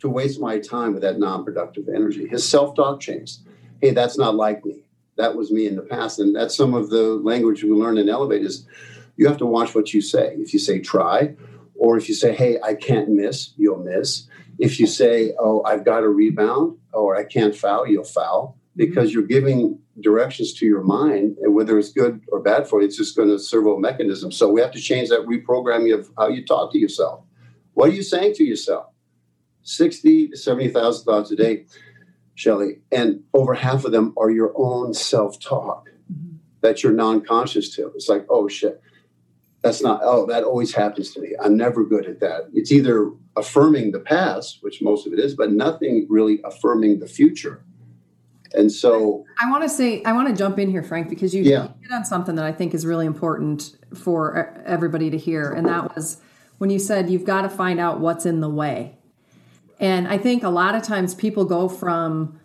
to 0.00 0.08
waste 0.08 0.40
my 0.40 0.60
time 0.60 0.94
with 0.94 1.02
that 1.02 1.18
non 1.18 1.44
productive 1.44 1.90
energy. 1.94 2.26
His 2.26 2.48
self 2.48 2.74
talk 2.74 3.00
changed. 3.00 3.40
Hey, 3.82 3.90
that's 3.90 4.16
not 4.16 4.34
like 4.34 4.64
me. 4.64 4.83
That 5.16 5.36
was 5.36 5.50
me 5.50 5.66
in 5.66 5.76
the 5.76 5.82
past. 5.82 6.18
And 6.18 6.34
that's 6.34 6.56
some 6.56 6.74
of 6.74 6.90
the 6.90 7.14
language 7.14 7.62
we 7.62 7.70
learn 7.70 7.98
in 7.98 8.08
Elevate 8.08 8.42
is 8.42 8.66
you 9.16 9.26
have 9.28 9.38
to 9.38 9.46
watch 9.46 9.74
what 9.74 9.94
you 9.94 10.00
say. 10.00 10.34
If 10.38 10.52
you 10.52 10.58
say 10.58 10.80
try, 10.80 11.34
or 11.74 11.96
if 11.96 12.08
you 12.08 12.14
say, 12.14 12.34
hey, 12.34 12.58
I 12.62 12.74
can't 12.74 13.08
miss, 13.08 13.52
you'll 13.56 13.82
miss. 13.82 14.26
If 14.58 14.78
you 14.78 14.86
say, 14.86 15.34
oh, 15.38 15.62
I've 15.64 15.84
got 15.84 16.04
a 16.04 16.08
rebound, 16.08 16.78
or 16.92 17.16
I 17.16 17.24
can't 17.24 17.54
foul, 17.54 17.86
you'll 17.88 18.04
foul 18.04 18.56
because 18.76 19.12
you're 19.12 19.24
giving 19.24 19.78
directions 20.00 20.52
to 20.54 20.66
your 20.66 20.82
mind, 20.82 21.36
and 21.42 21.54
whether 21.54 21.78
it's 21.78 21.92
good 21.92 22.20
or 22.32 22.40
bad 22.40 22.66
for 22.66 22.80
you, 22.80 22.86
it's 22.86 22.96
just 22.96 23.16
going 23.16 23.28
to 23.28 23.38
servo 23.38 23.78
mechanism. 23.78 24.32
So 24.32 24.50
we 24.50 24.60
have 24.60 24.72
to 24.72 24.80
change 24.80 25.08
that 25.10 25.26
reprogramming 25.26 25.94
of 25.94 26.10
how 26.16 26.28
you 26.28 26.44
talk 26.44 26.72
to 26.72 26.78
yourself. 26.78 27.24
What 27.74 27.90
are 27.90 27.92
you 27.92 28.02
saying 28.02 28.34
to 28.34 28.44
yourself? 28.44 28.86
60 29.62 30.28
to 30.28 30.36
70,000 30.36 31.04
thoughts 31.04 31.30
a 31.30 31.36
day, 31.36 31.66
Shelly, 32.34 32.80
and 32.90 33.22
over 33.32 33.54
half 33.54 33.84
of 33.84 33.92
them 33.92 34.12
are 34.16 34.30
your 34.30 34.52
own 34.56 34.92
self 34.94 35.38
talk 35.40 35.88
mm-hmm. 36.12 36.36
that 36.62 36.82
you're 36.82 36.92
non 36.92 37.24
conscious 37.24 37.74
to. 37.76 37.92
It's 37.94 38.08
like, 38.08 38.26
oh 38.28 38.48
shit, 38.48 38.82
that's 39.64 39.82
not 39.82 40.00
oh 40.04 40.26
that 40.26 40.44
always 40.44 40.74
happens 40.74 41.12
to 41.12 41.20
me 41.20 41.30
i'm 41.42 41.56
never 41.56 41.84
good 41.84 42.06
at 42.06 42.20
that 42.20 42.42
it's 42.52 42.70
either 42.70 43.10
affirming 43.36 43.90
the 43.90 43.98
past 43.98 44.58
which 44.60 44.80
most 44.82 45.06
of 45.06 45.12
it 45.12 45.18
is 45.18 45.34
but 45.34 45.50
nothing 45.50 46.06
really 46.08 46.38
affirming 46.44 47.00
the 47.00 47.06
future 47.06 47.64
and 48.52 48.70
so 48.70 49.24
i, 49.40 49.48
I 49.48 49.50
want 49.50 49.62
to 49.64 49.68
say 49.68 50.04
i 50.04 50.12
want 50.12 50.28
to 50.28 50.34
jump 50.34 50.58
in 50.58 50.70
here 50.70 50.82
frank 50.82 51.08
because 51.08 51.34
you 51.34 51.42
yeah. 51.42 51.68
hit 51.80 51.90
on 51.90 52.04
something 52.04 52.34
that 52.36 52.44
i 52.44 52.52
think 52.52 52.74
is 52.74 52.84
really 52.84 53.06
important 53.06 53.74
for 53.94 54.62
everybody 54.66 55.10
to 55.10 55.16
hear 55.16 55.50
and 55.50 55.66
that 55.66 55.96
was 55.96 56.20
when 56.58 56.68
you 56.68 56.78
said 56.78 57.08
you've 57.08 57.24
got 57.24 57.42
to 57.42 57.48
find 57.48 57.80
out 57.80 58.00
what's 58.00 58.26
in 58.26 58.40
the 58.40 58.50
way 58.50 58.98
and 59.80 60.08
i 60.08 60.18
think 60.18 60.42
a 60.42 60.48
lot 60.48 60.74
of 60.74 60.82
times 60.82 61.14
people 61.14 61.44
go 61.44 61.68
from 61.68 62.38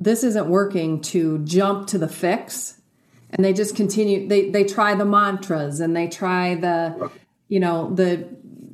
this 0.00 0.24
isn't 0.24 0.48
working 0.48 1.00
to 1.00 1.38
jump 1.44 1.86
to 1.86 1.98
the 1.98 2.08
fix 2.08 2.80
and 3.30 3.44
they 3.44 3.52
just 3.52 3.76
continue 3.76 4.28
they 4.28 4.50
they 4.50 4.64
try 4.64 4.94
the 4.94 5.04
mantras 5.04 5.80
and 5.80 5.96
they 5.96 6.08
try 6.08 6.54
the 6.54 7.10
you 7.48 7.60
know 7.60 7.92
the 7.94 8.16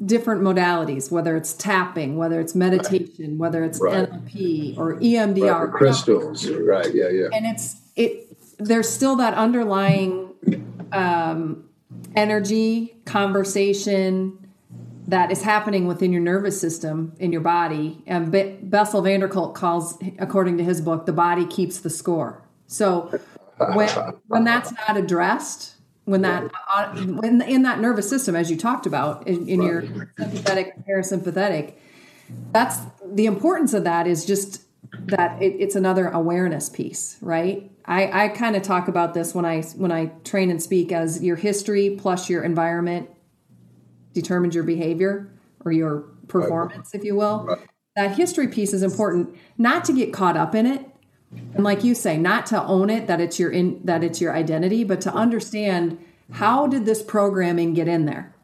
different 0.05 0.41
modalities 0.41 1.11
whether 1.11 1.37
it's 1.37 1.53
tapping 1.53 2.17
whether 2.17 2.41
it's 2.41 2.55
meditation 2.55 3.33
right. 3.33 3.39
whether 3.39 3.65
it's 3.65 3.81
right. 3.81 4.11
NLP 4.11 4.79
or 4.79 4.99
EMDR 4.99 5.65
right. 5.65 5.73
crystals 5.73 6.49
right 6.49 6.95
yeah 6.95 7.09
yeah 7.09 7.29
and 7.33 7.47
it's 7.47 7.77
it 7.97 8.27
there's 8.59 8.89
still 8.89 9.17
that 9.17 9.35
underlying 9.35 10.33
um, 10.93 11.69
energy 12.15 12.95
conversation 13.05 14.40
that 15.11 15.33
is 15.33 15.43
happening 15.43 15.87
within 15.87 16.13
your 16.13 16.23
nervous 16.23 16.61
system 16.61 17.15
in 17.19 17.33
your 17.33 17.41
body. 17.41 18.03
And 18.07 18.31
Be- 18.31 18.59
Bessel 18.63 19.03
van 19.03 19.21
der 19.21 19.29
Kolk 19.29 19.55
calls 19.55 19.99
according 20.19 20.57
to 20.59 20.65
his 20.65 20.81
book 20.81 21.07
the 21.07 21.13
body 21.13 21.47
keeps 21.47 21.81
the 21.81 21.91
score. 21.91 22.43
So 22.67 23.21
when 23.75 23.89
when 24.29 24.45
that's 24.45 24.73
not 24.73 24.97
addressed 24.97 25.75
when 26.05 26.23
that 26.23 26.51
uh, 26.69 26.95
when 26.97 27.43
in 27.43 27.63
that 27.63 27.81
nervous 27.81 28.09
system 28.09 28.35
as 28.35 28.51
you 28.51 28.57
talked 28.57 28.87
about 28.87 29.27
in, 29.27 29.49
in 29.49 29.63
your 29.63 29.83
sympathetic 30.19 30.75
parasympathetic 30.89 31.75
that's 32.53 32.79
the 33.05 33.27
importance 33.27 33.75
of 33.75 33.85
that 33.85 34.07
is 34.07 34.25
just 34.25 34.63
that 35.07 35.41
it, 35.43 35.57
it's 35.59 35.75
another 35.77 36.09
awareness 36.09 36.69
piece 36.69 37.19
right? 37.21 37.71
I 37.85 38.25
i 38.25 38.29
kind 38.29 38.57
of 38.57 38.63
talk 38.63 38.89
about 38.89 39.15
this 39.15 39.35
when 39.35 39.45
i 39.45 39.63
when 39.77 39.93
i 39.93 40.07
train 40.25 40.51
and 40.51 40.63
speak 40.63 40.91
as 40.91 41.23
your 41.23 41.37
history 41.37 41.97
plus 41.99 42.31
your 42.31 42.43
environment 42.45 43.11
determines 44.13 44.55
your 44.55 44.65
behavior 44.65 45.31
or 45.65 45.73
your 45.73 46.01
performance 46.29 46.95
if 46.95 47.05
you 47.05 47.17
will. 47.17 47.59
That 47.97 48.17
history 48.17 48.49
piece 48.49 48.73
is 48.73 48.83
important 48.83 49.37
not 49.59 49.85
to 49.87 49.93
get 49.93 50.13
caught 50.13 50.37
up 50.37 50.55
in 50.55 50.67
it. 50.67 50.87
And 51.55 51.63
like 51.63 51.85
you 51.85 51.95
say 51.95 52.17
not 52.17 52.47
to 52.47 52.63
own 52.65 52.91
it 52.91 53.07
that 53.07 53.21
it's 53.21 53.39
your 53.39 53.51
in 53.51 53.81
that 53.85 54.03
it's 54.03 54.21
your 54.21 54.35
identity 54.35 54.83
but 54.85 55.01
to 55.03 55.15
understand 55.15 55.99
how 56.33 56.67
did 56.67 56.87
this 56.87 57.03
programming 57.03 57.75
get 57.75 57.89
in 57.89 58.07
there? 58.07 58.35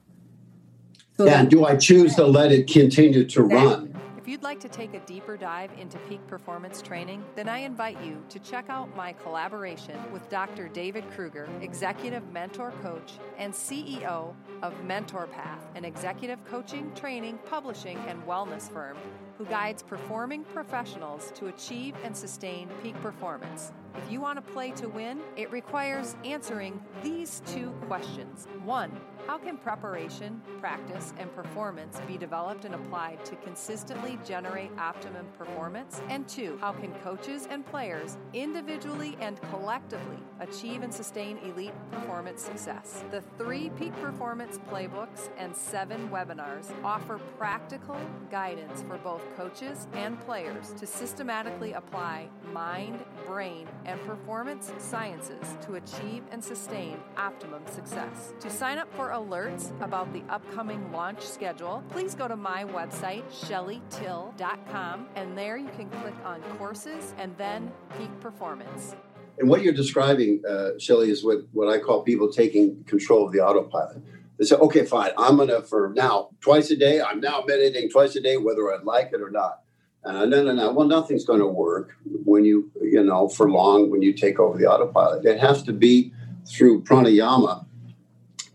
So 1.17 1.25
yeah, 1.25 1.41
and 1.41 1.51
do 1.51 1.65
i 1.65 1.77
choose 1.77 2.15
to 2.17 2.27
let 2.27 2.53
it 2.53 2.69
continue 2.69 3.25
to 3.25 3.43
run 3.43 3.86
if 4.27 4.31
you'd 4.31 4.43
like 4.43 4.59
to 4.59 4.69
take 4.69 4.93
a 4.93 4.99
deeper 5.07 5.37
dive 5.37 5.71
into 5.79 5.99
peak 6.09 6.27
performance 6.27 6.83
training, 6.83 7.25
then 7.37 7.49
I 7.49 7.59
invite 7.59 8.03
you 8.03 8.21
to 8.29 8.41
check 8.41 8.69
out 8.69 8.97
my 8.97 9.13
collaboration 9.13 9.97
with 10.13 10.29
Dr. 10.29 10.67
David 10.67 11.09
Krueger, 11.13 11.49
Executive 11.61 12.29
Mentor 12.33 12.73
Coach 12.83 13.13
and 13.39 13.55
CEO 13.55 14.35
of 14.63 14.75
MentorPath, 14.85 15.61
an 15.77 15.85
executive 15.85 16.45
coaching, 16.45 16.91
training, 16.97 17.39
publishing, 17.47 17.99
and 18.09 18.21
wellness 18.27 18.69
firm 18.69 18.97
who 19.39 19.45
guides 19.45 19.85
performing 19.85 20.43
professionals 20.43 21.31
to 21.37 21.47
achieve 21.47 21.95
and 22.03 22.17
sustain 22.17 22.69
peak 22.83 23.01
performance. 23.03 23.71
If 23.97 24.11
you 24.11 24.21
want 24.21 24.45
to 24.45 24.53
play 24.53 24.73
to 24.73 24.89
win, 24.89 25.21
it 25.37 25.53
requires 25.53 26.17
answering 26.25 26.83
these 27.01 27.43
two 27.47 27.71
questions. 27.87 28.49
One, 28.65 28.91
How 29.27 29.39
can 29.39 29.57
preparation, 29.57 30.41
practice, 30.61 31.13
and 31.19 31.35
performance 31.35 31.99
be 32.07 32.17
developed 32.17 32.65
and 32.65 32.77
applied 32.77 33.25
to 33.25 33.35
consistently 33.37 34.21
generate 34.25 34.71
optimum 34.79 35.27
performance? 35.37 36.01
And 36.09 36.29
two, 36.29 36.57
how 36.61 36.73
can 36.73 36.95
coaches 37.03 37.49
and 37.51 37.67
players 37.67 38.19
individually 38.35 39.17
and 39.21 39.41
collectively 39.51 40.19
achieve 40.39 40.85
and 40.85 40.95
sustain 40.95 41.39
elite 41.39 41.73
performance 41.91 42.41
success? 42.41 43.03
The 43.11 43.21
three 43.37 43.71
peak 43.71 44.01
performance 44.01 44.61
playbooks 44.71 45.29
and 45.37 45.57
seven 45.57 46.09
webinars 46.09 46.73
offer 46.85 47.19
practical 47.37 47.99
guidance 48.31 48.83
for 48.83 48.97
both 48.99 49.23
coaches 49.37 49.89
and 49.95 50.21
players 50.21 50.73
to 50.75 50.87
systematically 50.87 51.73
apply 51.73 52.29
mind, 52.53 53.05
brain, 53.27 53.67
and 53.87 54.01
performance 54.03 54.73
sciences 54.79 55.57
to 55.63 55.75
achieve 55.75 56.23
and 56.31 56.43
sustain 56.43 57.01
optimum 57.17 57.67
success. 57.67 58.33
To 58.39 58.49
sign 58.49 58.79
up 58.79 58.93
for 58.95 59.16
alerts 59.17 59.73
about 59.83 60.13
the 60.13 60.23
upcoming 60.29 60.93
launch 60.93 61.23
schedule, 61.23 61.83
please 61.89 62.15
go 62.15 62.29
to 62.29 62.37
my 62.37 62.65
website, 62.65 63.25
shellytill.com, 63.33 65.09
and 65.17 65.37
there 65.37 65.57
you 65.57 65.69
can 65.77 65.89
click 65.89 66.15
on 66.25 66.43
courses 66.59 67.15
and 67.19 67.37
then 67.39 67.73
peak 67.99 68.11
performance. 68.21 68.95
And 69.39 69.49
what 69.49 69.63
you're 69.63 69.73
describing, 69.73 70.43
uh, 70.49 70.71
Shelly, 70.79 71.11
is 71.11 71.25
what, 71.25 71.39
what 71.53 71.69
I 71.69 71.79
call 71.79 72.03
people 72.03 72.31
taking 72.31 72.85
control 72.85 73.27
of 73.27 73.33
the 73.33 73.41
autopilot. 73.41 74.03
They 74.39 74.45
say, 74.45 74.57
okay, 74.57 74.85
fine, 74.85 75.11
I'm 75.17 75.37
going 75.37 75.49
to, 75.49 75.63
for 75.63 75.93
now, 75.95 76.29
twice 76.41 76.71
a 76.71 76.77
day, 76.77 77.01
I'm 77.01 77.21
now 77.21 77.43
meditating 77.47 77.91
twice 77.91 78.17
a 78.17 78.21
day, 78.21 78.37
whether 78.37 78.71
I 78.73 78.83
like 78.83 79.11
it 79.13 79.21
or 79.23 79.31
not. 79.31 79.63
And 80.05 80.17
uh, 80.17 80.25
no, 80.27 80.45
no, 80.45 80.53
no. 80.55 80.73
Well, 80.73 80.87
nothing's 80.87 81.25
going 81.25 81.41
to 81.41 81.47
work 81.47 81.97
when 82.05 82.45
you, 82.45 82.71
you 82.81 83.03
know, 83.03 83.29
for 83.29 83.51
long 83.51 83.91
when 83.91 84.03
you 84.03 84.13
take 84.13 84.39
over 84.39 84.57
the 84.57 84.67
autopilot. 84.67 85.25
It 85.25 85.41
has 85.41 85.65
to 85.65 85.73
be 85.73 86.13
through 86.49 86.85
pranayama, 86.85 87.66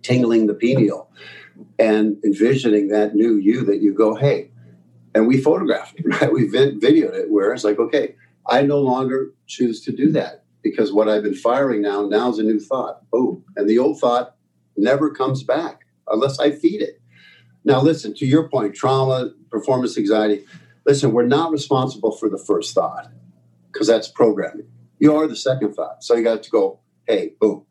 tingling 0.02 0.48
the 0.48 0.54
pineal, 0.54 1.10
and 1.80 2.18
envisioning 2.24 2.90
that 2.90 3.16
new 3.16 3.36
you 3.36 3.64
that 3.66 3.82
you 3.82 3.94
go, 3.94 4.16
hey, 4.16 4.52
and 5.14 5.28
we 5.28 5.40
photographed 5.42 6.00
it, 6.00 6.06
right? 6.22 6.32
We 6.32 6.48
vid- 6.48 6.82
videoed 6.82 7.16
it 7.16 7.32
where 7.32 7.54
it's 7.54 7.64
like, 7.64 7.80
okay, 7.80 8.16
I 8.48 8.62
no 8.64 8.80
longer 8.80 9.34
choose 9.48 9.82
to 9.86 9.92
do 9.92 10.12
that 10.14 10.44
because 10.64 10.94
what 10.94 11.10
I've 11.10 11.24
been 11.24 11.36
firing 11.36 11.82
now, 11.82 12.06
now 12.08 12.30
is 12.30 12.40
a 12.40 12.44
new 12.44 12.60
thought. 12.60 13.10
Boom. 13.12 13.44
And 13.56 13.70
the 13.70 13.80
old 13.80 14.00
thought 14.00 14.36
never 14.78 15.10
comes 15.12 15.44
back 15.44 15.82
unless 16.08 16.40
I 16.40 16.52
feed 16.52 16.82
it. 16.82 17.02
Now, 17.64 17.82
listen, 17.82 18.14
to 18.16 18.26
your 18.26 18.50
point, 18.50 18.74
trauma, 18.74 19.32
performance 19.50 19.98
anxiety, 19.98 20.46
listen, 20.86 21.12
we're 21.12 21.28
not 21.28 21.52
responsible 21.52 22.12
for 22.12 22.30
the 22.30 22.38
first 22.38 22.74
thought 22.74 23.12
because 23.72 23.88
that's 23.88 24.08
programming. 24.08 24.68
You 25.00 25.16
are 25.16 25.28
the 25.28 25.36
second 25.36 25.74
thought. 25.74 26.04
So 26.04 26.16
you 26.16 26.24
got 26.24 26.44
to 26.44 26.50
go, 26.50 26.80
hey, 27.08 27.34
boom. 27.40 27.66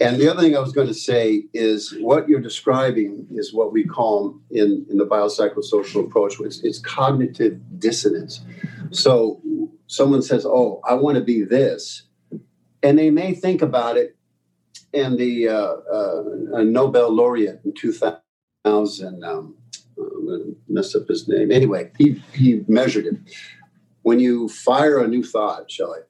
And 0.00 0.18
the 0.18 0.30
other 0.30 0.40
thing 0.40 0.56
I 0.56 0.60
was 0.60 0.72
going 0.72 0.86
to 0.86 0.94
say 0.94 1.44
is 1.52 1.94
what 2.00 2.26
you're 2.26 2.40
describing 2.40 3.26
is 3.32 3.52
what 3.52 3.70
we 3.70 3.84
call 3.84 4.40
in, 4.50 4.86
in 4.88 4.96
the 4.96 5.04
biopsychosocial 5.04 6.06
approach, 6.06 6.40
it's, 6.40 6.78
cognitive 6.78 7.60
dissonance. 7.78 8.40
So 8.92 9.42
someone 9.88 10.22
says, 10.22 10.46
oh, 10.46 10.80
I 10.88 10.94
want 10.94 11.18
to 11.18 11.22
be 11.22 11.44
this. 11.44 12.04
And 12.82 12.98
they 12.98 13.10
may 13.10 13.34
think 13.34 13.60
about 13.60 13.98
it, 13.98 14.16
and 14.94 15.18
the 15.18 15.48
uh, 15.48 15.74
uh, 15.92 16.62
Nobel 16.62 17.12
laureate 17.12 17.60
in 17.62 17.74
2000, 17.74 19.22
um, 19.22 19.54
I'm 19.98 20.26
going 20.26 20.40
to 20.40 20.56
mess 20.66 20.94
up 20.94 21.08
his 21.08 21.28
name. 21.28 21.52
Anyway, 21.52 21.90
he, 21.98 22.22
he 22.32 22.64
measured 22.66 23.04
it. 23.04 23.16
When 24.00 24.18
you 24.18 24.48
fire 24.48 24.98
a 24.98 25.06
new 25.06 25.22
thought, 25.22 25.70
Shelly, 25.70 26.00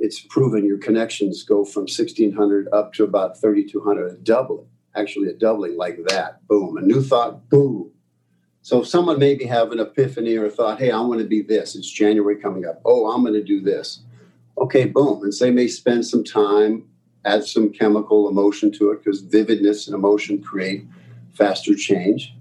it's 0.00 0.20
proven 0.20 0.64
your 0.64 0.78
connections 0.78 1.42
go 1.42 1.64
from 1.64 1.82
1600 1.82 2.68
up 2.72 2.92
to 2.94 3.04
about 3.04 3.40
3200, 3.40 4.12
a 4.12 4.16
doubling, 4.16 4.66
actually 4.96 5.28
a 5.28 5.34
doubling 5.34 5.76
like 5.76 5.98
that. 6.08 6.46
Boom. 6.48 6.76
A 6.76 6.80
new 6.80 7.02
thought, 7.02 7.48
boom. 7.48 7.90
So 8.62 8.82
if 8.82 8.88
someone 8.88 9.18
maybe 9.18 9.44
have 9.44 9.72
an 9.72 9.80
epiphany 9.80 10.36
or 10.36 10.50
thought, 10.50 10.78
hey, 10.78 10.90
I 10.90 11.00
want 11.00 11.20
to 11.20 11.26
be 11.26 11.42
this. 11.42 11.74
It's 11.74 11.90
January 11.90 12.36
coming 12.36 12.66
up. 12.66 12.80
Oh, 12.84 13.10
I'm 13.10 13.22
going 13.22 13.34
to 13.34 13.44
do 13.44 13.60
this. 13.60 14.00
Okay, 14.58 14.84
boom. 14.84 15.22
And 15.22 15.34
so 15.34 15.44
they 15.46 15.50
may 15.50 15.68
spend 15.68 16.06
some 16.06 16.24
time, 16.24 16.86
add 17.24 17.44
some 17.44 17.70
chemical 17.70 18.28
emotion 18.28 18.70
to 18.72 18.90
it 18.90 19.02
because 19.02 19.22
vividness 19.22 19.86
and 19.86 19.94
emotion 19.94 20.42
create 20.42 20.84
faster 21.32 21.74
change 21.74 22.34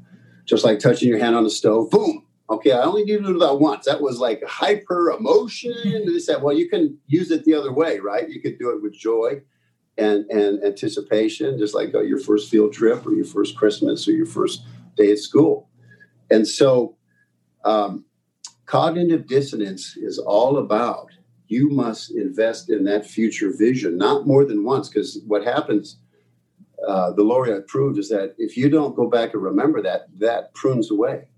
just 0.50 0.66
like 0.66 0.80
touching 0.80 1.08
your 1.08 1.20
hand 1.20 1.36
on 1.36 1.44
the 1.44 1.50
stove. 1.50 1.92
Boom. 1.92 2.26
Okay, 2.50 2.72
I 2.72 2.82
only 2.82 3.04
need 3.04 3.18
to 3.18 3.34
do 3.34 3.40
that 3.40 3.60
once. 3.60 3.86
That 3.86 4.02
was 4.02 4.20
like 4.20 4.44
hyper 4.44 5.12
emotion. 5.12 5.74
They 6.08 6.18
said, 6.20 6.42
well, 6.42 6.58
you 6.58 6.68
can 6.68 6.98
use 7.06 7.30
it 7.30 7.46
the 7.46 7.54
other 7.54 7.72
way, 7.72 8.00
right? 8.00 8.28
You 8.28 8.42
could 8.42 8.58
do 8.58 8.72
it 8.72 8.82
with 8.82 8.94
joy 8.94 9.42
and, 10.00 10.26
and 10.32 10.64
anticipation, 10.64 11.60
just 11.60 11.76
like 11.76 11.94
uh, 11.94 12.02
your 12.02 12.18
first 12.18 12.50
field 12.50 12.74
trip 12.74 13.06
or 13.06 13.14
your 13.14 13.26
first 13.26 13.56
Christmas 13.56 14.08
or 14.08 14.14
your 14.14 14.26
first 14.26 14.64
day 14.98 15.12
at 15.12 15.20
school. 15.20 15.70
And 16.32 16.48
so, 16.48 16.98
um, 17.66 18.06
cognitive 18.66 19.28
dissonance 19.28 19.96
is 19.98 20.18
all 20.18 20.58
about 20.58 21.10
you 21.48 21.70
must 21.70 22.12
invest 22.12 22.70
in 22.70 22.84
that 22.86 23.06
future 23.06 23.52
vision, 23.56 23.98
not 23.98 24.26
more 24.26 24.46
than 24.46 24.64
once, 24.64 24.90
because 24.90 25.20
what 25.28 25.44
happens 25.44 25.98
uh, 26.88 27.12
the 27.12 27.24
laureate 27.24 27.68
proved 27.68 28.00
is 28.00 28.10
that 28.10 28.34
if 28.38 28.56
you 28.56 28.70
don't 28.70 28.96
go 28.96 29.08
back 29.08 29.34
and 29.34 29.44
remember 29.44 29.82
that, 29.82 30.08
that 30.18 30.54
prunes 30.54 30.92
away 30.92 31.29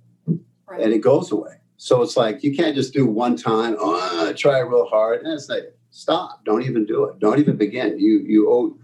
right. 0.71 0.81
and 0.81 0.93
it 0.93 0.99
goes 0.99 1.31
away. 1.31 1.55
So 1.77 2.01
it's 2.01 2.15
like 2.15 2.43
you 2.43 2.55
can't 2.55 2.75
just 2.75 2.93
do 2.93 3.05
one 3.05 3.35
time, 3.35 3.75
oh, 3.79 4.33
try 4.35 4.59
real 4.59 4.85
hard. 4.85 5.23
And 5.23 5.33
it's 5.33 5.49
like, 5.49 5.75
stop, 5.89 6.43
don't 6.45 6.63
even 6.63 6.85
do 6.85 7.05
it. 7.05 7.19
Don't 7.19 7.39
even 7.39 7.57
begin. 7.57 7.99
You, 7.99 8.19
you 8.19 8.51
owe, 8.51 8.77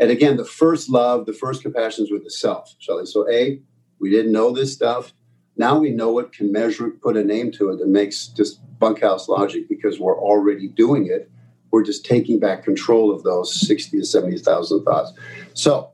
and 0.00 0.10
again, 0.10 0.36
the 0.36 0.44
first 0.44 0.88
love, 0.88 1.26
the 1.26 1.32
first 1.32 1.62
compassion 1.62 2.04
is 2.04 2.10
with 2.10 2.24
the 2.24 2.30
self, 2.30 2.74
Shelly. 2.78 3.06
So, 3.06 3.30
A, 3.30 3.60
we 3.98 4.10
didn't 4.10 4.32
know 4.32 4.52
this 4.52 4.72
stuff. 4.72 5.12
Now 5.56 5.78
we 5.78 5.90
know 5.90 6.18
it, 6.18 6.32
can 6.32 6.50
measure 6.50 6.86
it, 6.86 7.02
put 7.02 7.16
a 7.16 7.24
name 7.24 7.52
to 7.52 7.70
it 7.70 7.78
that 7.78 7.88
makes 7.88 8.28
just 8.28 8.60
bunkhouse 8.78 9.28
logic 9.28 9.68
because 9.68 10.00
we're 10.00 10.18
already 10.18 10.68
doing 10.68 11.06
it 11.06 11.30
we're 11.70 11.84
just 11.84 12.04
taking 12.04 12.38
back 12.38 12.64
control 12.64 13.14
of 13.14 13.22
those 13.22 13.54
60 13.66 13.98
to 13.98 14.04
70,000 14.04 14.84
thoughts. 14.84 15.12
So, 15.54 15.90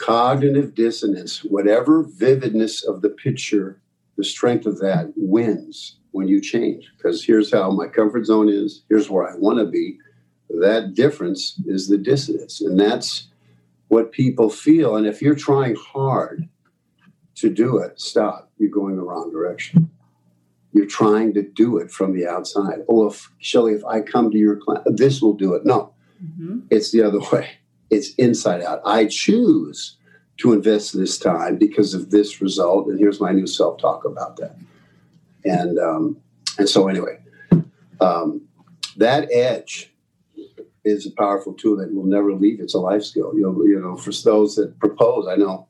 cognitive 0.00 0.74
dissonance, 0.74 1.44
whatever 1.44 2.02
vividness 2.02 2.82
of 2.82 3.02
the 3.02 3.10
picture, 3.10 3.80
the 4.16 4.24
strength 4.24 4.66
of 4.66 4.78
that 4.80 5.12
wins 5.14 5.98
when 6.12 6.26
you 6.26 6.40
change. 6.40 6.90
Because 6.96 7.22
here's 7.22 7.52
how 7.52 7.70
my 7.70 7.86
comfort 7.86 8.24
zone 8.24 8.48
is, 8.48 8.82
here's 8.88 9.10
where 9.10 9.28
I 9.28 9.36
want 9.36 9.58
to 9.58 9.66
be. 9.66 9.98
That 10.48 10.94
difference 10.94 11.60
is 11.66 11.88
the 11.88 11.98
dissonance. 11.98 12.60
And 12.60 12.80
that's 12.80 13.28
what 13.88 14.10
people 14.10 14.48
feel. 14.48 14.96
And 14.96 15.06
if 15.06 15.20
you're 15.20 15.34
trying 15.34 15.76
hard 15.76 16.48
to 17.36 17.50
do 17.50 17.78
it, 17.78 18.00
stop. 18.00 18.50
You're 18.58 18.70
going 18.70 18.96
the 18.96 19.02
wrong 19.02 19.30
direction. 19.30 19.90
You're 20.72 20.86
trying 20.86 21.34
to 21.34 21.42
do 21.42 21.76
it 21.76 21.90
from 21.90 22.14
the 22.14 22.26
outside. 22.26 22.78
Oh, 22.88 23.06
if 23.06 23.30
Shelly, 23.38 23.74
if 23.74 23.84
I 23.84 24.00
come 24.00 24.30
to 24.30 24.38
your 24.38 24.56
class, 24.56 24.82
this 24.86 25.20
will 25.20 25.34
do 25.34 25.54
it. 25.54 25.66
No, 25.66 25.92
mm-hmm. 26.22 26.60
it's 26.70 26.90
the 26.90 27.02
other 27.02 27.18
way. 27.32 27.50
It's 27.90 28.14
inside 28.14 28.62
out. 28.62 28.80
I 28.84 29.06
choose 29.06 29.96
to 30.38 30.52
invest 30.52 30.96
this 30.96 31.18
time 31.18 31.56
because 31.56 31.92
of 31.92 32.10
this 32.10 32.40
result, 32.40 32.88
and 32.88 32.98
here's 32.98 33.20
my 33.20 33.32
new 33.32 33.46
self-talk 33.46 34.04
about 34.04 34.36
that. 34.36 34.56
And 35.44 35.78
um, 35.78 36.16
and 36.58 36.68
so 36.68 36.88
anyway, 36.88 37.18
um, 38.00 38.42
that 38.96 39.30
edge 39.30 39.92
is 40.84 41.06
a 41.06 41.10
powerful 41.10 41.52
tool 41.52 41.76
that 41.76 41.94
will 41.94 42.04
never 42.04 42.32
leave. 42.32 42.60
It's 42.60 42.74
a 42.74 42.78
life 42.78 43.04
skill. 43.04 43.32
You 43.34 43.42
know, 43.42 43.64
you 43.64 43.80
know, 43.80 43.96
for 43.96 44.12
those 44.12 44.56
that 44.56 44.78
propose, 44.78 45.26
I 45.28 45.36
know 45.36 45.68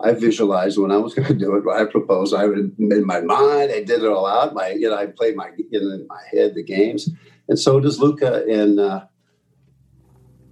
I 0.00 0.12
visualized 0.12 0.78
when 0.78 0.90
I 0.90 0.96
was 0.96 1.14
going 1.14 1.28
to 1.28 1.34
do 1.34 1.56
it. 1.56 1.64
I 1.70 1.84
proposed. 1.84 2.34
I 2.34 2.46
would 2.46 2.74
in 2.78 3.06
my 3.06 3.20
mind. 3.20 3.70
I 3.70 3.82
did 3.82 4.02
it 4.02 4.06
all 4.06 4.26
out. 4.26 4.54
My 4.54 4.70
you 4.70 4.88
know 4.88 4.96
I 4.96 5.06
played 5.06 5.36
my 5.36 5.50
in 5.70 6.06
my 6.08 6.22
head 6.30 6.54
the 6.54 6.62
games, 6.62 7.08
and 7.48 7.58
so 7.58 7.80
does 7.80 8.00
Luka 8.00 8.44
and 8.48 8.80
uh, 8.80 9.04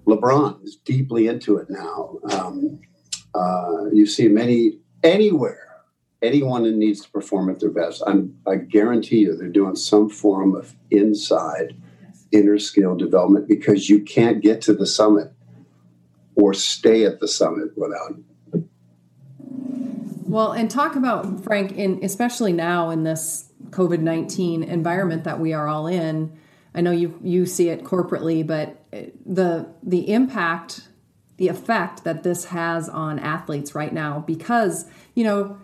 LeBron 0.06 0.62
is 0.64 0.76
deeply 0.76 1.26
into 1.26 1.56
it 1.56 1.68
now. 1.70 2.18
Um, 2.30 2.80
uh, 3.34 3.84
you 3.92 4.06
see 4.06 4.28
many 4.28 4.78
anywhere. 5.02 5.66
Anyone 6.22 6.64
that 6.64 6.74
needs 6.74 7.00
to 7.00 7.10
perform 7.10 7.48
at 7.48 7.60
their 7.60 7.70
best, 7.70 8.02
I'm, 8.06 8.36
I 8.46 8.56
guarantee 8.56 9.20
you, 9.20 9.36
they're 9.36 9.48
doing 9.48 9.74
some 9.74 10.10
form 10.10 10.54
of 10.54 10.74
inside 10.90 11.74
inner 12.30 12.58
skill 12.58 12.94
development 12.94 13.48
because 13.48 13.88
you 13.88 14.02
can't 14.02 14.42
get 14.42 14.60
to 14.62 14.74
the 14.74 14.86
summit 14.86 15.32
or 16.34 16.52
stay 16.54 17.04
at 17.04 17.20
the 17.20 17.28
summit 17.28 17.70
without 17.76 18.16
well, 20.24 20.52
and 20.52 20.70
talk 20.70 20.94
about 20.94 21.42
Frank 21.42 21.72
in 21.72 22.04
especially 22.04 22.52
now 22.52 22.90
in 22.90 23.02
this 23.02 23.50
COVID 23.70 23.98
nineteen 23.98 24.62
environment 24.62 25.24
that 25.24 25.40
we 25.40 25.52
are 25.52 25.66
all 25.66 25.88
in. 25.88 26.38
I 26.74 26.80
know 26.80 26.90
you 26.90 27.18
you 27.22 27.46
see 27.46 27.68
it 27.68 27.84
corporately, 27.84 28.46
but 28.46 28.84
the 29.26 29.68
the 29.82 30.12
impact, 30.12 30.88
the 31.36 31.48
effect 31.48 32.04
that 32.04 32.22
this 32.22 32.46
has 32.46 32.88
on 32.88 33.18
athletes 33.18 33.74
right 33.74 33.92
now, 33.92 34.20
because 34.26 34.86
you 35.14 35.24
know, 35.24 35.58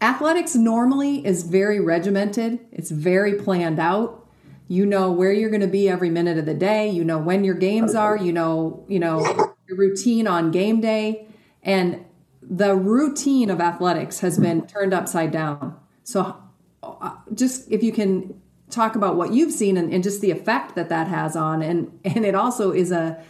athletics 0.00 0.54
normally 0.54 1.24
is 1.24 1.44
very 1.44 1.80
regimented. 1.80 2.58
It's 2.72 2.90
very 2.90 3.34
planned 3.34 3.78
out. 3.78 4.26
You 4.66 4.84
know 4.84 5.12
where 5.12 5.32
you're 5.32 5.50
going 5.50 5.62
to 5.62 5.66
be 5.66 5.88
every 5.88 6.10
minute 6.10 6.38
of 6.38 6.46
the 6.46 6.54
day. 6.54 6.90
You 6.90 7.04
know 7.04 7.18
when 7.18 7.44
your 7.44 7.54
games 7.54 7.94
are. 7.94 8.16
You 8.16 8.32
know 8.32 8.84
you 8.88 8.98
know 8.98 9.54
your 9.68 9.76
routine 9.76 10.26
on 10.26 10.50
game 10.50 10.80
day 10.80 11.26
And 11.62 12.04
the 12.42 12.74
routine 12.74 13.50
of 13.50 13.60
athletics 13.60 14.20
has 14.20 14.38
been 14.38 14.66
turned 14.66 14.94
upside 14.94 15.30
down. 15.30 15.76
So, 16.02 16.36
uh, 16.82 17.16
just 17.34 17.70
if 17.70 17.82
you 17.82 17.92
can 17.92 18.40
talk 18.70 18.96
about 18.96 19.16
what 19.16 19.32
you've 19.32 19.52
seen 19.52 19.76
and, 19.76 19.92
and, 19.92 20.02
just 20.02 20.20
the 20.20 20.30
effect 20.30 20.74
that 20.74 20.88
that 20.88 21.08
has 21.08 21.36
on, 21.36 21.62
and 21.62 21.98
and 22.04 22.24
it 22.24 22.34
also 22.34 22.72
is 22.72 22.90
a 22.90 23.22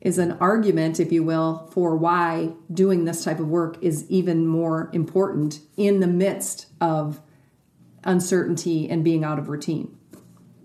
is 0.00 0.18
an 0.18 0.32
argument, 0.32 1.00
if 1.00 1.10
you 1.10 1.22
will, 1.22 1.66
for 1.72 1.96
why 1.96 2.52
doing 2.72 3.06
this 3.06 3.24
type 3.24 3.40
of 3.40 3.48
work 3.48 3.78
is 3.80 4.08
even 4.10 4.46
more 4.46 4.90
important 4.92 5.60
in 5.78 6.00
the 6.00 6.06
midst 6.06 6.66
of 6.80 7.22
uncertainty 8.04 8.88
and 8.88 9.02
being 9.02 9.24
out 9.24 9.38
of 9.38 9.48
routine. 9.48 9.96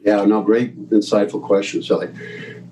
Yeah, 0.03 0.25
no, 0.25 0.41
great, 0.41 0.89
insightful 0.89 1.41
question, 1.41 1.81
Shelly. 1.81 2.09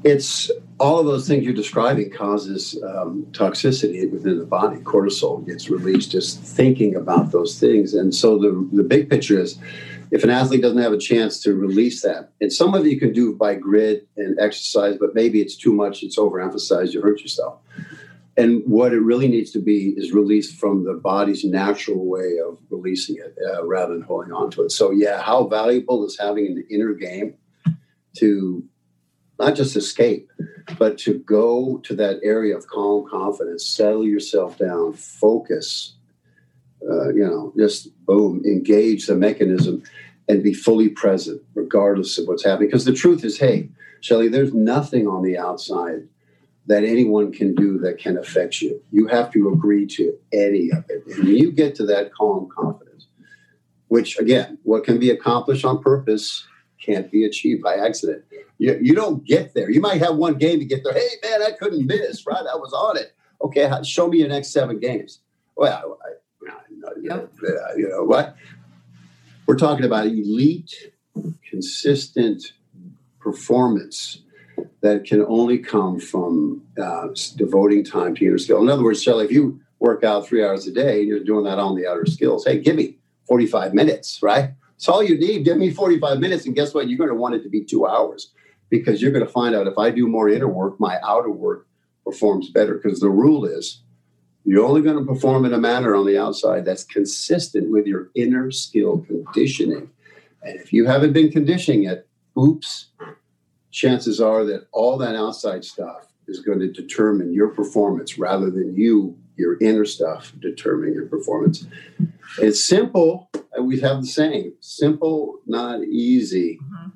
It's 0.03 0.51
all 0.79 0.99
of 0.99 1.05
those 1.05 1.27
things 1.27 1.43
you're 1.43 1.53
describing 1.53 2.11
causes 2.11 2.77
um, 2.83 3.25
toxicity 3.31 4.09
within 4.09 4.37
the 4.37 4.45
body. 4.45 4.77
Cortisol 4.77 5.45
gets 5.45 5.69
released 5.69 6.11
just 6.11 6.39
thinking 6.39 6.95
about 6.95 7.31
those 7.31 7.59
things. 7.59 7.93
And 7.93 8.13
so 8.13 8.37
the, 8.37 8.69
the 8.73 8.83
big 8.83 9.09
picture 9.09 9.39
is 9.39 9.57
if 10.11 10.23
an 10.23 10.29
athlete 10.29 10.61
doesn't 10.61 10.81
have 10.81 10.93
a 10.93 10.97
chance 10.97 11.39
to 11.41 11.53
release 11.53 12.01
that, 12.01 12.31
and 12.39 12.51
some 12.51 12.73
of 12.73 12.85
it 12.85 12.89
you 12.89 12.99
can 12.99 13.13
do 13.13 13.35
by 13.35 13.55
grit 13.55 14.07
and 14.17 14.39
exercise, 14.39 14.97
but 14.99 15.15
maybe 15.15 15.41
it's 15.41 15.55
too 15.55 15.73
much, 15.73 16.03
it's 16.03 16.17
overemphasized, 16.17 16.93
you 16.93 17.01
hurt 17.01 17.21
yourself. 17.21 17.59
And 18.37 18.61
what 18.65 18.93
it 18.93 18.99
really 18.99 19.27
needs 19.27 19.49
to 19.51 19.59
be 19.59 19.95
is 19.97 20.11
released 20.11 20.59
from 20.59 20.83
the 20.83 20.93
body's 20.93 21.43
natural 21.43 22.05
way 22.05 22.37
of 22.37 22.59
releasing 22.69 23.15
it 23.15 23.35
uh, 23.43 23.65
rather 23.65 23.93
than 23.93 24.03
holding 24.03 24.31
on 24.31 24.51
to 24.51 24.63
it. 24.63 24.71
So, 24.71 24.91
yeah, 24.91 25.21
how 25.21 25.47
valuable 25.47 26.05
is 26.05 26.19
having 26.19 26.45
an 26.45 26.63
inner 26.69 26.93
game 26.93 27.33
to 28.17 28.63
not 29.39 29.55
just 29.55 29.75
escape, 29.75 30.29
but 30.77 30.97
to 30.99 31.19
go 31.19 31.79
to 31.83 31.95
that 31.95 32.19
area 32.23 32.55
of 32.55 32.67
calm 32.67 33.07
confidence, 33.09 33.65
settle 33.65 34.05
yourself 34.05 34.57
down, 34.57 34.93
focus, 34.93 35.96
uh, 36.89 37.10
you 37.13 37.26
know, 37.26 37.54
just 37.58 37.89
boom, 38.06 38.43
engage 38.45 39.08
the 39.08 39.15
mechanism 39.15 39.84
and 40.30 40.43
be 40.43 40.54
fully 40.54 40.89
present 40.89 41.41
regardless 41.56 42.17
of 42.17 42.28
what's 42.28 42.43
happening. 42.43 42.69
Because 42.69 42.86
the 42.86 42.93
truth 42.93 43.23
is, 43.23 43.39
hey, 43.39 43.69
Shelly, 44.02 44.28
there's 44.28 44.54
nothing 44.54 45.08
on 45.08 45.23
the 45.23 45.38
outside 45.38 46.08
that 46.67 46.84
anyone 46.84 47.32
can 47.32 47.56
do 47.56 47.78
that 47.80 47.97
can 47.97 48.17
affect 48.17 48.62
you. 48.62 48.82
You 48.91 49.08
have 49.08 49.32
to 49.32 49.50
agree 49.50 49.88
to 49.88 50.17
any 50.34 50.69
of 50.71 50.84
it. 50.89 51.06
And 51.08 51.26
when 51.26 51.36
you 51.36 51.52
get 51.52 51.76
to 51.76 51.86
that 51.86 52.13
calm 52.13 52.50
confidence, 52.54 53.08
which 53.88 54.19
again, 54.19 54.58
what 54.63 54.84
can 54.84 55.00
be 55.00 55.10
accomplished 55.10 55.63
on 55.63 55.82
purpose 55.82 56.45
can't 56.82 57.12
be 57.12 57.26
achieved 57.26 57.63
by 57.63 57.76
accident. 57.76 58.23
You, 58.58 58.78
you 58.82 58.93
don't 58.93 59.23
get 59.26 59.54
there. 59.54 59.69
You 59.69 59.82
might 59.82 60.02
have 60.02 60.15
one 60.15 60.36
game 60.36 60.60
to 60.60 60.65
get 60.65 60.84
there. 60.84 60.93
Hey, 60.93 61.08
man, 61.23 61.41
I 61.41 61.52
couldn't 61.52 61.86
miss, 61.86 62.26
right? 62.26 62.38
I 62.38 62.56
was 62.56 62.73
on 62.73 62.97
it. 62.97 63.13
Okay, 63.41 63.69
show 63.84 64.08
me 64.08 64.19
your 64.19 64.30
next 64.30 64.50
seven 64.50 64.80
games. 64.80 65.19
Well, 65.56 65.97
I, 66.04 66.13
yep. 67.01 67.31
you 67.75 67.89
know 67.89 68.03
what? 68.03 68.35
We're 69.45 69.57
talking 69.57 69.85
about 69.85 70.07
elite, 70.07 70.91
consistent 71.49 72.53
performance 73.19 74.21
that 74.81 75.05
can 75.05 75.25
only 75.25 75.57
come 75.57 75.99
from 75.99 76.63
uh, 76.81 77.07
devoting 77.35 77.83
time 77.83 78.15
to 78.15 78.25
inner 78.25 78.37
skill. 78.37 78.61
In 78.61 78.69
other 78.69 78.83
words, 78.83 79.01
Shelly, 79.01 79.25
if 79.25 79.31
you 79.31 79.59
work 79.79 80.03
out 80.03 80.27
three 80.27 80.43
hours 80.43 80.67
a 80.67 80.71
day 80.71 80.99
and 80.99 81.07
you're 81.07 81.23
doing 81.23 81.45
that 81.45 81.59
on 81.59 81.75
the 81.75 81.87
outer 81.87 82.05
skills, 82.05 82.45
hey, 82.45 82.59
give 82.59 82.75
me 82.75 82.97
45 83.27 83.73
minutes, 83.73 84.19
right? 84.21 84.51
It's 84.75 84.87
all 84.87 85.03
you 85.03 85.17
need. 85.17 85.43
Give 85.43 85.57
me 85.57 85.71
45 85.71 86.19
minutes, 86.19 86.45
and 86.45 86.55
guess 86.55 86.73
what? 86.73 86.87
You're 86.87 86.97
going 86.97 87.09
to 87.09 87.15
want 87.15 87.35
it 87.35 87.43
to 87.43 87.49
be 87.49 87.63
two 87.63 87.87
hours 87.87 88.31
because 88.69 89.01
you're 89.01 89.11
going 89.11 89.25
to 89.25 89.31
find 89.31 89.55
out 89.55 89.67
if 89.67 89.77
I 89.77 89.89
do 89.89 90.07
more 90.07 90.29
inner 90.29 90.47
work, 90.47 90.79
my 90.79 90.99
outer 91.03 91.31
work 91.31 91.67
performs 92.05 92.49
better. 92.49 92.75
Because 92.75 92.99
the 92.99 93.09
rule 93.09 93.45
is 93.45 93.81
you're 94.47 94.65
only 94.65 94.81
going 94.81 94.97
to 94.97 95.05
perform 95.05 95.43
in 95.43 95.53
a 95.53 95.57
manner 95.57 95.93
on 95.93 96.05
the 96.05 96.17
outside 96.17 96.63
that's 96.63 96.86
consistent 96.86 97.69
with 97.69 97.86
your 97.86 98.10
inner 98.15 98.49
skill 98.49 99.05
conditioning. 99.05 99.89
And 100.41 100.57
if 100.57 100.71
you 100.71 100.86
haven't 100.86 101.12
been 101.12 101.29
conditioning 101.29 101.83
it, 101.83 102.07
oops, 102.39 102.91
chances 103.71 104.21
are 104.21 104.45
that 104.45 104.67
all 104.71 104.97
that 104.99 105.15
outside 105.15 105.65
stuff 105.65 106.07
is 106.29 106.39
going 106.39 106.60
to 106.60 106.71
determine 106.71 107.33
your 107.33 107.49
performance 107.49 108.17
rather 108.17 108.49
than 108.49 108.73
you, 108.73 109.17
your 109.36 109.57
inner 109.60 109.83
stuff, 109.83 110.31
determining 110.39 110.93
your 110.93 111.07
performance. 111.07 111.67
It's 112.39 112.63
simple. 112.63 113.29
We 113.60 113.81
have 113.81 113.99
the 113.99 114.07
same 114.07 114.53
simple, 114.62 115.39
not 115.45 115.83
easy. 115.83 116.57
Mm-hmm. 116.63 116.89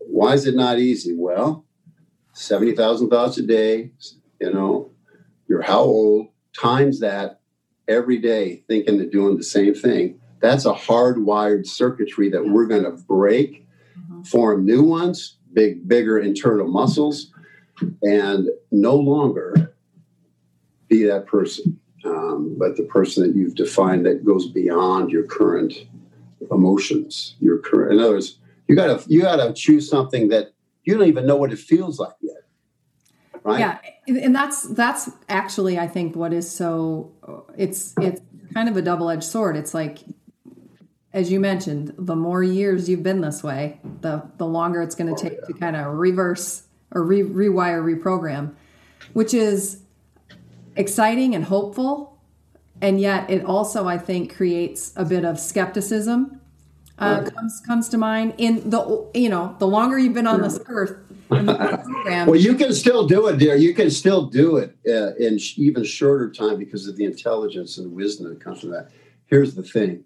Why 0.00 0.32
is 0.34 0.44
it 0.44 0.56
not 0.56 0.80
easy? 0.80 1.14
Well, 1.16 1.64
70,000 2.32 3.10
thoughts 3.10 3.38
a 3.38 3.42
day, 3.42 3.92
you 4.40 4.52
know, 4.52 4.90
you're 5.48 5.62
how 5.62 5.80
old, 5.80 6.28
times 6.60 7.00
that 7.00 7.40
every 7.88 8.18
day 8.18 8.62
thinking 8.68 9.00
and 9.00 9.12
doing 9.12 9.36
the 9.36 9.44
same 9.44 9.74
thing. 9.74 10.20
That's 10.40 10.66
a 10.66 10.72
hardwired 10.72 11.66
circuitry 11.66 12.28
that 12.30 12.46
we're 12.46 12.66
going 12.66 12.84
to 12.84 12.90
break, 12.90 13.66
mm-hmm. 13.98 14.22
form 14.22 14.64
new 14.64 14.82
ones, 14.82 15.36
big, 15.52 15.88
bigger 15.88 16.18
internal 16.18 16.68
muscles, 16.68 17.32
and 18.02 18.48
no 18.70 18.96
longer 18.96 19.74
be 20.88 21.04
that 21.04 21.26
person, 21.26 21.78
um, 22.04 22.56
but 22.58 22.76
the 22.76 22.84
person 22.84 23.22
that 23.22 23.36
you've 23.36 23.54
defined 23.54 24.06
that 24.06 24.24
goes 24.24 24.46
beyond 24.50 25.10
your 25.10 25.24
current 25.24 25.72
emotions. 26.50 27.36
Your 27.40 27.58
current, 27.58 27.92
in 27.92 28.00
other 28.00 28.12
words, 28.12 28.38
you 28.68 28.76
gotta 28.76 29.02
you 29.08 29.22
gotta 29.22 29.52
choose 29.52 29.88
something 29.88 30.28
that 30.28 30.52
you 30.84 30.94
don't 30.94 31.08
even 31.08 31.26
know 31.26 31.36
what 31.36 31.52
it 31.52 31.58
feels 31.58 31.98
like 31.98 32.14
yet. 32.20 32.35
Right? 33.46 33.60
Yeah, 33.60 33.78
and 34.08 34.34
that's 34.34 34.62
that's 34.62 35.08
actually 35.28 35.78
I 35.78 35.86
think 35.86 36.16
what 36.16 36.32
is 36.32 36.50
so 36.50 37.12
it's 37.56 37.94
it's 38.00 38.20
kind 38.52 38.68
of 38.68 38.76
a 38.76 38.82
double 38.82 39.08
edged 39.08 39.22
sword. 39.22 39.56
It's 39.56 39.72
like 39.72 39.98
as 41.12 41.30
you 41.30 41.38
mentioned, 41.38 41.94
the 41.96 42.16
more 42.16 42.42
years 42.42 42.90
you've 42.90 43.04
been 43.04 43.20
this 43.20 43.44
way, 43.44 43.78
the 44.00 44.28
the 44.36 44.46
longer 44.46 44.82
it's 44.82 44.96
going 44.96 45.14
to 45.14 45.20
oh, 45.20 45.28
take 45.28 45.38
yeah. 45.40 45.46
to 45.46 45.52
kind 45.54 45.76
of 45.76 45.94
reverse 45.94 46.64
or 46.90 47.04
re- 47.04 47.22
rewire, 47.22 47.82
reprogram, 47.82 48.54
which 49.12 49.32
is 49.32 49.78
exciting 50.74 51.34
and 51.34 51.44
hopeful, 51.44 52.18
and 52.80 53.00
yet 53.00 53.30
it 53.30 53.44
also 53.44 53.86
I 53.86 53.96
think 53.96 54.34
creates 54.34 54.92
a 54.96 55.04
bit 55.04 55.24
of 55.24 55.38
skepticism. 55.38 56.40
Uh, 56.98 57.22
comes 57.22 57.62
comes 57.66 57.88
to 57.90 57.98
mind 57.98 58.34
in 58.38 58.70
the 58.70 59.08
you 59.14 59.28
know 59.28 59.54
the 59.60 59.66
longer 59.66 59.98
you've 59.98 60.14
been 60.14 60.26
on 60.26 60.42
this 60.42 60.58
earth. 60.66 60.98
Well, 62.26 62.36
you 62.36 62.54
can 62.54 62.72
still 62.72 63.06
do 63.06 63.26
it, 63.26 63.38
dear. 63.38 63.56
You 63.56 63.74
can 63.74 63.90
still 63.90 64.26
do 64.26 64.58
it 64.58 64.76
uh, 64.88 65.14
in 65.16 65.38
sh- 65.38 65.58
even 65.58 65.82
shorter 65.82 66.30
time 66.30 66.56
because 66.58 66.86
of 66.86 66.96
the 66.96 67.04
intelligence 67.04 67.78
and 67.78 67.92
wisdom 67.92 68.28
that 68.28 68.40
comes 68.40 68.60
from 68.60 68.70
that. 68.70 68.90
Here's 69.26 69.54
the 69.54 69.62
thing: 69.62 70.04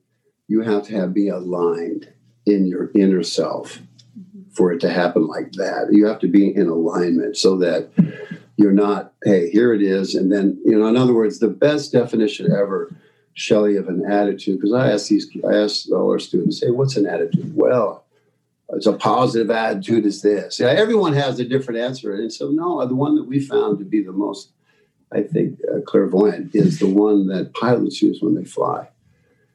you 0.49 0.63
have 0.63 0.85
to 0.85 0.95
have 0.95 1.13
be 1.13 1.29
aligned 1.29 2.11
in 2.47 2.67
your 2.67 2.91
inner 2.95 3.23
self 3.23 3.81
for 4.53 4.73
it 4.73 4.81
to 4.81 4.91
happen 4.91 5.27
like 5.27 5.53
that. 5.53 5.89
You 5.93 6.07
have 6.07 6.19
to 6.21 6.29
be 6.29 6.55
in 6.55 6.69
alignment 6.69 7.37
so 7.37 7.57
that 7.59 7.91
you're 8.57 8.73
not, 8.73 9.13
hey, 9.25 9.51
here 9.51 9.73
it 9.73 9.83
is. 9.83 10.15
And 10.15 10.31
then, 10.31 10.61
you 10.65 10.79
know, 10.79 10.87
in 10.87 10.97
other 10.97 11.15
words, 11.15 11.39
the 11.39 11.49
best 11.49 11.93
definition 11.93 12.53
ever, 12.53 12.95
Shelly, 13.35 13.77
of 13.77 13.89
an 13.89 14.05
attitude, 14.05 14.59
because 14.61 14.75
I 14.75 14.91
ask 14.93 15.09
these, 15.09 15.29
I 15.49 15.55
ask 15.55 15.91
all 15.91 16.11
our 16.11 16.19
students, 16.19 16.61
hey, 16.61 16.71
what's 16.71 16.97
an 16.97 17.07
attitude? 17.07 17.55
Well, 17.55 18.05
it's 18.73 18.87
a 18.87 18.93
positive 18.93 19.51
attitude 19.51 20.07
is 20.07 20.23
this. 20.23 20.61
Yeah, 20.61 20.69
everyone 20.69 21.13
has 21.15 21.41
a 21.41 21.45
different 21.45 21.81
answer. 21.81 22.15
And 22.15 22.33
so, 22.33 22.51
no, 22.51 22.87
the 22.87 22.95
one 22.95 23.17
that 23.17 23.27
we 23.27 23.41
found 23.41 23.79
to 23.79 23.85
be 23.85 24.03
the 24.03 24.13
most, 24.13 24.53
I 25.13 25.23
think, 25.23 25.59
uh, 25.69 25.81
clairvoyant 25.81 26.55
is 26.55 26.79
the 26.79 26.89
one 26.89 27.27
that 27.29 27.55
pilots 27.55 28.01
use 28.01 28.23
when 28.23 28.35
they 28.35 28.45
fly. 28.45 28.89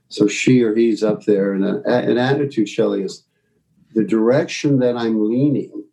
So 0.09 0.27
she 0.27 0.61
or 0.61 0.75
he's 0.75 1.03
up 1.03 1.23
there, 1.23 1.53
and 1.53 1.65
an 1.65 2.17
attitude, 2.17 2.69
Shelly, 2.69 3.03
is 3.03 3.23
the 3.93 4.03
direction 4.03 4.79
that 4.79 4.95
I'm 4.95 5.29
leaning 5.29 5.83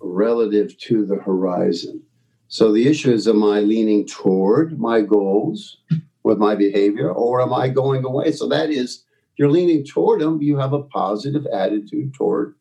relative 0.00 0.78
to 0.78 1.04
the 1.04 1.16
horizon. 1.16 2.02
So 2.46 2.72
the 2.72 2.88
issue 2.88 3.12
is, 3.12 3.28
am 3.28 3.44
I 3.44 3.60
leaning 3.60 4.06
toward 4.06 4.78
my 4.78 5.02
goals 5.02 5.78
with 6.22 6.38
my 6.38 6.54
behavior, 6.54 7.10
or 7.10 7.42
am 7.42 7.52
I 7.52 7.68
going 7.68 8.04
away? 8.04 8.32
So 8.32 8.48
that 8.48 8.70
is, 8.70 9.04
you're 9.36 9.50
leaning 9.50 9.84
toward 9.84 10.20
them, 10.20 10.40
you 10.40 10.56
have 10.56 10.72
a 10.72 10.82
positive 10.84 11.46
attitude 11.46 12.14
toward 12.14 12.54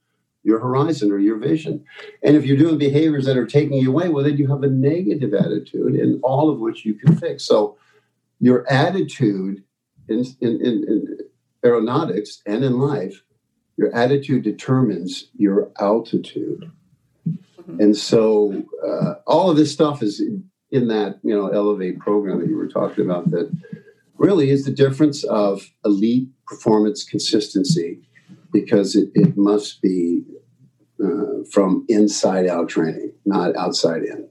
your 0.47 0.60
horizon 0.60 1.12
or 1.12 1.19
your 1.19 1.38
vision. 1.38 1.83
And 2.23 2.38
if 2.38 2.45
you're 2.45 2.57
doing 2.57 2.77
behaviors 2.77 3.25
that 3.25 3.38
are 3.38 3.45
taking 3.45 3.77
you 3.77 3.91
away, 3.91 4.07
well, 4.07 4.23
then 4.23 4.38
you 4.38 4.47
have 4.47 4.63
a 4.63 4.69
negative 4.69 5.33
attitude, 5.33 5.95
and 5.95 6.21
all 6.23 6.49
of 6.49 6.60
which 6.60 6.86
you 6.86 6.93
can 6.93 7.17
fix. 7.17 7.43
So 7.43 7.77
your 8.39 8.65
attitude 8.71 9.63
in, 10.07 10.19
in, 10.39 10.53
in, 10.62 10.75
in 10.88 11.17
aeronautics 11.65 12.41
and 12.45 12.63
in 12.63 12.79
life, 12.79 13.23
your 13.75 13.93
attitude 13.93 14.43
determines 14.43 15.27
your 15.36 15.69
altitude. 15.81 16.71
Mm-hmm. 17.27 17.81
And 17.81 17.97
so 17.97 18.63
uh, 18.88 19.15
all 19.27 19.51
of 19.51 19.57
this 19.57 19.73
stuff 19.73 20.01
is 20.01 20.23
in 20.71 20.88
that, 20.88 21.19
you 21.23 21.36
know, 21.36 21.49
Elevate 21.49 21.99
program 21.99 22.39
that 22.39 22.47
you 22.47 22.55
were 22.55 22.69
talking 22.69 23.03
about 23.03 23.31
that 23.31 23.51
really 24.17 24.49
is 24.49 24.63
the 24.63 24.71
difference 24.71 25.25
of 25.25 25.69
elite 25.83 26.29
performance 26.47 27.03
consistency 27.03 27.99
because 28.51 28.95
it, 28.95 29.10
it 29.13 29.38
must 29.38 29.81
be 29.81 30.23
uh, 31.03 31.43
from 31.51 31.86
inside 31.89 32.47
out 32.47 32.69
training, 32.69 33.13
not 33.25 33.55
outside 33.55 34.03
in. 34.03 34.27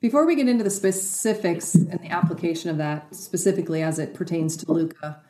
Before 0.00 0.26
we 0.26 0.34
get 0.34 0.48
into 0.48 0.64
the 0.64 0.70
specifics 0.70 1.76
and 1.76 2.00
the 2.00 2.08
application 2.08 2.70
of 2.70 2.78
that, 2.78 3.14
specifically 3.14 3.82
as 3.82 4.00
it 4.00 4.14
pertains 4.14 4.56
to 4.56 4.72
Luka 4.72 5.22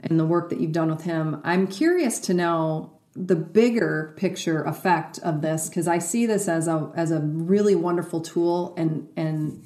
and 0.00 0.18
the 0.18 0.24
work 0.24 0.48
that 0.48 0.60
you've 0.60 0.72
done 0.72 0.90
with 0.90 1.02
him, 1.02 1.42
I'm 1.44 1.66
curious 1.66 2.18
to 2.20 2.34
know 2.34 2.98
the 3.14 3.36
bigger 3.36 4.14
picture 4.16 4.62
effect 4.62 5.18
of 5.18 5.42
this 5.42 5.68
because 5.68 5.88
I 5.88 5.98
see 5.98 6.24
this 6.24 6.48
as 6.48 6.68
a 6.68 6.90
as 6.94 7.10
a 7.10 7.20
really 7.20 7.74
wonderful 7.74 8.20
tool 8.20 8.74
and 8.76 9.08
and 9.16 9.62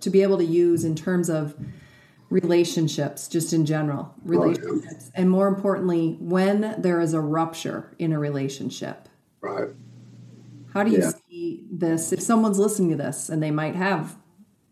to 0.00 0.10
be 0.10 0.22
able 0.22 0.38
to 0.38 0.44
use 0.44 0.84
in 0.84 0.94
terms 0.94 1.30
of 1.30 1.56
relationships 2.28 3.28
just 3.28 3.52
in 3.52 3.66
general 3.66 4.14
relationships. 4.24 5.10
And 5.14 5.30
more 5.30 5.48
importantly 5.48 6.16
when 6.20 6.76
there 6.78 7.00
is 7.00 7.14
a 7.14 7.20
rupture 7.20 7.94
in 7.98 8.12
a 8.12 8.18
relationship 8.18 9.08
right 9.42 9.68
how 10.72 10.82
do 10.82 10.90
you 10.90 11.00
yeah. 11.00 11.12
see 11.28 11.64
this 11.70 12.12
if 12.12 12.20
someone's 12.20 12.58
listening 12.58 12.90
to 12.90 12.96
this 12.96 13.28
and 13.28 13.42
they 13.42 13.50
might 13.50 13.74
have 13.74 14.16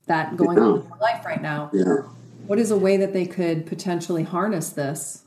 that 0.06 0.36
going 0.36 0.56
yeah. 0.56 0.64
on 0.64 0.80
in 0.80 0.88
their 0.88 0.98
life 0.98 1.24
right 1.24 1.42
now 1.42 1.70
yeah. 1.72 1.98
what 2.46 2.58
is 2.58 2.70
a 2.70 2.76
way 2.76 2.96
that 2.96 3.12
they 3.12 3.26
could 3.26 3.66
potentially 3.66 4.22
harness 4.22 4.70
this 4.70 5.24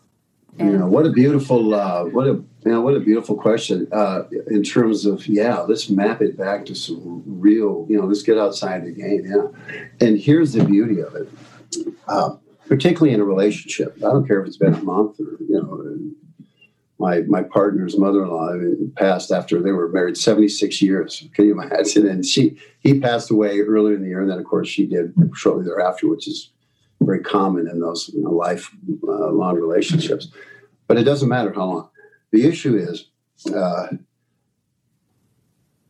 and 0.60 0.72
yeah, 0.74 0.84
what 0.84 1.06
a 1.06 1.12
beautiful 1.12 1.74
uh, 1.74 2.06
what 2.06 2.28
a 2.28 2.34
you 2.66 2.72
know, 2.72 2.82
what 2.82 2.96
a 2.96 3.00
beautiful 3.00 3.36
question 3.36 3.88
uh, 3.92 4.24
in 4.48 4.64
terms 4.64 5.06
of 5.06 5.28
yeah 5.28 5.60
let's 5.60 5.90
map 5.90 6.22
it 6.22 6.38
back 6.38 6.66
to 6.66 6.76
some 6.76 7.24
real 7.26 7.86
you 7.90 8.00
know 8.00 8.06
let's 8.06 8.24
get 8.24 8.38
outside 8.38 8.86
the 8.86 8.92
game 8.92 9.26
yeah 9.26 10.08
and 10.08 10.20
here's 10.20 10.54
the 10.54 10.64
beauty 10.64 11.00
of 11.00 11.16
it 11.16 11.28
uh, 12.08 12.36
particularly 12.68 13.14
in 13.14 13.20
a 13.20 13.24
relationship. 13.24 13.96
I 13.98 14.12
don't 14.12 14.28
care 14.28 14.42
if 14.42 14.48
it's 14.48 14.58
been 14.58 14.74
a 14.74 14.84
month 14.84 15.20
or 15.20 15.38
you 15.40 15.62
know. 15.62 16.14
My 17.04 17.22
my 17.28 17.44
partner's 17.44 17.98
mother-in-law 17.98 18.54
passed 18.96 19.30
after 19.30 19.62
they 19.62 19.72
were 19.72 19.90
married 19.90 20.16
76 20.16 20.82
years. 20.82 21.28
Can 21.34 21.46
you 21.46 21.60
imagine? 21.60 22.08
And 22.08 22.26
she 22.26 22.58
he 22.80 23.00
passed 23.00 23.30
away 23.30 23.60
earlier 23.60 23.96
in 23.96 24.04
the 24.04 24.08
year, 24.08 24.22
and 24.22 24.30
then 24.30 24.40
of 24.40 24.46
course 24.46 24.70
she 24.70 24.86
did 24.88 25.14
shortly 25.36 25.66
thereafter, 25.66 26.08
which 26.08 26.30
is 26.30 26.52
very 27.02 27.20
common 27.20 27.68
in 27.68 27.82
those 27.82 28.10
you 28.14 28.22
know, 28.24 28.32
life-long 28.32 29.58
uh, 29.58 29.60
relationships. 29.60 30.30
But 30.88 30.98
it 30.98 31.04
doesn't 31.04 31.28
matter 31.28 31.52
how 31.52 31.66
long. 31.66 31.90
The 32.32 32.48
issue 32.48 32.78
is 32.78 33.10
uh, 33.54 33.88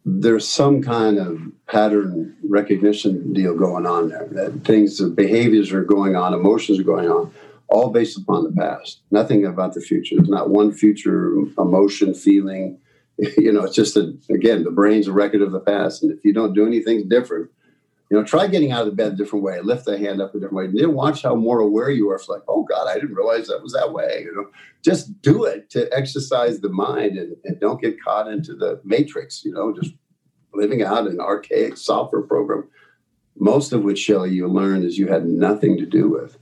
there's 0.04 0.48
some 0.48 0.82
kind 0.82 1.20
of 1.20 1.40
pattern 1.68 2.36
recognition 2.44 3.34
deal 3.34 3.56
going 3.56 3.86
on 3.86 4.10
there. 4.10 4.28
That 4.32 4.66
things, 4.66 5.00
behaviors 5.00 5.72
are 5.72 5.84
going 5.84 6.16
on, 6.16 6.34
emotions 6.34 6.80
are 6.80 6.84
going 6.84 7.10
on, 7.10 7.32
all 7.70 7.90
based 7.92 8.18
upon 8.18 8.44
the 8.44 8.52
past. 8.52 9.02
Nothing 9.12 9.46
about 9.46 9.74
the 9.74 9.82
future. 9.82 10.16
There's 10.16 10.30
not 10.30 10.50
one 10.50 10.72
future 10.72 11.34
emotion, 11.58 12.14
feeling. 12.14 12.80
You 13.38 13.54
know, 13.54 13.62
it's 13.62 13.76
just 13.76 13.96
a, 13.96 14.12
again, 14.32 14.64
the 14.64 14.72
brain's 14.72 15.08
a 15.08 15.14
record 15.14 15.44
of 15.44 15.52
the 15.52 15.60
past, 15.60 16.02
and 16.02 16.12
if 16.12 16.26
you 16.26 16.34
don't 16.34 16.56
do 16.56 16.66
anything 16.66 17.08
different, 17.08 17.52
you 18.10 18.18
know, 18.18 18.24
try 18.24 18.48
getting 18.48 18.72
out 18.72 18.88
of 18.88 18.96
bed 18.96 19.14
a 19.14 19.16
different 19.16 19.44
way, 19.44 19.60
lift 19.62 19.86
the 19.86 19.98
hand 19.98 20.22
up 20.22 20.36
a 20.36 20.40
different 20.40 20.56
way, 20.56 20.66
and 20.66 20.78
then 20.78 20.94
watch 20.94 21.24
how 21.24 21.36
more 21.36 21.60
aware 21.60 21.90
you 21.90 22.10
are. 22.10 22.16
It's 22.16 22.30
like, 22.30 22.42
oh 22.48 22.64
God, 22.64 22.88
I 22.88 22.96
didn't 22.96 23.16
realize 23.16 23.48
that 23.48 23.64
was 23.64 23.74
that 23.74 23.94
way. 23.94 24.24
You 24.26 24.36
know, 24.36 24.50
just 24.84 25.22
do 25.22 25.46
it 25.46 25.70
to 25.72 25.92
exercise 25.96 26.60
the 26.60 26.70
mind 26.70 27.18
and, 27.18 27.36
and 27.44 27.60
don't 27.60 27.82
get 27.82 28.04
caught 28.04 28.28
into 28.28 28.56
the 28.56 28.82
matrix. 28.84 29.46
You 29.46 29.54
know, 29.54 29.74
just 29.74 29.94
living 30.54 30.84
out 30.84 31.08
an 31.08 31.20
archaic 31.20 31.78
software 31.78 32.22
program, 32.22 32.68
most 33.38 33.74
of 33.74 33.84
which 33.84 34.00
Shelly 34.00 34.32
you 34.32 34.48
learned 34.48 34.86
is 34.86 34.98
you 34.98 35.08
had 35.08 35.26
nothing 35.26 35.78
to 35.78 35.86
do 35.86 36.10
with. 36.10 36.38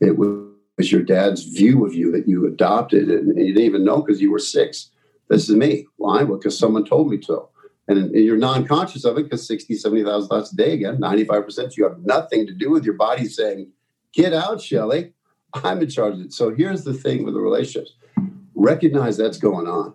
It 0.00 0.18
was 0.18 0.53
your 0.78 1.02
dad's 1.02 1.44
view 1.44 1.86
of 1.86 1.94
you 1.94 2.10
that 2.12 2.28
you 2.28 2.46
adopted, 2.46 3.08
and 3.08 3.38
you 3.38 3.54
didn't 3.54 3.66
even 3.66 3.84
know 3.84 4.02
because 4.02 4.20
you 4.20 4.30
were 4.30 4.38
six. 4.38 4.90
This 5.28 5.48
is 5.48 5.56
me. 5.56 5.86
Why? 5.96 6.24
Because 6.24 6.58
someone 6.58 6.84
told 6.84 7.10
me 7.10 7.20
so 7.22 7.50
and 7.88 8.14
you're 8.14 8.36
non-conscious 8.36 9.04
of 9.04 9.18
it 9.18 9.24
because 9.24 9.46
60 9.46 9.74
70000 9.74 10.28
thoughts 10.28 10.52
a 10.52 10.56
day 10.56 10.72
again 10.72 10.98
95% 10.98 11.76
you 11.76 11.84
have 11.84 11.98
nothing 11.98 12.46
to 12.46 12.52
do 12.52 12.70
with 12.70 12.84
your 12.84 12.94
body 12.94 13.26
saying 13.26 13.70
get 14.12 14.32
out 14.32 14.60
shelly 14.60 15.12
i'm 15.54 15.80
in 15.82 15.88
charge 15.88 16.14
of 16.14 16.20
it 16.20 16.32
so 16.32 16.54
here's 16.54 16.84
the 16.84 16.94
thing 16.94 17.24
with 17.24 17.34
the 17.34 17.40
relationships 17.40 17.94
recognize 18.54 19.16
that's 19.16 19.38
going 19.38 19.66
on 19.66 19.94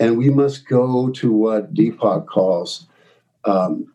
and 0.00 0.18
we 0.18 0.30
must 0.30 0.68
go 0.68 1.10
to 1.10 1.32
what 1.32 1.72
deepak 1.74 2.26
calls 2.26 2.86
um, 3.44 3.92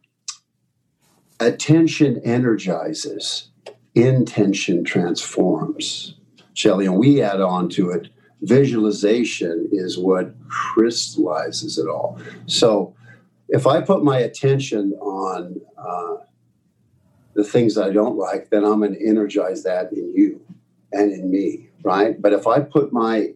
attention 1.39 2.21
energizes 2.23 3.48
intention 3.95 4.83
transforms 4.83 6.15
shelly 6.53 6.85
and 6.85 6.97
we 6.97 7.21
add 7.21 7.41
on 7.41 7.69
to 7.69 7.89
it 7.89 8.09
visualization 8.41 9.67
is 9.71 9.97
what 9.97 10.33
crystallizes 10.47 11.77
it 11.77 11.87
all 11.87 12.19
so 12.45 12.95
if 13.49 13.65
I 13.65 13.81
put 13.81 14.03
my 14.03 14.19
attention 14.19 14.93
on 15.01 15.59
uh, 15.77 16.17
the 17.33 17.43
things 17.43 17.77
I 17.77 17.89
don't 17.89 18.15
like, 18.15 18.49
then 18.49 18.63
I'm 18.63 18.79
going 18.79 18.93
to 18.93 19.07
energize 19.07 19.63
that 19.63 19.91
in 19.91 20.13
you 20.15 20.41
and 20.91 21.11
in 21.11 21.29
me, 21.29 21.69
right? 21.83 22.21
But 22.21 22.33
if 22.33 22.45
I 22.45 22.59
put 22.59 22.93
my, 22.93 23.33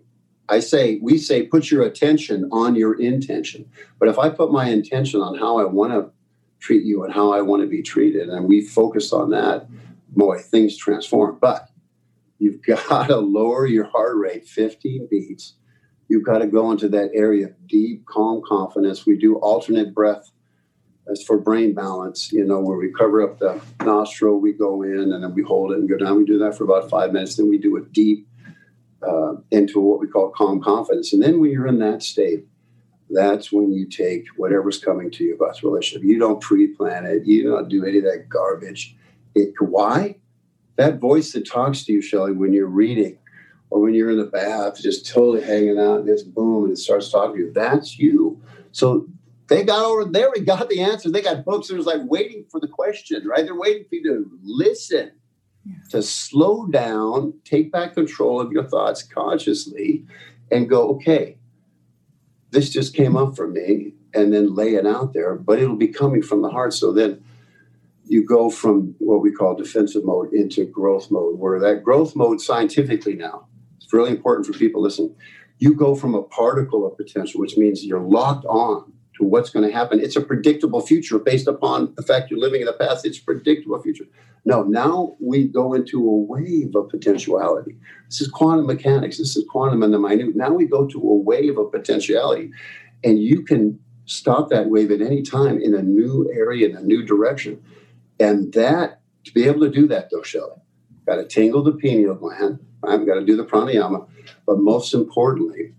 I 0.50 0.60
say, 0.60 1.00
we 1.02 1.18
say, 1.18 1.44
put 1.44 1.72
your 1.72 1.84
attention 1.84 2.48
on 2.52 2.76
your 2.76 3.00
intention. 3.00 3.70
But 4.00 4.08
if 4.08 4.20
I 4.20 4.30
put 4.30 4.52
my 4.52 4.70
intention 4.70 5.22
on 5.22 5.38
how 5.38 5.58
I 5.58 5.64
want 5.64 5.94
to 5.94 6.12
treat 6.60 6.84
you 6.84 7.04
and 7.04 7.14
how 7.14 7.34
I 7.34 7.42
want 7.42 7.62
to 7.64 7.68
be 7.68 7.82
treated, 7.82 8.30
and 8.30 8.48
we 8.48 8.62
focus 8.62 9.12
on 9.12 9.32
that, 9.32 9.68
boy, 10.16 10.40
things 10.40 10.78
transform. 10.78 11.38
But 11.42 11.70
you've 12.40 12.62
got 12.66 13.08
to 13.08 13.18
lower 13.18 13.66
your 13.66 13.86
heart 13.86 14.18
rate 14.18 14.48
15 14.48 15.08
beats 15.10 15.56
you've 16.14 16.24
got 16.24 16.40
to 16.40 16.48
go 16.48 16.72
into 16.72 16.88
that 16.90 17.10
area 17.14 17.48
of 17.48 17.68
deep, 17.68 18.06
calm 18.06 18.42
confidence. 18.46 19.06
We 19.06 19.18
do 19.18 19.38
alternate 19.38 19.94
breath 19.94 20.32
as 21.12 21.24
for 21.24 21.38
brain 21.38 21.74
balance, 21.74 22.32
you 22.32 22.46
know, 22.46 22.60
where 22.60 22.78
we 22.78 22.94
cover 22.94 23.22
up 23.22 23.40
the 23.40 23.60
nostril, 23.84 24.40
we 24.40 24.54
go 24.54 24.84
in 24.84 25.12
and 25.12 25.24
then 25.24 25.34
we 25.34 25.42
hold 25.42 25.72
it 25.72 25.80
and 25.80 25.90
go 25.90 25.98
down. 25.98 26.18
We 26.18 26.26
do 26.26 26.38
that 26.40 26.56
for 26.56 26.64
about 26.64 26.90
five 26.90 27.12
minutes. 27.12 27.36
Then 27.36 27.50
we 27.50 27.58
do 27.58 27.76
a 27.78 27.82
deep 27.82 28.28
uh, 29.02 29.34
into 29.52 29.82
what 29.82 30.00
we 30.00 30.08
call 30.08 30.30
calm 30.30 30.62
confidence. 30.62 31.12
And 31.12 31.22
then 31.22 31.42
when 31.42 31.52
you're 31.52 31.68
in 31.68 31.80
that 31.80 32.04
state, 32.04 32.46
that's 33.10 33.52
when 33.52 33.74
you 33.74 33.88
take 33.90 34.28
whatever's 34.38 34.78
coming 34.78 35.12
to 35.12 35.24
you 35.24 35.36
about 35.36 35.60
the 35.60 35.68
relationship. 35.68 36.08
You 36.08 36.20
don't 36.20 36.40
pre-plan 36.40 37.06
it. 37.06 37.26
You 37.26 37.44
don't 37.44 37.68
do 37.68 37.86
any 37.86 37.98
of 37.98 38.06
that 38.06 38.30
garbage. 38.30 38.96
It, 39.36 39.54
why? 39.60 40.18
That 40.76 41.00
voice 41.00 41.34
that 41.34 41.48
talks 41.48 41.84
to 41.86 41.94
you, 41.94 42.02
Shelly, 42.02 42.32
when 42.32 42.54
you're 42.54 42.68
reading, 42.68 43.18
or 43.70 43.82
when 43.82 43.94
you're 43.94 44.12
in 44.12 44.18
the 44.18 44.26
bath, 44.26 44.82
just 44.82 45.08
totally 45.08 45.42
hanging 45.42 45.80
out, 45.80 46.02
and 46.02 46.10
it's 46.10 46.24
boom, 46.24 46.66
and 46.66 46.74
it 46.74 46.78
starts 46.78 47.12
talking 47.12 47.38
to 47.38 47.42
you. 47.46 47.54
That's 47.54 47.98
you. 47.98 48.42
So 48.72 49.08
they 49.48 49.64
got 49.64 49.84
over 49.84 50.06
there, 50.06 50.32
we 50.34 50.42
got 50.42 50.70
the 50.70 50.82
answer. 50.82 51.10
They 51.10 51.22
got 51.22 51.46
books 51.46 51.68
that 51.68 51.76
was 51.76 51.86
like 51.86 52.02
waiting 52.06 52.46
for 52.50 52.60
the 52.60 52.68
question, 52.68 53.28
right? 53.28 53.46
They're 53.46 53.56
waiting 53.56 53.84
for 53.84 53.96
you 53.96 54.04
to 54.04 54.32
listen, 54.44 55.12
yeah. 55.66 55.76
to 55.90 56.02
slow 56.02 56.68
down, 56.68 57.34
take 57.46 57.72
back 57.72 57.94
control 57.94 58.40
of 58.40 58.52
your 58.52 58.64
thoughts 58.64 59.04
consciously, 59.04 60.06
and 60.52 60.70
go, 60.70 60.90
okay, 60.96 61.38
this 62.52 62.70
just 62.70 62.96
came 62.96 63.16
up 63.16 63.36
for 63.36 63.48
me, 63.48 63.94
and 64.14 64.34
then 64.34 64.54
lay 64.54 64.76
it 64.76 64.86
out 64.86 65.14
there, 65.14 65.36
but 65.36 65.60
it'll 65.60 65.76
be 65.76 65.88
coming 65.88 66.22
from 66.22 66.42
the 66.42 66.50
heart. 66.50 66.74
So 66.74 66.92
then 66.92 67.24
you 68.14 68.26
go 68.26 68.50
from 68.50 68.96
what 69.00 69.22
we 69.22 69.32
call 69.32 69.56
defensive 69.56 70.06
mode 70.06 70.32
into 70.34 70.66
growth 70.66 71.12
mode, 71.12 71.40
where 71.40 71.60
that 71.60 71.84
growth 71.84 72.16
mode 72.16 72.40
scientifically 72.40 73.16
now 73.16 73.48
it's 73.94 73.94
really 73.94 74.12
important 74.12 74.48
for 74.48 74.54
people 74.54 74.82
listen, 74.82 75.16
You 75.60 75.76
go 75.76 75.94
from 75.94 76.16
a 76.16 76.24
particle 76.24 76.86
of 76.88 76.98
potential, 76.98 77.40
which 77.40 77.58
means 77.58 77.86
you're 77.86 78.00
locked 78.02 78.46
on 78.46 78.92
to 79.18 79.24
what's 79.24 79.52
going 79.52 79.68
to 79.68 79.72
happen. 79.72 80.00
It's 80.00 80.16
a 80.16 80.22
predictable 80.22 80.82
future 80.82 81.20
based 81.20 81.48
upon 81.48 81.94
the 81.96 82.02
fact 82.02 82.32
you're 82.32 82.40
living 82.40 82.62
in 82.62 82.66
the 82.66 82.74
past. 82.74 83.06
It's 83.06 83.20
a 83.20 83.24
predictable 83.24 83.80
future. 83.82 84.06
No, 84.46 84.64
now 84.64 85.16
we 85.20 85.48
go 85.48 85.74
into 85.74 86.00
a 86.00 86.18
wave 86.18 86.76
of 86.76 86.90
potentiality. 86.90 87.78
This 88.10 88.22
is 88.22 88.30
quantum 88.30 88.66
mechanics. 88.66 89.20
This 89.20 89.38
is 89.38 89.46
quantum 89.48 89.84
in 89.84 89.92
the 89.92 90.00
minute. 90.00 90.36
Now 90.36 90.50
we 90.50 90.66
go 90.66 90.88
to 90.88 90.98
a 90.98 91.16
wave 91.16 91.60
of 91.60 91.72
potentiality, 91.72 92.50
and 93.04 93.22
you 93.22 93.44
can 93.44 93.80
stop 94.06 94.50
that 94.50 94.70
wave 94.70 94.92
at 94.92 95.02
any 95.02 95.22
time 95.22 95.62
in 95.62 95.76
a 95.76 95.84
new 95.84 96.30
area, 96.34 96.68
in 96.68 96.76
a 96.76 96.82
new 96.82 97.06
direction. 97.06 97.62
And 98.20 98.54
that, 98.54 99.02
to 99.26 99.34
be 99.34 99.46
able 99.46 99.62
to 99.62 99.72
do 99.72 99.88
that, 99.88 100.10
though, 100.12 100.24
Shelly, 100.24 100.58
got 101.06 101.16
to 101.16 101.26
tingle 101.26 101.64
the 101.64 101.74
pineal 101.74 102.16
gland, 102.16 102.60
I've 102.84 103.06
got 103.06 103.16
to 103.16 103.26
do 103.26 103.36
the 103.36 103.46
pranayama. 103.46 104.08
But 104.46 104.60
most 104.60 104.94
importantly, 104.94 105.74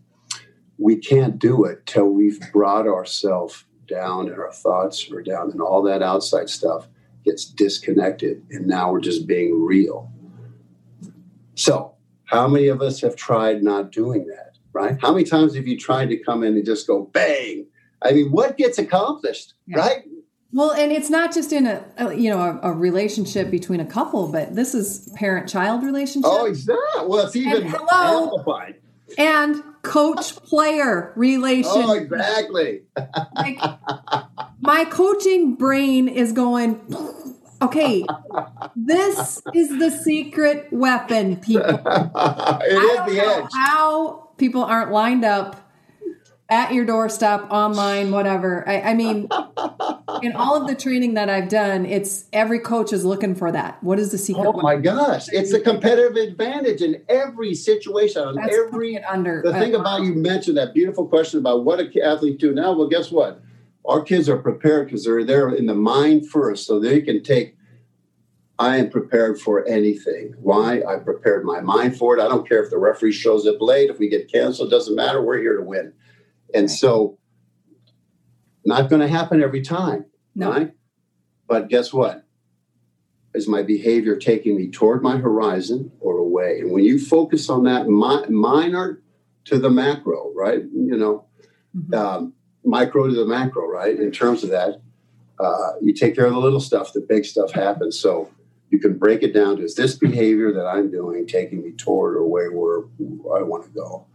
we 0.78 0.96
can't 0.96 1.38
do 1.38 1.64
it 1.64 1.86
till 1.86 2.08
we've 2.08 2.40
brought 2.52 2.86
ourselves 2.86 3.64
down 3.86 4.28
and 4.28 4.38
our 4.38 4.52
thoughts 4.52 5.10
are 5.10 5.22
down 5.22 5.50
and 5.50 5.60
all 5.60 5.82
that 5.82 6.02
outside 6.02 6.48
stuff 6.48 6.88
gets 7.24 7.44
disconnected. 7.44 8.42
And 8.50 8.66
now 8.66 8.90
we're 8.90 9.00
just 9.00 9.26
being 9.26 9.62
real. 9.62 10.10
So, 11.54 11.94
how 12.24 12.48
many 12.48 12.68
of 12.68 12.82
us 12.82 13.00
have 13.02 13.16
tried 13.16 13.62
not 13.62 13.92
doing 13.92 14.26
that, 14.26 14.56
right? 14.72 14.98
How 15.00 15.12
many 15.12 15.24
times 15.24 15.54
have 15.54 15.66
you 15.66 15.78
tried 15.78 16.08
to 16.10 16.16
come 16.16 16.42
in 16.42 16.54
and 16.54 16.66
just 16.66 16.86
go 16.86 17.04
bang? 17.12 17.66
I 18.02 18.12
mean, 18.12 18.32
what 18.32 18.56
gets 18.56 18.78
accomplished, 18.78 19.54
yeah. 19.66 19.78
right? 19.78 20.04
Well, 20.54 20.70
and 20.70 20.92
it's 20.92 21.10
not 21.10 21.34
just 21.34 21.52
in 21.52 21.66
a, 21.66 21.84
a 21.98 22.14
you 22.14 22.30
know 22.30 22.38
a, 22.38 22.70
a, 22.70 22.72
relationship 22.72 23.50
between 23.50 23.80
a 23.80 23.84
couple, 23.84 24.28
but 24.28 24.54
this 24.54 24.72
is 24.72 25.10
parent-child 25.16 25.82
relationship. 25.82 26.30
Oh, 26.32 26.46
exactly. 26.46 27.06
Well, 27.08 27.26
it's 27.26 27.34
even 27.34 27.64
and 27.64 27.70
hello, 27.76 28.22
amplified. 28.22 28.76
And 29.18 29.64
coach-player 29.82 31.12
relationship. 31.16 31.88
Oh, 31.88 31.92
exactly. 31.94 32.82
like, 33.34 33.60
my 34.60 34.84
coaching 34.84 35.56
brain 35.56 36.06
is 36.06 36.30
going, 36.30 36.80
okay, 37.60 38.06
this 38.76 39.42
is 39.54 39.76
the 39.80 39.90
secret 39.90 40.68
weapon, 40.70 41.36
people. 41.36 41.66
it 41.68 41.78
is 41.78 43.12
the 43.12 43.20
edge. 43.20 43.50
How 43.52 44.30
people 44.38 44.62
aren't 44.62 44.92
lined 44.92 45.24
up 45.24 45.64
at 46.48 46.72
your 46.72 46.84
doorstep, 46.84 47.46
online, 47.50 48.10
whatever. 48.10 48.68
I, 48.68 48.80
I, 48.80 48.94
mean, 48.94 49.28
in 50.24 50.32
all 50.32 50.60
of 50.60 50.66
the 50.66 50.74
training 50.74 51.14
that 51.14 51.28
I've 51.28 51.48
done, 51.48 51.84
it's 51.86 52.24
every 52.32 52.58
coach 52.58 52.92
is 52.92 53.04
looking 53.04 53.34
for 53.34 53.52
that. 53.52 53.82
What 53.82 53.98
is 53.98 54.10
the 54.10 54.18
secret? 54.18 54.46
Oh 54.46 54.52
my 54.60 54.76
gosh, 54.76 55.28
it's 55.28 55.52
a 55.52 55.60
competitive 55.60 56.16
advantage 56.16 56.80
in 56.80 57.02
every 57.08 57.54
situation, 57.54 58.34
That's 58.34 58.54
every 58.54 59.02
under. 59.04 59.42
The 59.44 59.52
thing 59.52 59.74
uh, 59.74 59.80
about 59.80 60.02
you 60.02 60.14
mentioned 60.14 60.56
that 60.56 60.74
beautiful 60.74 61.06
question 61.06 61.38
about 61.38 61.64
what 61.64 61.80
a 61.80 62.02
athlete 62.02 62.38
do 62.38 62.52
now. 62.52 62.72
Well, 62.72 62.88
guess 62.88 63.10
what? 63.10 63.42
Our 63.84 64.02
kids 64.02 64.28
are 64.28 64.38
prepared 64.38 64.86
because 64.86 65.04
they're 65.04 65.24
there 65.24 65.50
in 65.50 65.66
the 65.66 65.74
mind 65.74 66.28
first, 66.30 66.66
so 66.66 66.80
they 66.80 67.02
can 67.02 67.22
take. 67.22 67.56
I 68.58 68.76
am 68.76 68.88
prepared 68.88 69.40
for 69.40 69.66
anything. 69.66 70.34
Why? 70.40 70.80
I 70.88 70.96
prepared 70.96 71.44
my 71.44 71.60
mind 71.60 71.96
for 71.96 72.16
it. 72.16 72.22
I 72.22 72.28
don't 72.28 72.48
care 72.48 72.62
if 72.62 72.70
the 72.70 72.78
referee 72.78 73.12
shows 73.12 73.46
up 73.46 73.56
late, 73.60 73.90
if 73.90 73.98
we 73.98 74.08
get 74.08 74.30
canceled, 74.30 74.70
doesn't 74.70 74.94
matter. 74.94 75.20
We're 75.20 75.40
here 75.40 75.56
to 75.56 75.62
win. 75.62 75.92
And 76.54 76.70
so, 76.70 77.18
not 78.64 78.88
going 78.88 79.02
to 79.02 79.08
happen 79.08 79.42
every 79.42 79.60
time, 79.60 80.06
No. 80.34 80.50
right? 80.50 80.72
But 81.46 81.68
guess 81.68 81.92
what? 81.92 82.24
Is 83.34 83.48
my 83.48 83.62
behavior 83.62 84.16
taking 84.16 84.56
me 84.56 84.68
toward 84.70 85.02
my 85.02 85.16
horizon 85.16 85.90
or 86.00 86.18
away? 86.18 86.60
And 86.60 86.70
when 86.72 86.84
you 86.84 86.98
focus 86.98 87.48
on 87.50 87.64
that 87.64 87.88
mi- 87.88 88.28
minor 88.28 89.02
to 89.46 89.58
the 89.58 89.70
macro, 89.70 90.32
right? 90.34 90.62
You 90.62 90.96
know, 90.96 91.24
Mhm. 91.76 91.94
um, 91.94 92.32
micro 92.64 93.08
to 93.08 93.14
the 93.14 93.26
macro, 93.26 93.66
right? 93.68 93.98
In 93.98 94.10
terms 94.10 94.44
of 94.44 94.50
that, 94.50 94.80
uh, 95.38 95.72
you 95.82 95.92
take 95.92 96.14
care 96.14 96.26
of 96.26 96.32
the 96.32 96.40
little 96.40 96.60
stuff, 96.60 96.92
the 96.92 97.00
big 97.00 97.24
stuff 97.24 97.50
happens. 97.50 97.98
So 97.98 98.28
you 98.70 98.78
can 98.78 98.96
break 98.96 99.22
it 99.22 99.34
down 99.34 99.56
to 99.56 99.64
is 99.64 99.74
this 99.74 99.96
behavior 99.96 100.52
that 100.52 100.66
I'm 100.66 100.90
doing 100.90 101.26
taking 101.26 101.62
me 101.62 101.72
toward 101.72 102.14
or 102.16 102.20
away 102.20 102.48
where 102.48 102.84
I 103.36 103.42
want 103.42 103.64
to 103.64 103.70
go? 103.70 104.06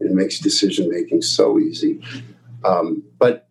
It 0.00 0.10
makes 0.12 0.40
decision 0.40 0.88
making 0.88 1.22
so 1.22 1.58
easy. 1.58 2.00
Um, 2.64 3.04
but 3.18 3.46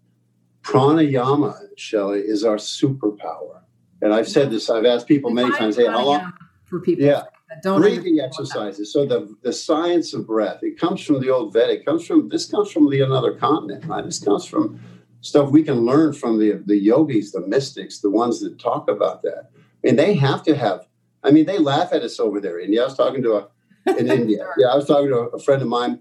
pranayama, 0.63 1.55
Shelly, 1.77 2.19
is 2.19 2.43
our 2.43 2.57
superpower. 2.57 3.61
And 4.01 4.13
I've 4.13 4.27
said 4.27 4.49
this, 4.49 4.69
I've 4.69 4.85
asked 4.85 5.07
people 5.07 5.31
many 5.31 5.51
times, 5.57 5.75
hey, 5.75 5.85
how 5.87 6.05
long? 6.05 6.33
For 6.65 6.79
people 6.79 7.05
Yeah. 7.05 7.23
don't 7.63 7.81
breathing 7.81 8.19
understand 8.19 8.49
what 8.49 8.53
that- 8.53 8.67
exercises. 8.69 8.93
So 8.93 9.05
the 9.05 9.35
the 9.41 9.51
science 9.53 10.13
of 10.13 10.25
breath, 10.25 10.59
it 10.63 10.79
comes 10.79 11.01
from 11.03 11.19
the 11.19 11.29
old 11.29 11.53
Vedic. 11.53 11.85
Comes 11.85 12.05
from 12.07 12.29
this 12.29 12.45
comes 12.49 12.71
from 12.71 12.89
the 12.89 13.01
another 13.01 13.33
continent, 13.35 13.85
right? 13.85 14.03
This 14.05 14.19
comes 14.23 14.45
from 14.45 14.79
stuff 15.21 15.49
we 15.51 15.61
can 15.63 15.85
learn 15.85 16.13
from 16.13 16.39
the 16.39 16.63
the 16.65 16.77
yogis, 16.77 17.31
the 17.33 17.41
mystics, 17.45 17.99
the 17.99 18.09
ones 18.09 18.39
that 18.39 18.57
talk 18.57 18.89
about 18.89 19.21
that. 19.23 19.49
And 19.83 19.99
they 19.99 20.13
have 20.13 20.43
to 20.43 20.55
have. 20.55 20.87
I 21.23 21.31
mean, 21.31 21.45
they 21.45 21.59
laugh 21.59 21.91
at 21.93 22.01
us 22.03 22.19
over 22.19 22.39
there. 22.39 22.59
And 22.59 22.73
yeah, 22.73 22.81
I 22.81 22.85
was 22.85 22.95
talking 22.95 23.21
to 23.23 23.33
a 23.33 23.47
in 23.99 24.07
India. 24.19 24.47
Yeah, 24.57 24.67
I 24.67 24.75
was 24.75 24.85
talking 24.87 25.09
to 25.09 25.17
a, 25.19 25.27
a 25.35 25.39
friend 25.39 25.61
of 25.61 25.67
mine, 25.67 25.99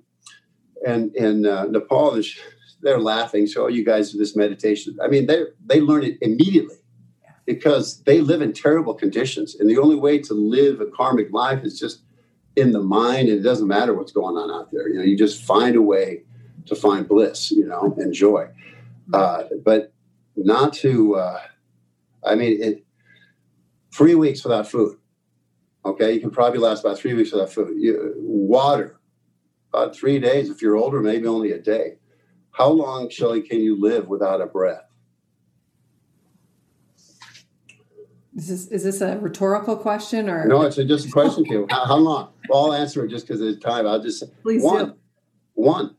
and 0.86 1.14
in 1.16 1.44
uh, 1.46 1.64
Nepal, 1.64 2.14
and 2.14 2.24
she- 2.24 2.40
they're 2.83 3.01
laughing. 3.01 3.47
So, 3.47 3.68
you 3.68 3.85
guys 3.85 4.12
do 4.12 4.18
this 4.18 4.37
meditation. 4.37 4.99
I 5.03 5.09
mean, 5.09 5.26
they 5.26 5.45
they 5.64 5.81
learn 5.81 6.05
it 6.05 6.18
immediately 6.20 6.76
because 7.47 8.03
they 8.05 8.20
live 8.20 8.43
in 8.43 8.53
terrible 8.53 8.95
conditions. 8.95 9.57
And 9.57 9.68
the 9.68 9.78
only 9.78 9.97
way 9.97 10.18
to 10.20 10.35
live 10.35 10.81
a 10.81 10.87
karmic 10.87 11.33
life 11.33 11.64
is 11.64 11.78
just 11.78 12.03
in 12.57 12.72
the 12.72 12.83
mind. 12.83 13.28
And 13.28 13.39
it 13.39 13.43
doesn't 13.43 13.66
matter 13.66 13.95
what's 13.95 14.12
going 14.12 14.37
on 14.37 14.51
out 14.51 14.70
there. 14.70 14.89
You 14.89 14.99
know, 14.99 15.05
you 15.05 15.16
just 15.16 15.43
find 15.43 15.74
a 15.76 15.83
way 15.83 16.22
to 16.66 16.74
find 16.74 17.09
bliss, 17.09 17.51
you 17.51 17.66
know, 17.66 17.95
and 17.99 18.12
joy. 18.12 18.49
Uh, 19.12 19.45
but 19.64 19.93
not 20.37 20.72
to, 20.74 21.16
uh, 21.16 21.41
I 22.24 22.37
mean, 22.37 22.62
it, 22.62 22.85
three 23.93 24.14
weeks 24.14 24.45
without 24.45 24.68
food. 24.68 24.97
Okay. 25.85 26.12
You 26.12 26.20
can 26.20 26.31
probably 26.31 26.61
last 26.61 26.85
about 26.85 26.99
three 26.99 27.14
weeks 27.14 27.33
without 27.33 27.53
food. 27.53 27.74
You, 27.76 28.14
water, 28.18 29.01
about 29.72 29.97
three 29.97 30.20
days. 30.20 30.51
If 30.51 30.62
you're 30.62 30.76
older, 30.76 31.01
maybe 31.01 31.26
only 31.26 31.51
a 31.53 31.59
day. 31.59 31.97
How 32.53 32.68
long, 32.68 33.09
Shelly, 33.11 33.42
can 33.42 33.61
you 33.61 33.80
live 33.80 34.09
without 34.09 34.40
a 34.40 34.46
breath? 34.46 34.84
Is 38.36 38.48
this 38.48 38.66
is 38.68 38.84
this 38.84 39.01
a 39.01 39.18
rhetorical 39.18 39.76
question 39.76 40.30
or 40.30 40.46
No, 40.46 40.62
it's 40.62 40.78
a, 40.78 40.84
just 40.84 41.09
a 41.09 41.11
question 41.11 41.44
to 41.44 41.51
you. 41.51 41.66
How, 41.68 41.84
how 41.84 41.96
long? 41.96 42.32
Well, 42.48 42.66
I'll 42.66 42.74
answer 42.74 43.05
it 43.05 43.09
just 43.09 43.26
because 43.26 43.40
of 43.40 43.61
time. 43.61 43.86
I'll 43.86 44.03
just 44.03 44.20
say 44.20 44.26
Please 44.42 44.62
one. 44.62 44.86
do. 44.86 44.94
One. 45.55 45.96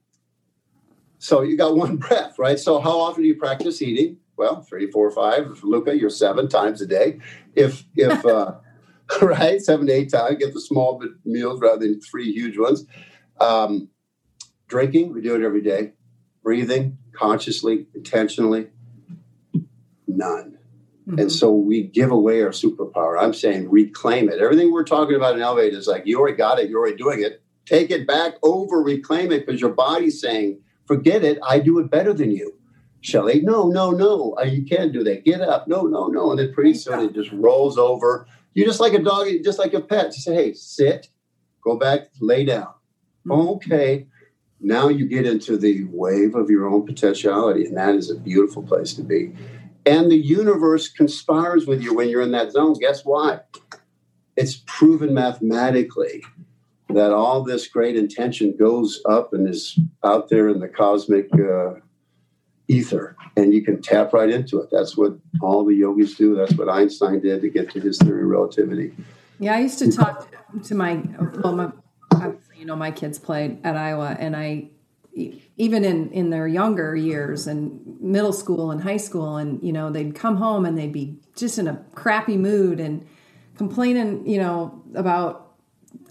So 1.20 1.41
you 1.41 1.58
got 1.58 1.76
one 1.76 1.97
breath, 2.08 2.39
right? 2.39 2.58
So 2.58 2.80
how 2.80 2.99
often 2.99 3.24
do 3.24 3.28
you 3.28 3.36
practice 3.36 3.82
eating? 3.82 4.18
Well, 4.38 4.62
three, 4.62 4.89
four, 4.89 5.12
five. 5.12 5.52
If 5.52 5.64
Luka, 5.64 5.95
you're 5.95 6.10
seven 6.10 6.47
times 6.47 6.82
a 6.82 6.88
day. 6.88 7.20
If 7.54 7.84
if 7.95 8.26
uh, 8.26 8.54
right, 9.22 9.62
seven 9.62 9.88
to 9.88 9.93
eight 9.93 10.12
times. 10.12 10.38
Get 10.38 10.54
the 10.54 10.62
small 10.62 11.04
meals 11.26 11.60
rather 11.60 11.80
than 11.80 12.02
three 12.02 12.32
huge 12.32 12.58
ones. 12.58 12.86
Um, 13.39 13.89
drinking, 14.68 15.14
we 15.14 15.22
do 15.22 15.36
it 15.36 15.43
every 15.43 15.62
day. 15.62 15.93
Breathing, 16.44 16.98
consciously, 17.14 17.86
intentionally, 17.94 18.68
none. 20.08 20.58
Mhm. 21.08 21.22
And 21.22 21.32
so 21.32 21.54
we 21.54 21.84
give 21.84 22.12
away 22.12 22.42
our 22.42 22.50
superpower. 22.50 23.18
I'm 23.20 23.34
saying 23.34 23.70
reclaim 23.70 24.30
it. 24.30 24.39
Everything 24.39 24.72
we're 24.72 24.84
talking 24.84 25.16
about 25.16 25.36
in 25.36 25.42
Elevate 25.42 25.74
is 25.74 25.88
like, 25.88 26.06
you 26.06 26.20
already 26.20 26.38
got 26.38 26.60
it, 26.60 26.70
you're 26.70 26.80
already 26.80 26.98
doing 26.98 27.22
it. 27.22 27.42
Take 27.66 27.92
it 27.92 28.08
back 28.08 28.36
over, 28.44 28.82
reclaim 28.82 29.32
it, 29.32 29.46
because 29.46 29.62
your 29.62 29.72
body's 29.74 30.20
saying, 30.20 30.60
forget 30.86 31.24
it, 31.24 31.38
I 31.44 31.60
do 31.60 31.80
it 31.80 31.89
better 31.89 32.14
than 32.14 32.32
you. 32.32 32.54
Shelly, 33.02 33.42
no, 33.42 33.68
no, 33.70 33.92
no, 33.92 34.36
uh, 34.39 34.44
you 34.44 34.64
can't 34.64 34.94
do 34.94 35.04
that. 35.04 35.26
Get 35.26 35.42
up. 35.42 35.68
No, 35.68 35.84
no, 35.84 36.08
no. 36.08 36.32
And 36.32 36.39
then 36.39 36.54
pretty 36.54 36.76
soon 36.76 37.00
it 37.00 37.14
just 37.14 37.32
rolls 37.32 37.78
over. 37.78 38.28
You're 38.54 38.68
just 38.68 38.80
like 38.80 38.94
a 38.94 39.00
dog, 39.02 39.28
just 39.44 39.58
like 39.58 39.74
a 39.74 39.82
pet. 39.82 40.08
You 40.08 40.22
say, 40.22 40.36
hey, 40.36 40.54
sit, 40.54 41.10
go 41.64 41.78
back, 41.78 42.10
lay 42.20 42.46
down. 42.46 42.68
Okay. 43.30 44.08
Now 44.62 44.89
you 44.89 45.07
get 45.07 45.26
into 45.26 45.57
the 45.57 45.86
wave 45.86 46.36
of 46.36 46.49
your 46.49 46.68
own 46.68 46.86
potentiality, 46.86 47.66
and 47.66 47.76
that 47.78 47.95
is 47.95 48.12
a 48.12 48.16
beautiful 48.16 48.62
place 48.62 48.93
to 48.93 49.01
be. 49.01 49.34
And 49.86 50.12
the 50.12 50.18
universe 50.18 50.88
conspires 50.88 51.66
with 51.66 51.82
you 51.82 51.95
when 51.95 52.09
you're 52.09 52.22
in 52.22 52.32
that 52.32 52.51
zone. 52.51 52.74
Guess 52.74 53.03
why? 53.03 53.39
It's 54.38 54.62
proven 54.68 55.14
mathematically 55.14 56.24
that 56.89 57.12
all 57.12 57.43
this 57.43 57.68
great 57.68 57.95
intention 57.95 58.55
goes 58.57 59.01
up 59.09 59.34
and 59.34 59.49
is 59.49 59.80
out 60.03 60.30
there 60.30 60.49
in 60.49 60.59
the 60.59 60.68
cosmic 60.68 61.28
uh, 61.34 61.76
ether, 62.68 63.16
and 63.36 63.53
you 63.53 63.64
can 63.64 63.82
tap 63.82 64.14
right 64.14 64.30
into 64.30 64.59
it. 64.59 64.70
That's 64.72 64.95
what 64.95 65.18
all 65.41 65.66
the 65.66 65.76
yogis 65.76 66.16
do. 66.16 66.36
That's 66.36 66.53
what 66.53 66.70
Einstein 66.70 67.20
did 67.20 67.41
to 67.41 67.49
get 67.49 67.72
to 67.72 67.80
his 67.80 67.97
theory 67.97 68.24
of 68.24 68.30
relativity. 68.30 68.93
Yeah, 69.39 69.55
I 69.55 69.62
used 69.62 69.80
to 69.80 69.91
talk 69.91 70.30
to 70.64 70.76
my 70.76 71.01
well, 71.43 71.55
my 71.55 71.72
you 72.62 72.68
know, 72.68 72.76
my 72.76 72.91
kids 72.91 73.18
played 73.18 73.57
at 73.64 73.76
Iowa, 73.76 74.16
and 74.20 74.36
I 74.38 74.70
even 75.57 75.84
in 75.84 76.12
in 76.12 76.30
their 76.30 76.47
younger 76.47 76.95
years 76.95 77.47
and 77.47 77.99
middle 77.99 78.32
school 78.32 78.70
and 78.70 78.80
high 78.80 78.97
school, 78.97 79.38
and 79.38 79.62
you 79.64 79.74
know, 79.74 79.89
they'd 79.89 80.14
come 80.14 80.36
home 80.36 80.68
and 80.68 80.78
they'd 80.78 80.93
be 80.93 81.18
just 81.36 81.57
in 81.57 81.68
a 81.68 81.84
crappy 81.95 82.38
mood 82.38 82.80
and 82.80 83.03
complaining, 83.57 84.28
you 84.28 84.38
know, 84.38 84.84
about 84.93 85.53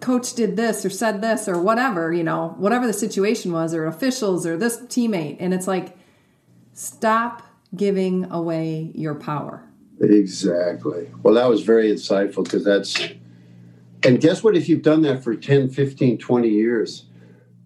coach 0.00 0.34
did 0.34 0.56
this 0.56 0.84
or 0.84 0.90
said 0.90 1.22
this 1.22 1.48
or 1.48 1.62
whatever, 1.62 2.12
you 2.12 2.24
know, 2.24 2.54
whatever 2.58 2.84
the 2.84 2.92
situation 2.92 3.52
was, 3.52 3.72
or 3.72 3.86
officials 3.86 4.44
or 4.44 4.56
this 4.56 4.78
teammate, 4.78 5.36
and 5.38 5.54
it's 5.54 5.68
like, 5.68 5.96
stop 6.72 7.44
giving 7.76 8.28
away 8.32 8.90
your 8.96 9.14
power. 9.14 9.64
Exactly. 10.00 11.08
Well, 11.22 11.34
that 11.34 11.48
was 11.48 11.62
very 11.62 11.92
insightful 11.92 12.42
because 12.42 12.64
that's, 12.64 12.98
and 14.04 14.20
guess 14.20 14.42
what? 14.42 14.56
If 14.56 14.68
you've 14.68 14.82
done 14.82 15.02
that 15.02 15.22
for 15.22 15.34
10, 15.34 15.70
15, 15.70 16.18
20 16.18 16.48
years, 16.48 17.06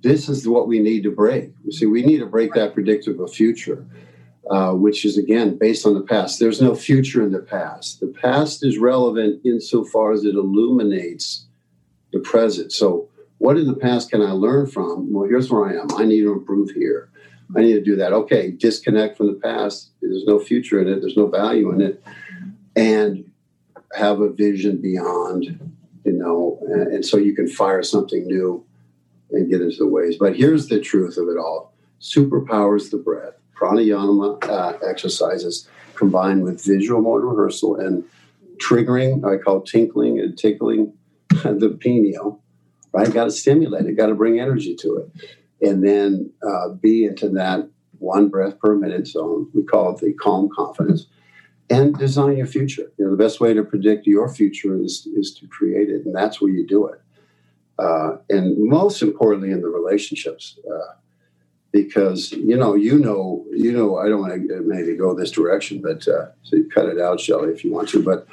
this 0.02 0.28
is 0.28 0.46
what 0.46 0.68
we 0.68 0.80
need 0.80 1.02
to 1.04 1.10
break. 1.10 1.52
We 1.64 1.72
see, 1.72 1.86
we 1.86 2.02
need 2.02 2.18
to 2.18 2.26
break 2.26 2.52
that 2.54 2.74
predictable 2.74 3.26
future, 3.26 3.86
uh, 4.50 4.72
which 4.72 5.04
is, 5.04 5.16
again, 5.16 5.56
based 5.56 5.86
on 5.86 5.94
the 5.94 6.02
past. 6.02 6.38
There's 6.38 6.60
no 6.60 6.74
future 6.74 7.22
in 7.22 7.32
the 7.32 7.40
past. 7.40 8.00
The 8.00 8.08
past 8.08 8.64
is 8.64 8.78
relevant 8.78 9.40
insofar 9.44 10.12
as 10.12 10.24
it 10.24 10.34
illuminates 10.34 11.46
the 12.12 12.20
present. 12.20 12.72
So, 12.72 13.08
what 13.38 13.56
in 13.56 13.66
the 13.66 13.74
past 13.74 14.10
can 14.10 14.22
I 14.22 14.30
learn 14.30 14.66
from? 14.66 15.12
Well, 15.12 15.28
here's 15.28 15.50
where 15.50 15.66
I 15.66 15.80
am. 15.80 15.88
I 15.96 16.04
need 16.04 16.22
to 16.22 16.32
improve 16.32 16.70
here. 16.70 17.10
I 17.56 17.60
need 17.60 17.74
to 17.74 17.82
do 17.82 17.96
that. 17.96 18.12
Okay, 18.12 18.50
disconnect 18.50 19.16
from 19.16 19.26
the 19.26 19.40
past. 19.40 19.90
There's 20.00 20.24
no 20.24 20.38
future 20.38 20.80
in 20.80 20.88
it, 20.88 21.00
there's 21.00 21.16
no 21.16 21.26
value 21.26 21.70
in 21.72 21.80
it. 21.80 22.02
And 22.76 23.30
have 23.94 24.20
a 24.20 24.30
vision 24.30 24.80
beyond, 24.80 25.73
you 26.04 26.12
know, 26.12 26.58
and, 26.68 26.94
and 26.94 27.04
so 27.04 27.16
you 27.16 27.34
can 27.34 27.48
fire 27.48 27.82
something 27.82 28.26
new 28.26 28.64
and 29.30 29.50
get 29.50 29.60
into 29.60 29.78
the 29.78 29.86
ways. 29.86 30.16
But 30.18 30.36
here's 30.36 30.68
the 30.68 30.80
truth 30.80 31.16
of 31.16 31.28
it 31.28 31.38
all 31.38 31.74
superpowers 32.00 32.90
the 32.90 32.98
breath. 32.98 33.34
Pranayama 33.58 34.44
uh, 34.48 34.78
exercises 34.86 35.68
combined 35.94 36.42
with 36.42 36.64
visual 36.64 37.00
motor 37.00 37.28
rehearsal 37.28 37.76
and 37.76 38.04
triggering, 38.56 39.24
I 39.24 39.42
call 39.42 39.62
tinkling 39.62 40.20
and 40.20 40.36
tickling 40.36 40.92
the 41.30 41.76
pineal, 41.80 42.42
right? 42.92 43.12
Got 43.12 43.24
to 43.24 43.30
stimulate 43.30 43.86
it, 43.86 43.96
got 43.96 44.06
to 44.06 44.14
bring 44.14 44.40
energy 44.40 44.74
to 44.76 44.96
it. 44.96 45.28
And 45.66 45.86
then 45.86 46.30
uh, 46.46 46.70
be 46.70 47.04
into 47.04 47.30
that 47.30 47.68
one 47.98 48.28
breath 48.28 48.58
per 48.58 48.74
minute 48.74 49.06
zone. 49.06 49.48
We 49.54 49.62
call 49.62 49.94
it 49.94 50.00
the 50.00 50.12
calm 50.12 50.48
confidence. 50.54 51.06
And 51.70 51.96
design 51.96 52.36
your 52.36 52.46
future. 52.46 52.92
You 52.98 53.06
know, 53.06 53.10
the 53.10 53.16
best 53.16 53.40
way 53.40 53.54
to 53.54 53.64
predict 53.64 54.06
your 54.06 54.28
future 54.32 54.76
is 54.76 55.06
is 55.16 55.34
to 55.36 55.46
create 55.46 55.88
it, 55.88 56.04
and 56.04 56.14
that's 56.14 56.40
where 56.40 56.50
you 56.50 56.66
do 56.66 56.88
it. 56.88 57.00
Uh, 57.78 58.18
and 58.28 58.56
most 58.68 59.02
importantly, 59.02 59.50
in 59.50 59.62
the 59.62 59.68
relationships, 59.68 60.58
uh, 60.70 60.94
because 61.72 62.32
you 62.32 62.56
know, 62.56 62.74
you 62.74 62.98
know, 62.98 63.44
you 63.50 63.72
know, 63.72 63.96
I 63.96 64.08
don't 64.08 64.20
want 64.20 64.34
to 64.34 64.62
maybe 64.64 64.94
go 64.94 65.14
this 65.14 65.30
direction, 65.30 65.80
but 65.80 66.06
uh, 66.06 66.26
so 66.42 66.56
you 66.56 66.68
cut 66.68 66.86
it 66.86 67.00
out, 67.00 67.18
Shelly, 67.18 67.50
if 67.52 67.64
you 67.64 67.72
want 67.72 67.88
to. 67.90 68.02
But 68.02 68.28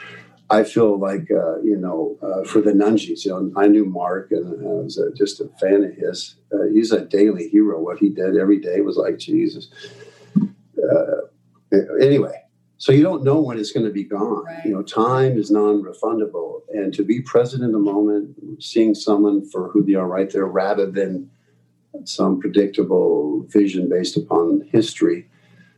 I 0.52 0.64
feel 0.64 1.00
like 1.00 1.32
uh, 1.32 1.62
you 1.62 1.78
know, 1.78 2.18
uh, 2.22 2.44
for 2.44 2.60
the 2.60 2.72
Nungies, 2.72 3.24
you 3.24 3.32
know, 3.32 3.52
I 3.56 3.68
knew 3.68 3.86
Mark 3.86 4.32
and 4.32 4.46
I 4.46 4.84
was 4.84 5.00
uh, 5.00 5.10
just 5.16 5.40
a 5.40 5.48
fan 5.60 5.86
of 5.86 5.94
his. 5.96 6.36
Uh, 6.54 6.66
he's 6.74 6.92
a 6.92 7.06
daily 7.06 7.48
hero. 7.48 7.82
What 7.82 7.98
he 7.98 8.10
did 8.10 8.36
every 8.36 8.60
day 8.60 8.82
was 8.82 8.98
like 8.98 9.18
Jesus. 9.18 9.70
Uh, 10.38 11.22
anyway, 12.02 12.44
so 12.82 12.92
you 12.92 13.04
don't 13.04 13.24
know 13.24 13.40
when 13.40 13.60
it's 13.60 13.72
going 13.72 13.86
to 13.86 13.92
be 13.92 14.04
gone. 14.04 14.44
Right. 14.44 14.66
You 14.66 14.72
know, 14.72 14.82
time 14.82 15.38
is 15.38 15.52
non-refundable, 15.52 16.62
and 16.70 16.92
to 16.96 17.04
be 17.04 17.22
present 17.22 17.64
in 17.64 17.74
the 17.74 17.78
moment, 17.78 18.36
seeing 18.60 18.96
someone 18.96 19.48
for 19.52 19.70
who 19.70 19.84
they 19.84 19.94
are 19.94 20.08
right 20.08 20.28
there, 20.32 20.48
rather 20.48 20.90
than 20.90 21.30
some 22.06 22.40
predictable 22.40 23.46
vision 23.50 23.88
based 23.88 24.18
upon 24.18 24.68
history, 24.72 25.30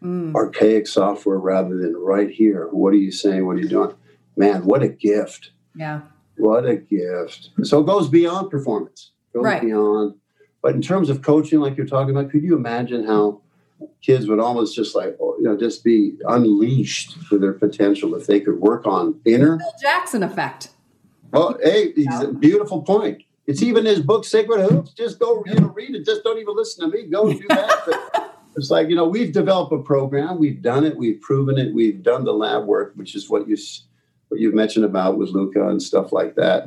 mm. 0.01 0.33
archaic 0.33 0.87
software, 0.87 1.39
rather 1.39 1.77
than 1.77 1.93
right 1.97 2.31
here. 2.31 2.69
What 2.71 2.93
are 2.93 3.03
you 3.05 3.11
saying? 3.11 3.45
What 3.45 3.57
are 3.57 3.59
you 3.59 3.67
doing? 3.67 3.93
Man, 4.37 4.65
what 4.65 4.81
a 4.81 4.87
gift! 4.87 5.51
Yeah, 5.75 6.03
what 6.37 6.65
a 6.65 6.77
gift. 6.77 7.49
So 7.63 7.81
it 7.81 7.85
goes 7.85 8.07
beyond 8.07 8.49
performance. 8.49 9.11
Goes 9.33 9.43
right. 9.43 9.61
beyond. 9.61 10.15
But 10.61 10.73
in 10.75 10.81
terms 10.81 11.09
of 11.09 11.21
coaching, 11.21 11.59
like 11.59 11.75
you're 11.75 11.85
talking 11.85 12.15
about, 12.15 12.31
could 12.31 12.43
you 12.43 12.55
imagine 12.55 13.05
how 13.05 13.41
kids 14.01 14.27
would 14.27 14.39
almost 14.39 14.75
just 14.75 14.95
like 14.95 15.17
oh, 15.21 15.35
you 15.37 15.43
know 15.43 15.57
just 15.57 15.83
be 15.83 16.13
unleashed 16.27 17.17
for 17.23 17.37
their 17.37 17.53
potential 17.53 18.15
if 18.15 18.27
they 18.27 18.39
could 18.39 18.59
work 18.59 18.85
on 18.85 19.19
inner 19.25 19.59
Phil 19.59 19.73
Jackson 19.81 20.23
effect. 20.23 20.69
Well, 21.31 21.57
hey, 21.63 21.93
yeah. 21.95 22.25
beautiful 22.39 22.83
point. 22.83 23.23
It's 23.47 23.63
even 23.63 23.85
his 23.85 23.99
book, 23.99 24.23
Sacred 24.23 24.69
Hoops. 24.69 24.93
Just 24.93 25.19
go, 25.19 25.43
you 25.47 25.55
know, 25.55 25.67
read 25.69 25.95
it. 25.95 26.05
Just 26.05 26.23
don't 26.23 26.37
even 26.37 26.55
listen 26.55 26.89
to 26.89 26.95
me. 26.95 27.07
Go 27.07 27.33
do 27.33 27.45
that. 27.49 27.81
But 27.85 28.33
it's 28.55 28.69
like 28.69 28.89
you 28.89 28.95
know, 28.95 29.07
we've 29.07 29.33
developed 29.33 29.73
a 29.73 29.79
program. 29.79 30.37
We've 30.37 30.61
done 30.61 30.83
it. 30.85 30.95
We've 30.95 31.19
proven 31.19 31.57
it. 31.57 31.73
We've 31.73 32.01
done 32.03 32.23
the 32.23 32.33
lab 32.33 32.65
work, 32.65 32.93
which 32.95 33.15
is 33.15 33.29
what 33.29 33.47
you 33.47 33.57
what 34.29 34.39
you've 34.39 34.53
mentioned 34.53 34.85
about 34.85 35.17
with 35.17 35.29
Luka 35.29 35.67
and 35.67 35.81
stuff 35.81 36.13
like 36.13 36.35
that. 36.35 36.65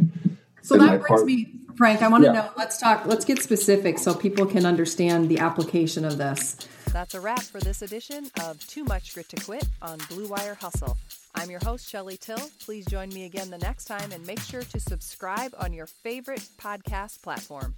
So 0.63 0.75
and 0.75 0.85
that 0.85 1.01
brings 1.01 1.07
part, 1.07 1.27
me, 1.27 1.53
Frank. 1.77 2.03
I 2.03 2.09
want 2.09 2.25
to 2.25 2.31
yeah. 2.31 2.41
know. 2.41 2.51
Let's 2.57 2.79
talk. 2.79 3.07
Let's 3.07 3.25
get 3.25 3.41
specific 3.41 3.99
so 3.99 4.15
people 4.15 4.47
can 4.47 4.67
understand 4.67 5.29
the 5.29 5.39
application 5.39 6.05
of 6.05 6.19
this. 6.19 6.57
That's 6.93 7.15
a 7.15 7.21
wrap 7.21 7.43
for 7.43 7.61
this 7.61 7.83
edition 7.83 8.31
of 8.43 8.65
Too 8.67 8.85
Much 8.85 9.15
Grit 9.15 9.29
to 9.31 9.37
Quit 9.37 9.67
on 9.83 9.99
Blue 10.09 10.29
Wire 10.29 10.55
Hustle. 10.55 10.97
I'm 11.35 11.51
your 11.51 11.61
host, 11.61 11.89
Shelly 11.89 12.17
Till. 12.17 12.51
Please 12.61 12.87
join 12.87 13.11
me 13.11 13.25
again 13.25 13.51
the 13.51 13.59
next 13.59 13.85
time 13.85 14.13
and 14.13 14.27
make 14.27 14.41
sure 14.41 14.63
to 14.63 14.81
subscribe 14.81 15.55
on 15.59 15.73
your 15.73 15.87
favorite 15.87 16.49
podcast 16.59 17.23
platform. 17.23 17.75